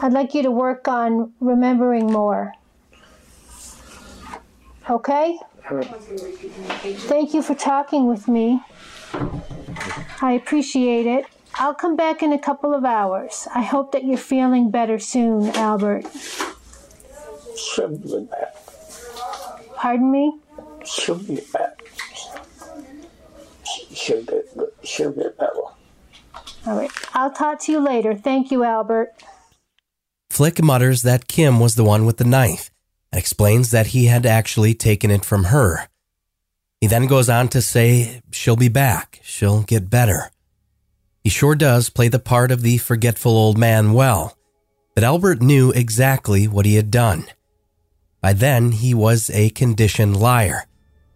I'd 0.02 0.14
like 0.14 0.34
you 0.34 0.42
to 0.42 0.50
work 0.50 0.88
on 0.88 1.32
remembering 1.40 2.08
more. 2.08 2.54
Okay? 4.90 5.38
Thank 7.06 7.36
you 7.36 7.44
for 7.44 7.54
talking 7.54 8.08
with 8.08 8.28
me. 8.28 8.62
I 10.22 10.32
appreciate 10.32 11.06
it. 11.06 11.26
I'll 11.56 11.76
come 11.76 11.96
back 11.96 12.24
in 12.24 12.34
a 12.34 12.40
couple 12.40 12.74
of 12.74 12.84
hours. 12.84 13.48
I 13.54 13.62
hope 13.62 13.92
that 13.92 14.04
you're 14.04 14.18
feeling 14.18 14.72
better 14.72 14.98
soon, 14.98 15.50
Albert. 15.50 16.08
She'll 17.56 17.96
back. 18.26 18.56
Pardon 19.76 20.12
me? 20.12 20.40
She'll 20.84 21.22
back. 21.54 21.81
She'll 23.94 24.24
get 24.24 24.56
good. 24.58 24.72
She'll 24.84 25.12
get 25.12 25.38
better. 25.38 25.52
All 26.66 26.78
right. 26.78 26.92
I'll 27.14 27.32
talk 27.32 27.60
to 27.62 27.72
you 27.72 27.80
later. 27.80 28.16
Thank 28.16 28.52
you, 28.52 28.64
Albert. 28.64 29.14
Flick 30.30 30.64
mutters 30.64 31.02
that 31.02 31.28
Kim 31.28 31.60
was 31.60 31.76
the 31.76 31.84
one 31.84 32.06
with 32.06 32.18
the 32.18 32.24
knife 32.24 32.72
and 33.12 33.20
explains 33.20 33.72
that 33.72 33.88
he 33.88 34.06
had 34.06 34.26
actually 34.26 34.74
taken 34.74 35.12
it 35.12 35.26
from 35.26 35.46
her. 35.46 35.88
He 36.80 36.88
then 36.88 37.06
goes 37.06 37.30
on 37.30 37.48
to 37.50 37.62
say 37.62 38.22
she'll 38.32 38.56
be 38.56 38.70
back, 38.70 39.20
she'll 39.24 39.62
get 39.64 39.90
better. 39.90 40.32
He 41.24 41.30
sure 41.30 41.54
does 41.54 41.90
play 41.90 42.08
the 42.08 42.18
part 42.18 42.52
of 42.52 42.62
the 42.62 42.78
forgetful 42.78 43.32
old 43.32 43.58
man 43.58 43.94
well, 43.94 44.38
but 44.96 45.04
Albert 45.04 45.42
knew 45.42 45.72
exactly 45.72 46.48
what 46.48 46.66
he 46.66 46.76
had 46.76 46.90
done. 46.90 47.26
By 48.22 48.34
then, 48.34 48.72
he 48.72 48.94
was 48.94 49.30
a 49.32 49.50
conditioned 49.52 50.18
liar, 50.18 50.66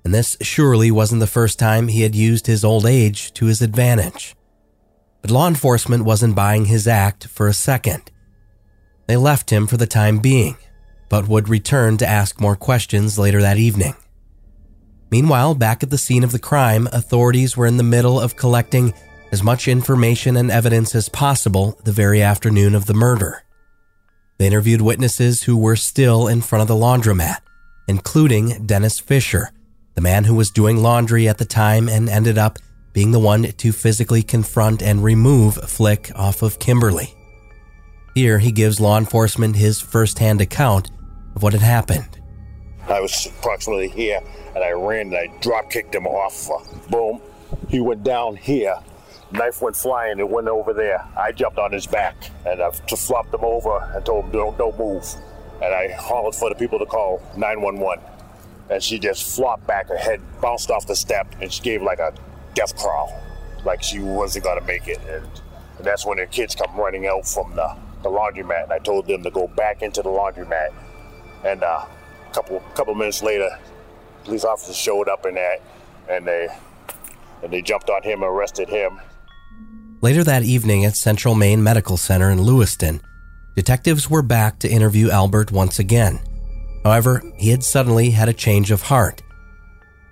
and 0.05 0.13
this 0.13 0.37
surely 0.39 0.91
wasn't 0.91 1.19
the 1.19 1.27
first 1.27 1.57
time 1.57 1.87
he 1.87 2.03
had 2.03 2.13
used 2.13 2.45
his 2.45 2.63
old 2.63 2.85
age 2.85 3.33
to 3.33 3.47
his 3.47 3.63
advantage. 3.63 4.35
But 5.21 5.31
law 5.31 5.47
enforcement 5.47 6.05
wasn't 6.05 6.35
buying 6.35 6.65
his 6.65 6.87
act 6.87 7.25
for 7.25 7.47
a 7.47 7.53
second. 7.53 8.11
They 9.07 9.17
left 9.17 9.49
him 9.49 9.65
for 9.65 9.77
the 9.77 9.87
time 9.87 10.19
being, 10.19 10.57
but 11.09 11.27
would 11.27 11.49
return 11.49 11.97
to 11.97 12.07
ask 12.07 12.39
more 12.39 12.55
questions 12.55 13.17
later 13.17 13.41
that 13.41 13.57
evening. 13.57 13.95
Meanwhile, 15.09 15.55
back 15.55 15.81
at 15.81 15.89
the 15.89 15.97
scene 15.97 16.23
of 16.23 16.31
the 16.31 16.39
crime, 16.39 16.87
authorities 16.91 17.57
were 17.57 17.65
in 17.65 17.77
the 17.77 17.83
middle 17.83 18.19
of 18.19 18.35
collecting 18.35 18.93
as 19.31 19.41
much 19.41 19.67
information 19.67 20.37
and 20.37 20.51
evidence 20.51 20.93
as 20.93 21.09
possible 21.09 21.79
the 21.83 21.91
very 21.91 22.21
afternoon 22.21 22.75
of 22.75 22.85
the 22.85 22.93
murder. 22.93 23.43
They 24.37 24.45
interviewed 24.45 24.81
witnesses 24.81 25.43
who 25.43 25.57
were 25.57 25.75
still 25.75 26.27
in 26.27 26.41
front 26.41 26.61
of 26.61 26.67
the 26.67 26.75
laundromat, 26.75 27.39
including 27.87 28.67
Dennis 28.67 28.99
Fisher, 28.99 29.51
the 29.95 30.01
man 30.01 30.25
who 30.25 30.35
was 30.35 30.51
doing 30.51 30.77
laundry 30.77 31.27
at 31.27 31.37
the 31.37 31.45
time 31.45 31.89
and 31.89 32.09
ended 32.09 32.37
up 32.37 32.59
being 32.93 33.11
the 33.11 33.19
one 33.19 33.43
to 33.43 33.71
physically 33.71 34.21
confront 34.21 34.81
and 34.81 35.03
remove 35.03 35.55
Flick 35.55 36.11
off 36.15 36.41
of 36.41 36.59
Kimberly. 36.59 37.13
Here, 38.13 38.39
he 38.39 38.51
gives 38.51 38.79
law 38.79 38.97
enforcement 38.97 39.55
his 39.55 39.81
firsthand 39.81 40.39
account 40.39 40.91
of 41.35 41.43
what 41.43 41.53
had 41.53 41.61
happened. 41.61 42.21
I 42.87 43.01
was 43.01 43.25
approximately 43.25 43.89
here, 43.89 44.21
and 44.53 44.63
I 44.63 44.71
ran 44.71 45.07
and 45.07 45.15
I 45.15 45.37
drop 45.41 45.69
kicked 45.69 45.93
him 45.95 46.07
off. 46.07 46.49
Boom. 46.89 47.19
He 47.67 47.81
went 47.81 48.03
down 48.03 48.35
here. 48.35 48.75
Knife 49.31 49.61
went 49.61 49.75
flying. 49.75 50.19
It 50.19 50.29
went 50.29 50.47
over 50.47 50.73
there. 50.73 51.05
I 51.17 51.31
jumped 51.31 51.57
on 51.57 51.71
his 51.71 51.87
back 51.87 52.15
and 52.45 52.61
I 52.61 52.69
flopped 52.71 53.33
him 53.33 53.43
over 53.43 53.91
and 53.93 54.05
told 54.05 54.25
him 54.25 54.31
don't 54.31 54.57
don't 54.57 54.77
move. 54.77 55.03
And 55.61 55.73
I 55.73 55.91
hollered 55.93 56.35
for 56.35 56.49
the 56.49 56.55
people 56.55 56.79
to 56.79 56.85
call 56.85 57.21
911. 57.35 58.14
And 58.69 58.81
she 58.81 58.99
just 58.99 59.35
flopped 59.35 59.67
back. 59.67 59.89
Her 59.89 59.97
head 59.97 60.21
bounced 60.41 60.71
off 60.71 60.87
the 60.87 60.95
step, 60.95 61.27
and 61.41 61.51
she 61.51 61.61
gave 61.61 61.81
like 61.81 61.99
a 61.99 62.13
death 62.53 62.75
crawl, 62.77 63.13
like 63.63 63.83
she 63.83 63.99
wasn't 63.99 64.45
gonna 64.45 64.61
make 64.61 64.87
it. 64.87 64.99
And, 65.07 65.25
and 65.77 65.85
that's 65.85 66.05
when 66.05 66.17
the 66.17 66.25
kids 66.25 66.55
come 66.55 66.75
running 66.75 67.05
out 67.07 67.27
from 67.27 67.55
the, 67.55 67.75
the 68.03 68.09
laundromat. 68.09 68.63
And 68.63 68.73
I 68.73 68.79
told 68.79 69.07
them 69.07 69.23
to 69.23 69.29
go 69.29 69.47
back 69.47 69.81
into 69.81 70.01
the 70.01 70.09
laundromat. 70.09 70.73
And 71.43 71.63
uh, 71.63 71.85
a 72.29 72.33
couple 72.33 72.59
couple 72.73 72.95
minutes 72.95 73.21
later, 73.21 73.49
police 74.23 74.45
officers 74.45 74.75
showed 74.75 75.07
up 75.07 75.25
in 75.25 75.35
that, 75.35 75.61
and 76.09 76.25
they 76.25 76.47
and 77.43 77.53
they 77.53 77.61
jumped 77.61 77.89
on 77.89 78.01
him, 78.01 78.23
and 78.23 78.31
arrested 78.31 78.69
him. 78.69 78.99
Later 80.01 80.23
that 80.23 80.43
evening 80.43 80.85
at 80.85 80.95
Central 80.95 81.35
Maine 81.35 81.63
Medical 81.63 81.97
Center 81.97 82.29
in 82.29 82.41
Lewiston, 82.41 83.01
detectives 83.55 84.09
were 84.09 84.21
back 84.21 84.59
to 84.59 84.69
interview 84.69 85.09
Albert 85.09 85.51
once 85.51 85.79
again. 85.79 86.19
However, 86.85 87.23
he 87.35 87.49
had 87.49 87.63
suddenly 87.63 88.11
had 88.11 88.29
a 88.29 88.33
change 88.33 88.69
of 88.69 88.83
heart. 88.83 89.23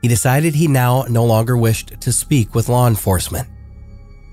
He 0.02 0.08
decided 0.08 0.56
he 0.56 0.68
now 0.68 1.04
no 1.04 1.24
longer 1.24 1.56
wished 1.56 2.02
to 2.02 2.12
speak 2.12 2.56
with 2.56 2.68
law 2.68 2.88
enforcement. 2.88 3.48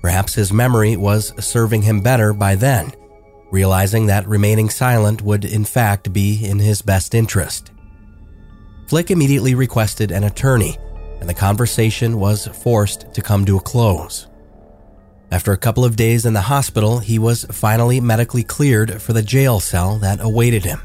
Perhaps 0.01 0.33
his 0.33 0.51
memory 0.51 0.97
was 0.97 1.31
serving 1.39 1.83
him 1.83 2.01
better 2.01 2.33
by 2.33 2.55
then, 2.55 2.91
realizing 3.51 4.07
that 4.07 4.27
remaining 4.27 4.71
silent 4.71 5.21
would 5.21 5.45
in 5.45 5.63
fact 5.63 6.11
be 6.11 6.43
in 6.43 6.57
his 6.57 6.81
best 6.81 7.13
interest. 7.13 7.71
Flick 8.87 9.11
immediately 9.11 9.53
requested 9.53 10.11
an 10.11 10.23
attorney 10.23 10.77
and 11.19 11.29
the 11.29 11.33
conversation 11.35 12.19
was 12.19 12.47
forced 12.47 13.13
to 13.13 13.21
come 13.21 13.45
to 13.45 13.57
a 13.57 13.61
close. 13.61 14.25
After 15.31 15.51
a 15.51 15.57
couple 15.57 15.85
of 15.85 15.95
days 15.95 16.25
in 16.25 16.33
the 16.33 16.41
hospital, 16.41 16.97
he 16.97 17.19
was 17.19 17.45
finally 17.51 18.01
medically 18.01 18.43
cleared 18.43 18.99
for 18.99 19.13
the 19.13 19.21
jail 19.21 19.59
cell 19.59 19.99
that 19.99 20.19
awaited 20.19 20.65
him. 20.65 20.81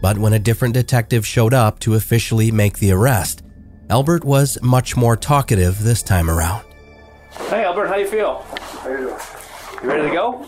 But 0.00 0.18
when 0.18 0.32
a 0.32 0.38
different 0.38 0.74
detective 0.74 1.26
showed 1.26 1.52
up 1.52 1.78
to 1.80 1.94
officially 1.94 2.50
make 2.50 2.78
the 2.78 2.92
arrest, 2.92 3.42
Albert 3.90 4.24
was 4.24 4.58
much 4.62 4.96
more 4.96 5.16
talkative 5.16 5.82
this 5.82 6.02
time 6.02 6.30
around. 6.30 6.64
Hey 7.48 7.64
Albert, 7.64 7.88
how 7.88 7.96
you 7.96 8.06
feel? 8.06 8.42
How 8.82 8.90
you 8.90 8.96
doing? 8.98 9.16
You 9.82 9.88
ready 9.88 10.08
to 10.08 10.14
go? 10.14 10.46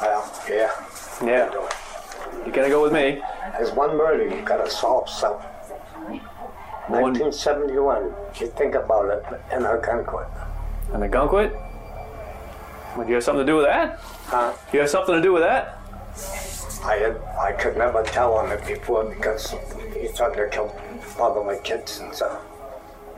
Well, 0.00 0.42
yeah. 0.48 0.70
Yeah. 1.22 1.50
You 2.46 2.52
gonna 2.52 2.68
go 2.68 2.82
with 2.82 2.92
me? 2.92 3.22
There's 3.52 3.72
one 3.72 3.96
murder 3.96 4.26
you 4.28 4.42
gotta 4.42 4.70
solve, 4.70 5.08
so. 5.08 5.40
1971. 6.88 8.12
You 8.40 8.46
think 8.48 8.74
about 8.74 9.08
it 9.10 9.24
in 9.56 9.64
Algonquin. 9.64 10.26
And 10.92 11.02
the 11.02 11.08
Gunquit? 11.08 11.52
Would 12.96 13.08
you 13.08 13.14
have 13.14 13.24
something 13.24 13.46
to 13.46 13.50
do 13.52 13.56
with 13.56 13.66
that? 13.66 13.98
Huh? 14.26 14.52
You 14.72 14.80
have 14.80 14.90
something 14.90 15.14
to 15.14 15.22
do 15.22 15.32
with 15.32 15.42
that? 15.42 15.78
I 16.84 16.96
had, 16.96 17.16
I 17.38 17.52
could 17.52 17.76
never 17.76 18.02
tell 18.02 18.34
on 18.34 18.52
it 18.52 18.66
before 18.66 19.04
because 19.04 19.50
he 19.94 20.08
threatened 20.08 20.36
to 20.36 20.48
kill 20.50 20.80
bother 21.16 21.42
my 21.42 21.56
kids 21.58 21.98
and 22.00 22.14
stuff. 22.14 22.40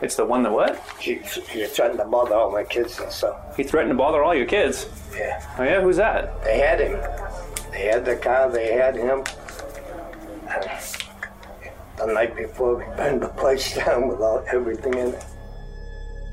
It's 0.03 0.15
the 0.15 0.25
one 0.25 0.43
that 0.43 0.53
what? 0.53 0.81
He, 1.01 1.15
he 1.15 1.67
threatened 1.67 1.99
to 1.99 2.05
bother 2.05 2.35
all 2.35 2.53
my 2.53 2.65
kids 2.65 3.01
and 3.01 3.11
stuff. 3.11 3.57
He 3.57 3.63
threatened 3.63 3.91
to 3.91 3.97
bother 3.97 4.23
all 4.23 4.35
your 4.35 4.47
kids. 4.47 4.87
Yeah. 5.15 5.43
Oh 5.59 5.63
yeah, 5.63 5.81
who's 5.81 5.97
that? 5.97 6.45
They 6.45 6.59
had 6.59 6.81
him. 6.81 7.01
They 7.73 7.87
had 7.87 8.05
the 8.05 8.17
car, 8.17 8.51
they 8.51 8.73
had 8.73 8.95
him. 8.95 9.25
And 10.49 12.11
the 12.11 12.13
night 12.13 12.37
before, 12.37 12.77
we 12.77 12.85
burned 12.97 13.23
the 13.23 13.29
place 13.29 13.75
down 13.85 14.09
without 14.09 14.45
everything 14.53 14.95
in 14.95 15.09
it. 15.09 15.25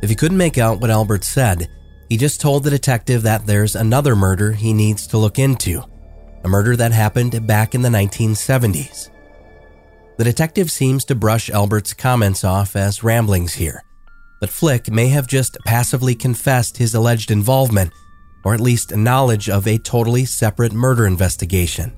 If 0.01 0.09
he 0.09 0.15
couldn't 0.15 0.37
make 0.37 0.57
out 0.57 0.81
what 0.81 0.89
Albert 0.89 1.23
said, 1.23 1.69
he 2.09 2.17
just 2.17 2.41
told 2.41 2.63
the 2.63 2.69
detective 2.69 3.23
that 3.23 3.45
there's 3.45 3.75
another 3.75 4.15
murder 4.15 4.51
he 4.51 4.73
needs 4.73 5.07
to 5.07 5.17
look 5.17 5.39
into, 5.39 5.83
a 6.43 6.47
murder 6.49 6.75
that 6.75 6.91
happened 6.91 7.47
back 7.47 7.73
in 7.73 7.81
the 7.81 7.89
1970s. 7.89 9.09
The 10.17 10.23
detective 10.23 10.69
seems 10.69 11.05
to 11.05 11.15
brush 11.15 11.49
Albert's 11.49 11.93
comments 11.93 12.43
off 12.43 12.75
as 12.75 13.03
ramblings 13.03 13.53
here, 13.53 13.83
but 14.39 14.49
Flick 14.49 14.91
may 14.91 15.07
have 15.07 15.25
just 15.25 15.57
passively 15.65 16.15
confessed 16.15 16.77
his 16.77 16.93
alleged 16.93 17.31
involvement, 17.31 17.91
or 18.45 18.53
at 18.53 18.59
least 18.59 18.95
knowledge 18.95 19.49
of 19.49 19.67
a 19.67 19.77
totally 19.77 20.25
separate 20.25 20.73
murder 20.73 21.07
investigation. 21.07 21.91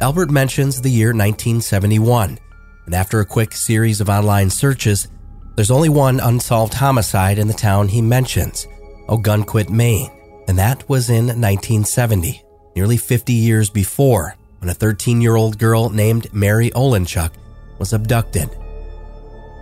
Albert 0.00 0.30
mentions 0.30 0.80
the 0.80 0.90
year 0.90 1.08
1971, 1.08 2.38
and 2.86 2.94
after 2.94 3.20
a 3.20 3.26
quick 3.26 3.52
series 3.52 4.00
of 4.00 4.08
online 4.08 4.50
searches, 4.50 5.08
there's 5.54 5.70
only 5.70 5.88
one 5.88 6.20
unsolved 6.20 6.74
homicide 6.74 7.38
in 7.38 7.46
the 7.46 7.54
town 7.54 7.88
he 7.88 8.02
mentions, 8.02 8.66
Ogunquit, 9.08 9.70
Maine, 9.70 10.10
and 10.48 10.58
that 10.58 10.88
was 10.88 11.10
in 11.10 11.26
1970, 11.26 12.42
nearly 12.74 12.96
50 12.96 13.32
years 13.32 13.70
before, 13.70 14.36
when 14.58 14.68
a 14.68 14.74
13 14.74 15.20
year 15.20 15.36
old 15.36 15.58
girl 15.58 15.90
named 15.90 16.32
Mary 16.32 16.70
Olenchuk 16.70 17.32
was 17.78 17.92
abducted. 17.92 18.48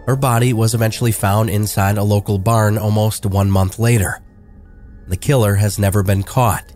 Her 0.06 0.16
body 0.16 0.52
was 0.52 0.74
eventually 0.74 1.12
found 1.12 1.50
inside 1.50 1.96
a 1.96 2.02
local 2.02 2.38
barn 2.38 2.76
almost 2.76 3.26
one 3.26 3.50
month 3.50 3.78
later. 3.78 4.20
The 5.08 5.16
killer 5.16 5.54
has 5.54 5.78
never 5.78 6.02
been 6.02 6.22
caught. 6.22 6.72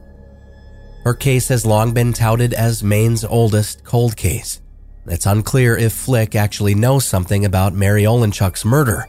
Her 1.04 1.14
case 1.14 1.48
has 1.48 1.66
long 1.66 1.92
been 1.92 2.12
touted 2.12 2.54
as 2.54 2.82
Maine's 2.82 3.24
oldest 3.24 3.84
cold 3.84 4.16
case. 4.16 4.62
It's 5.06 5.26
unclear 5.26 5.76
if 5.76 5.92
Flick 5.92 6.34
actually 6.34 6.74
knows 6.74 7.04
something 7.04 7.44
about 7.44 7.74
Mary 7.74 8.04
Olenchuk's 8.04 8.64
murder, 8.64 9.06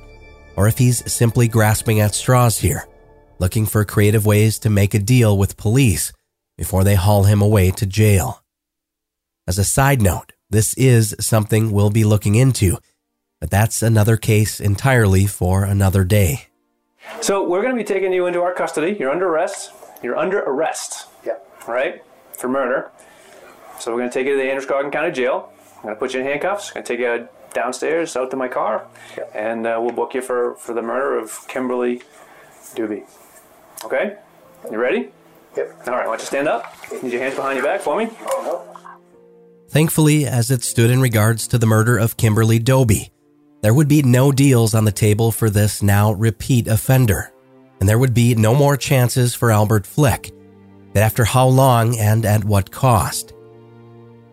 or 0.57 0.67
if 0.67 0.77
he's 0.77 1.09
simply 1.11 1.47
grasping 1.47 2.01
at 2.01 2.13
straws 2.13 2.59
here, 2.59 2.85
looking 3.39 3.65
for 3.65 3.85
creative 3.85 4.25
ways 4.25 4.59
to 4.59 4.69
make 4.69 4.93
a 4.93 4.99
deal 4.99 5.37
with 5.37 5.55
police 5.55 6.11
before 6.57 6.83
they 6.83 6.95
haul 6.95 7.23
him 7.23 7.41
away 7.41 7.71
to 7.71 7.85
jail. 7.85 8.43
As 9.47 9.57
a 9.57 9.63
side 9.63 10.01
note, 10.01 10.33
this 10.49 10.73
is 10.75 11.15
something 11.19 11.71
we'll 11.71 11.89
be 11.89 12.03
looking 12.03 12.35
into, 12.35 12.77
but 13.39 13.49
that's 13.51 13.81
another 13.81 14.17
case 14.17 14.59
entirely 14.59 15.27
for 15.27 15.63
another 15.63 16.03
day. 16.03 16.47
So 17.21 17.47
we're 17.47 17.61
gonna 17.61 17.75
be 17.75 17.83
taking 17.83 18.13
you 18.13 18.25
into 18.25 18.41
our 18.41 18.53
custody. 18.53 18.95
You're 18.99 19.11
under 19.11 19.27
arrest. 19.27 19.71
You're 20.01 20.17
under 20.17 20.39
arrest. 20.39 21.07
Yep. 21.25 21.63
Right? 21.67 22.03
For 22.33 22.47
murder. 22.47 22.91
So 23.79 23.91
we're 23.91 23.99
gonna 23.99 24.11
take 24.11 24.25
you 24.27 24.33
to 24.33 24.37
the 24.37 24.49
Androscoggin 24.49 24.91
County 24.91 25.11
Jail. 25.11 25.51
I'm 25.77 25.83
gonna 25.83 25.95
put 25.95 26.13
you 26.13 26.21
in 26.21 26.25
handcuffs. 26.25 26.69
I'm 26.69 26.75
Gonna 26.75 26.85
take 26.85 26.99
you 26.99 27.27
downstairs 27.53 28.15
out 28.15 28.31
to 28.31 28.37
my 28.37 28.47
car, 28.47 28.85
and 29.33 29.65
uh, 29.65 29.79
we'll 29.81 29.93
book 29.95 30.13
you 30.13 30.21
for 30.21 30.55
for 30.55 30.73
the 30.73 30.81
murder 30.81 31.17
of 31.17 31.47
Kimberly 31.47 32.01
Dobbie. 32.75 33.03
Okay? 33.83 34.17
You 34.71 34.77
ready? 34.77 35.11
Yep. 35.55 35.87
All 35.87 35.93
right. 35.93 36.07
Why 36.07 36.11
don't 36.11 36.19
you 36.19 36.25
stand 36.25 36.47
up? 36.47 36.75
Need 37.01 37.11
your 37.11 37.21
hands 37.21 37.35
behind 37.35 37.57
your 37.57 37.65
back 37.65 37.81
for 37.81 37.97
me. 37.97 38.09
Thankfully, 39.69 40.25
as 40.25 40.51
it 40.51 40.63
stood 40.63 40.89
in 40.89 41.01
regards 41.01 41.47
to 41.47 41.57
the 41.57 41.65
murder 41.65 41.97
of 41.97 42.17
Kimberly 42.17 42.59
Dobbie, 42.59 43.11
there 43.61 43.73
would 43.73 43.87
be 43.87 44.03
no 44.03 44.31
deals 44.31 44.73
on 44.73 44.85
the 44.85 44.91
table 44.91 45.31
for 45.31 45.49
this 45.49 45.81
now 45.81 46.11
repeat 46.11 46.67
offender, 46.67 47.33
and 47.79 47.89
there 47.89 47.99
would 47.99 48.13
be 48.13 48.35
no 48.35 48.53
more 48.53 48.77
chances 48.77 49.33
for 49.33 49.51
Albert 49.51 49.87
Flick. 49.87 50.31
But 50.93 51.01
after 51.03 51.25
how 51.25 51.47
long 51.47 51.97
and 51.97 52.25
at 52.25 52.43
what 52.43 52.71
cost? 52.71 53.33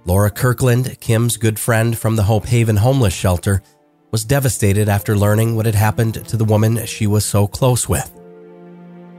Laura 0.05 0.31
Kirkland, 0.31 1.01
Kim's 1.01 1.37
good 1.37 1.59
friend 1.59 1.97
from 1.99 2.17
the 2.17 2.25
Hope 2.25 2.47
Haven 2.47 2.77
homeless 2.77 3.15
shelter, 3.15 3.63
was 4.11 4.25
devastated 4.25 4.89
after 4.89 5.17
learning 5.17 5.57
what 5.57 5.67
had 5.67 5.75
happened 5.75 6.27
to 6.29 6.37
the 6.37 6.45
woman 6.45 6.85
she 6.87 7.07
was 7.07 7.25
so 7.25 7.47
close 7.47 7.89
with. 7.89 8.13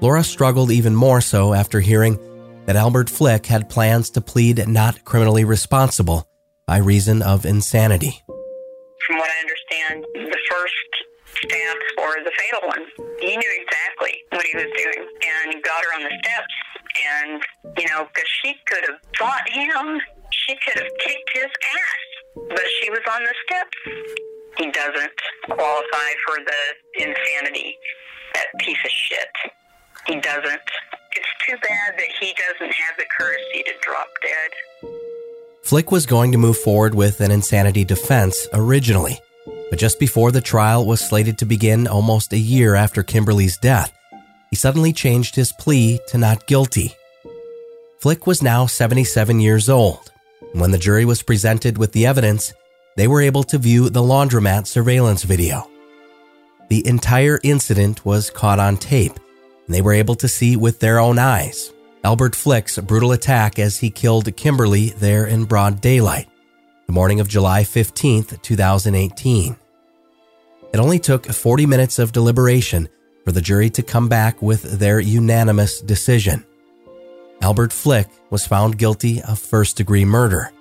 Laura 0.03 0.21
struggled 0.21 0.69
even 0.69 0.93
more 0.93 1.21
so 1.21 1.53
after 1.53 1.79
hearing 1.79 2.19
that 2.65 2.75
Albert 2.75 3.09
Flick 3.09 3.45
had 3.45 3.69
plans 3.69 4.09
to 4.09 4.19
plead 4.19 4.67
not 4.67 5.05
criminally 5.05 5.45
responsible 5.45 6.27
by 6.67 6.75
reason 6.75 7.21
of 7.21 7.45
insanity. 7.45 8.21
From 8.27 9.15
what 9.15 9.29
I 9.31 9.39
understand, 9.39 10.03
the 10.13 10.39
first 10.51 10.91
stabs 11.39 11.87
were 11.95 12.19
the 12.19 12.33
fatal 12.35 12.67
ones. 12.67 12.89
He 13.21 13.37
knew 13.37 13.53
exactly 13.63 14.19
what 14.31 14.45
he 14.45 14.57
was 14.57 14.67
doing 14.75 15.07
and 15.07 15.63
got 15.63 15.81
her 15.85 15.95
on 15.95 16.03
the 16.03 16.11
steps. 16.19 16.55
And, 17.15 17.41
you 17.79 17.87
know, 17.87 18.05
because 18.13 18.29
she 18.43 18.55
could 18.67 18.83
have 18.83 18.99
fought 19.17 19.47
him, 19.47 20.01
she 20.31 20.53
could 20.67 20.83
have 20.83 20.91
kicked 20.99 21.29
his 21.33 21.47
ass, 21.47 22.49
but 22.49 22.63
she 22.81 22.89
was 22.89 23.07
on 23.09 23.23
the 23.23 23.35
steps. 23.47 23.77
He 24.57 24.69
doesn't 24.69 25.19
qualify 25.45 26.09
for 26.27 26.43
the 26.43 27.07
insanity, 27.07 27.77
that 28.33 28.47
piece 28.59 28.83
of 28.83 28.91
shit. 28.91 29.53
He 30.07 30.19
doesn't. 30.19 30.61
It's 31.15 31.33
too 31.47 31.55
bad 31.61 31.93
that 31.97 32.09
he 32.19 32.33
doesn't 32.33 32.73
have 32.73 32.97
the 32.97 33.05
courtesy 33.17 33.63
to 33.63 33.73
drop 33.81 34.07
dead. 34.21 34.89
Flick 35.63 35.91
was 35.91 36.05
going 36.05 36.31
to 36.31 36.37
move 36.37 36.57
forward 36.57 36.93
with 36.93 37.21
an 37.21 37.31
insanity 37.31 37.85
defense 37.85 38.47
originally, 38.53 39.19
but 39.69 39.79
just 39.79 39.99
before 39.99 40.31
the 40.31 40.41
trial 40.41 40.85
was 40.85 40.99
slated 40.99 41.37
to 41.37 41.45
begin 41.45 41.87
almost 41.87 42.33
a 42.33 42.37
year 42.37 42.75
after 42.75 43.01
Kimberly's 43.01 43.57
death, 43.57 43.93
he 44.49 44.55
suddenly 44.55 44.91
changed 44.91 45.35
his 45.35 45.53
plea 45.53 45.99
to 46.07 46.17
not 46.17 46.47
guilty. 46.47 46.93
Flick 47.99 48.27
was 48.27 48.43
now 48.43 48.65
77 48.65 49.39
years 49.39 49.69
old. 49.69 50.11
When 50.51 50.71
the 50.71 50.77
jury 50.77 51.05
was 51.05 51.23
presented 51.23 51.77
with 51.77 51.93
the 51.93 52.05
evidence, 52.05 52.53
they 52.97 53.07
were 53.07 53.21
able 53.21 53.43
to 53.45 53.57
view 53.57 53.89
the 53.89 54.01
laundromat 54.01 54.67
surveillance 54.67 55.23
video. 55.23 55.67
The 56.69 56.85
entire 56.85 57.39
incident 57.43 58.05
was 58.05 58.29
caught 58.29 58.59
on 58.59 58.77
tape, 58.77 59.17
they 59.67 59.81
were 59.81 59.93
able 59.93 60.15
to 60.15 60.27
see 60.27 60.55
with 60.55 60.79
their 60.79 60.99
own 60.99 61.19
eyes 61.19 61.73
Albert 62.05 62.35
Flick's 62.35 62.77
brutal 62.79 63.13
attack 63.13 63.57
as 63.57 63.77
he 63.77 63.89
killed 63.89 64.35
Kimberly 64.35 64.89
there 64.89 65.25
in 65.25 65.45
broad 65.45 65.79
daylight, 65.79 66.27
the 66.85 66.91
morning 66.91 67.21
of 67.21 67.29
July 67.29 67.63
15th, 67.63 68.41
2018. 68.41 69.55
It 70.73 70.79
only 70.79 70.99
took 70.99 71.25
40 71.27 71.65
minutes 71.65 71.99
of 71.99 72.11
deliberation 72.11 72.89
for 73.23 73.31
the 73.31 73.39
jury 73.39 73.69
to 73.69 73.83
come 73.83 74.09
back 74.09 74.41
with 74.41 74.79
their 74.79 74.99
unanimous 74.99 75.79
decision. 75.79 76.43
Albert 77.41 77.71
Flick 77.71 78.09
was 78.29 78.45
found 78.45 78.77
guilty 78.77 79.21
of 79.21 79.39
first 79.39 79.77
degree 79.77 80.03
murder, 80.03 80.51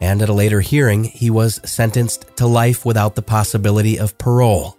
and 0.00 0.22
at 0.22 0.28
a 0.28 0.32
later 0.32 0.60
hearing, 0.60 1.02
he 1.02 1.28
was 1.28 1.60
sentenced 1.64 2.36
to 2.36 2.46
life 2.46 2.84
without 2.84 3.16
the 3.16 3.22
possibility 3.22 3.98
of 3.98 4.16
parole. 4.16 4.78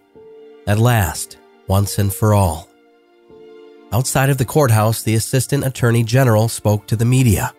At 0.65 0.79
last, 0.79 1.37
once 1.67 1.99
and 1.99 2.13
for 2.13 2.33
all. 2.33 2.68
Outside 3.91 4.29
of 4.29 4.37
the 4.37 4.45
courthouse, 4.45 5.01
the 5.01 5.15
Assistant 5.15 5.65
Attorney 5.65 6.03
General 6.03 6.47
spoke 6.47 6.85
to 6.87 6.95
the 6.95 7.05
media. 7.05 7.53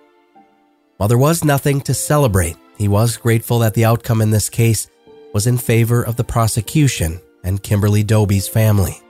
While 0.97 1.09
there 1.09 1.19
was 1.19 1.43
nothing 1.43 1.81
to 1.83 1.95
celebrate, 1.95 2.57
he 2.79 2.87
was 2.87 3.17
grateful 3.17 3.59
that 3.59 3.75
the 3.75 3.85
outcome 3.85 4.21
in 4.21 4.31
this 4.31 4.49
case 4.49 4.89
was 5.35 5.49
in 5.49 5.59
favor 5.59 6.03
of 6.03 6.15
the 6.15 6.23
prosecution 6.23 7.21
and 7.43 7.61
Kimberly 7.61 8.05
Dobbie's 8.05 8.47
family. 8.47 9.01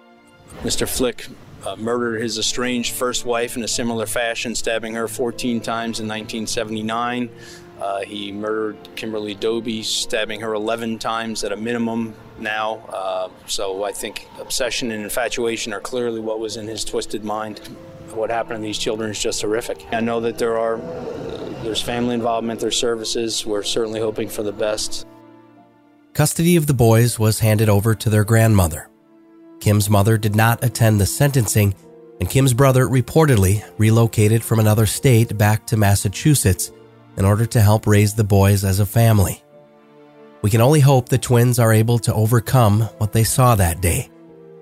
Mr. 0.62 0.88
Flick 0.88 1.26
uh, 1.66 1.76
murdered 1.76 2.22
his 2.22 2.38
estranged 2.38 2.94
first 2.94 3.26
wife 3.26 3.54
in 3.54 3.64
a 3.64 3.68
similar 3.68 4.06
fashion, 4.06 4.54
stabbing 4.54 4.94
her 4.94 5.06
14 5.06 5.60
times 5.60 6.00
in 6.00 6.08
1979. 6.08 7.28
Uh, 7.80 8.00
he 8.02 8.30
murdered 8.30 8.76
Kimberly 8.94 9.34
Dobbie, 9.34 9.82
stabbing 9.82 10.40
her 10.40 10.52
11 10.52 10.98
times 10.98 11.42
at 11.44 11.52
a 11.52 11.56
minimum 11.56 12.14
now. 12.38 12.76
Uh, 12.92 13.28
so 13.46 13.84
I 13.84 13.92
think 13.92 14.28
obsession 14.38 14.90
and 14.92 15.02
infatuation 15.02 15.72
are 15.72 15.80
clearly 15.80 16.20
what 16.20 16.40
was 16.40 16.56
in 16.56 16.66
his 16.66 16.84
twisted 16.84 17.24
mind. 17.24 17.58
What 18.12 18.28
happened 18.28 18.58
to 18.58 18.62
these 18.62 18.78
children 18.78 19.10
is 19.10 19.22
just 19.22 19.40
horrific. 19.40 19.86
I 19.92 20.00
know 20.00 20.20
that 20.20 20.36
there 20.36 20.58
are 20.58 20.78
there's 21.62 21.80
family 21.80 22.14
involvement, 22.14 22.60
there's 22.60 22.76
services. 22.76 23.46
We're 23.46 23.62
certainly 23.62 24.00
hoping 24.00 24.28
for 24.28 24.42
the 24.42 24.52
best. 24.52 25.06
Custody 26.12 26.56
of 26.56 26.66
the 26.66 26.74
boys 26.74 27.18
was 27.18 27.38
handed 27.38 27.68
over 27.68 27.94
to 27.94 28.10
their 28.10 28.24
grandmother. 28.24 28.90
Kim's 29.60 29.88
mother 29.88 30.18
did 30.18 30.34
not 30.34 30.64
attend 30.64 31.00
the 31.00 31.06
sentencing, 31.06 31.74
and 32.18 32.28
Kim's 32.28 32.52
brother 32.52 32.86
reportedly 32.86 33.64
relocated 33.78 34.42
from 34.42 34.58
another 34.58 34.86
state 34.86 35.36
back 35.38 35.66
to 35.66 35.76
Massachusetts 35.76 36.72
in 37.20 37.26
order 37.26 37.44
to 37.44 37.60
help 37.60 37.86
raise 37.86 38.14
the 38.14 38.24
boys 38.24 38.64
as 38.64 38.80
a 38.80 38.86
family. 38.86 39.42
We 40.40 40.48
can 40.48 40.62
only 40.62 40.80
hope 40.80 41.10
the 41.10 41.18
twins 41.18 41.58
are 41.58 41.70
able 41.70 41.98
to 41.98 42.14
overcome 42.14 42.80
what 42.96 43.12
they 43.12 43.24
saw 43.24 43.54
that 43.56 43.82
day, 43.82 44.08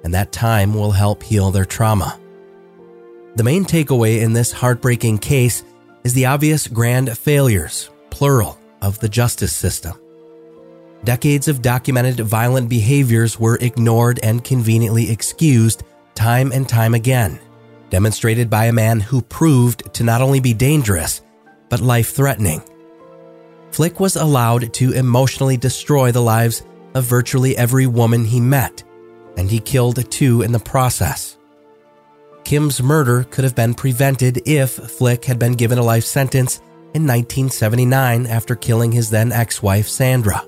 and 0.02 0.12
that 0.12 0.32
time 0.32 0.74
will 0.74 0.90
help 0.90 1.22
heal 1.22 1.52
their 1.52 1.64
trauma. 1.64 2.18
The 3.36 3.44
main 3.44 3.64
takeaway 3.64 4.22
in 4.22 4.32
this 4.32 4.50
heartbreaking 4.50 5.18
case 5.18 5.62
is 6.02 6.14
the 6.14 6.26
obvious 6.26 6.66
grand 6.66 7.16
failures, 7.16 7.90
plural, 8.10 8.58
of 8.82 8.98
the 8.98 9.08
justice 9.08 9.54
system. 9.54 9.96
Decades 11.04 11.46
of 11.46 11.62
documented 11.62 12.18
violent 12.18 12.68
behaviors 12.68 13.38
were 13.38 13.58
ignored 13.60 14.18
and 14.24 14.42
conveniently 14.42 15.12
excused 15.12 15.84
time 16.16 16.50
and 16.50 16.68
time 16.68 16.94
again, 16.94 17.38
demonstrated 17.90 18.50
by 18.50 18.64
a 18.64 18.72
man 18.72 18.98
who 18.98 19.22
proved 19.22 19.94
to 19.94 20.02
not 20.02 20.22
only 20.22 20.40
be 20.40 20.54
dangerous, 20.54 21.22
but 21.68 21.80
life 21.80 22.12
threatening. 22.12 22.62
Flick 23.70 24.00
was 24.00 24.16
allowed 24.16 24.72
to 24.74 24.92
emotionally 24.92 25.56
destroy 25.56 26.10
the 26.10 26.22
lives 26.22 26.62
of 26.94 27.04
virtually 27.04 27.56
every 27.56 27.86
woman 27.86 28.24
he 28.24 28.40
met, 28.40 28.82
and 29.36 29.50
he 29.50 29.60
killed 29.60 30.10
two 30.10 30.42
in 30.42 30.52
the 30.52 30.58
process. 30.58 31.36
Kim's 32.44 32.82
murder 32.82 33.24
could 33.24 33.44
have 33.44 33.54
been 33.54 33.74
prevented 33.74 34.42
if 34.48 34.70
Flick 34.70 35.26
had 35.26 35.38
been 35.38 35.52
given 35.52 35.78
a 35.78 35.82
life 35.82 36.04
sentence 36.04 36.56
in 36.94 37.06
1979 37.06 38.26
after 38.26 38.56
killing 38.56 38.90
his 38.90 39.10
then 39.10 39.32
ex 39.32 39.62
wife, 39.62 39.86
Sandra. 39.86 40.42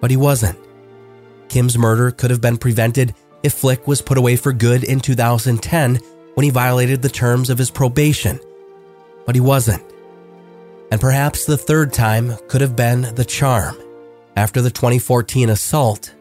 But 0.00 0.10
he 0.10 0.16
wasn't. 0.16 0.58
Kim's 1.48 1.76
murder 1.76 2.12
could 2.12 2.30
have 2.30 2.40
been 2.40 2.56
prevented 2.56 3.14
if 3.42 3.52
Flick 3.52 3.86
was 3.88 4.00
put 4.00 4.16
away 4.16 4.36
for 4.36 4.52
good 4.52 4.84
in 4.84 5.00
2010 5.00 5.96
when 6.34 6.44
he 6.44 6.50
violated 6.50 7.02
the 7.02 7.08
terms 7.08 7.50
of 7.50 7.58
his 7.58 7.70
probation. 7.70 8.38
But 9.26 9.34
he 9.34 9.40
wasn't. 9.40 9.82
And 10.92 11.00
perhaps 11.00 11.46
the 11.46 11.56
third 11.56 11.90
time 11.90 12.36
could 12.48 12.60
have 12.60 12.76
been 12.76 13.14
the 13.14 13.24
charm 13.24 13.78
after 14.36 14.60
the 14.60 14.70
2014 14.70 15.48
assault. 15.48 16.14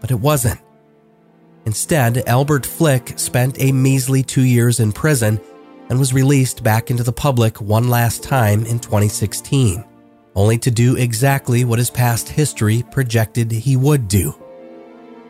But 0.00 0.12
it 0.12 0.20
wasn't. 0.20 0.60
Instead, 1.66 2.18
Albert 2.28 2.64
Flick 2.64 3.18
spent 3.18 3.60
a 3.60 3.72
measly 3.72 4.22
two 4.22 4.44
years 4.44 4.78
in 4.78 4.92
prison 4.92 5.40
and 5.88 5.98
was 5.98 6.14
released 6.14 6.62
back 6.62 6.92
into 6.92 7.02
the 7.02 7.10
public 7.10 7.60
one 7.60 7.88
last 7.88 8.22
time 8.22 8.64
in 8.64 8.78
2016, 8.78 9.84
only 10.36 10.56
to 10.58 10.70
do 10.70 10.94
exactly 10.94 11.64
what 11.64 11.80
his 11.80 11.90
past 11.90 12.28
history 12.28 12.84
projected 12.92 13.50
he 13.50 13.76
would 13.76 14.06
do 14.06 14.32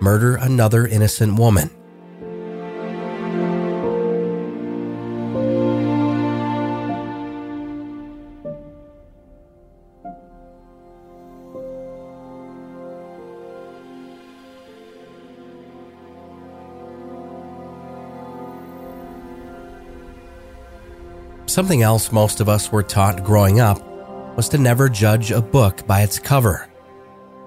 murder 0.03 0.37
another 0.37 0.87
innocent 0.87 1.39
woman. 1.39 1.71
Something 21.51 21.83
else 21.83 22.13
most 22.13 22.39
of 22.39 22.49
us 22.49 22.71
were 22.71 22.85
taught 22.85 23.25
growing 23.25 23.59
up 23.59 23.83
was 24.37 24.49
to 24.51 24.57
never 24.57 24.89
judge 24.89 25.33
a 25.33 25.43
book 25.43 25.85
by 25.85 26.03
its 26.03 26.17
cover. 26.17 26.71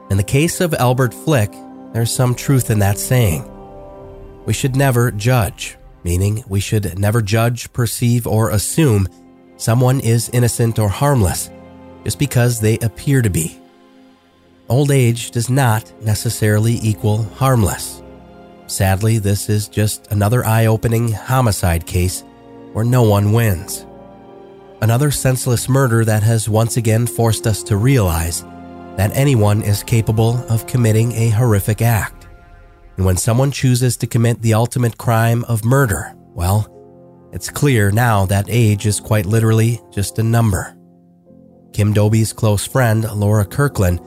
In 0.09 0.17
the 0.17 0.23
case 0.23 0.59
of 0.59 0.73
Albert 0.73 1.13
Flick, 1.13 1.53
there's 1.93 2.11
some 2.11 2.35
truth 2.35 2.69
in 2.69 2.79
that 2.79 2.99
saying. 2.99 3.49
We 4.45 4.51
should 4.51 4.75
never 4.75 5.09
judge, 5.09 5.77
meaning 6.03 6.43
we 6.49 6.59
should 6.59 6.99
never 6.99 7.21
judge, 7.21 7.71
perceive, 7.71 8.27
or 8.27 8.49
assume 8.49 9.07
someone 9.55 10.01
is 10.01 10.29
innocent 10.33 10.79
or 10.79 10.89
harmless 10.89 11.49
just 12.03 12.19
because 12.19 12.59
they 12.59 12.77
appear 12.79 13.21
to 13.21 13.29
be. 13.29 13.57
Old 14.67 14.91
age 14.91 15.31
does 15.31 15.49
not 15.49 15.93
necessarily 16.03 16.77
equal 16.83 17.23
harmless. 17.23 18.03
Sadly, 18.67 19.17
this 19.19 19.47
is 19.47 19.69
just 19.69 20.11
another 20.11 20.43
eye 20.43 20.65
opening 20.65 21.13
homicide 21.13 21.85
case 21.85 22.25
where 22.73 22.83
no 22.83 23.03
one 23.03 23.31
wins 23.31 23.85
another 24.83 25.11
senseless 25.11 25.69
murder 25.69 26.03
that 26.03 26.23
has 26.23 26.49
once 26.49 26.75
again 26.75 27.07
forced 27.07 27.47
us 27.47 27.63
to 27.63 27.77
realize 27.77 28.43
that 28.97 29.15
anyone 29.15 29.63
is 29.63 29.81
capable 29.81 30.35
of 30.49 30.67
committing 30.67 31.13
a 31.13 31.29
horrific 31.29 31.81
act. 31.81 32.27
And 32.97 33.05
when 33.05 33.15
someone 33.15 33.49
chooses 33.49 33.95
to 33.97 34.07
commit 34.07 34.41
the 34.41 34.53
ultimate 34.53 34.97
crime 34.97 35.45
of 35.45 35.63
murder, 35.63 36.13
well, 36.33 36.67
it's 37.31 37.49
clear 37.49 37.91
now 37.91 38.25
that 38.25 38.47
age 38.49 38.85
is 38.85 38.99
quite 38.99 39.25
literally 39.25 39.79
just 39.89 40.19
a 40.19 40.23
number. 40.23 40.75
Kim 41.71 41.93
Dobbie's 41.93 42.33
close 42.33 42.67
friend, 42.67 43.09
Laura 43.13 43.45
Kirkland, 43.45 44.01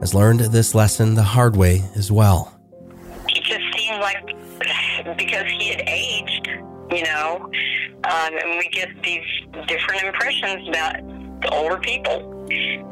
has 0.00 0.14
learned 0.14 0.40
this 0.40 0.74
lesson 0.74 1.12
the 1.14 1.22
hard 1.22 1.56
way 1.56 1.84
as 1.94 2.10
well. 2.10 2.58
He 3.28 3.38
just 3.40 3.64
seemed 3.76 4.00
like 4.00 4.26
because 5.18 5.46
he 5.58 5.68
had 5.68 5.82
aged, 5.86 6.48
you 6.92 7.02
know, 7.04 7.50
um, 8.04 8.38
and 8.38 8.58
we 8.58 8.68
get 8.70 8.88
these 9.02 9.24
different 9.66 10.02
impressions 10.02 10.68
about 10.68 10.96
the 11.42 11.50
older 11.50 11.78
people. 11.78 12.28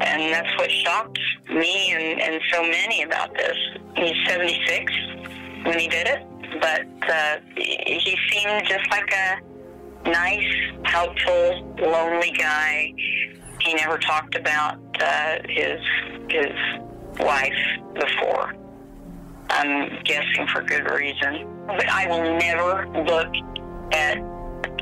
And 0.00 0.32
that's 0.32 0.56
what 0.56 0.70
shocked 0.70 1.18
me 1.50 1.92
and, 1.92 2.20
and 2.20 2.40
so 2.50 2.62
many 2.62 3.02
about 3.02 3.34
this. 3.34 3.56
He's 3.96 4.14
76 4.26 4.92
when 5.64 5.78
he 5.78 5.88
did 5.88 6.06
it, 6.06 6.26
but 6.60 7.10
uh, 7.10 7.36
he 7.56 8.16
seemed 8.30 8.66
just 8.66 8.90
like 8.90 9.12
a 9.12 10.08
nice, 10.08 10.54
helpful, 10.84 11.74
lonely 11.78 12.32
guy. 12.32 12.94
He 13.60 13.74
never 13.74 13.98
talked 13.98 14.36
about 14.36 14.78
uh, 15.00 15.36
his 15.46 15.80
his 16.30 16.54
wife 17.18 17.52
before. 17.94 18.54
I'm 19.50 20.02
guessing 20.04 20.46
for 20.52 20.62
good 20.62 20.90
reason. 20.90 21.46
But 21.66 21.88
I 21.88 22.06
will 22.08 22.38
never 22.38 22.88
look 23.04 23.59
at 23.92 24.18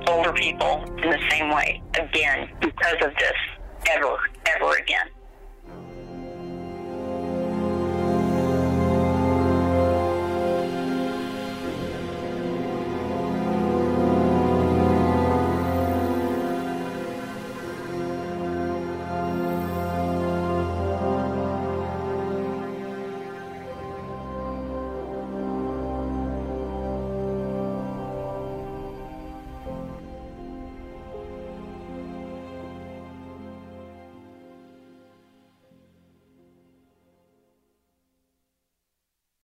older 0.09 0.33
people 0.33 0.85
in 1.03 1.11
the 1.11 1.21
same 1.31 1.51
way 1.51 1.83
again 1.99 2.49
because 2.61 2.97
of 3.05 3.13
this, 3.19 3.33
ever, 3.91 4.17
ever 4.47 4.77
again. 4.77 5.07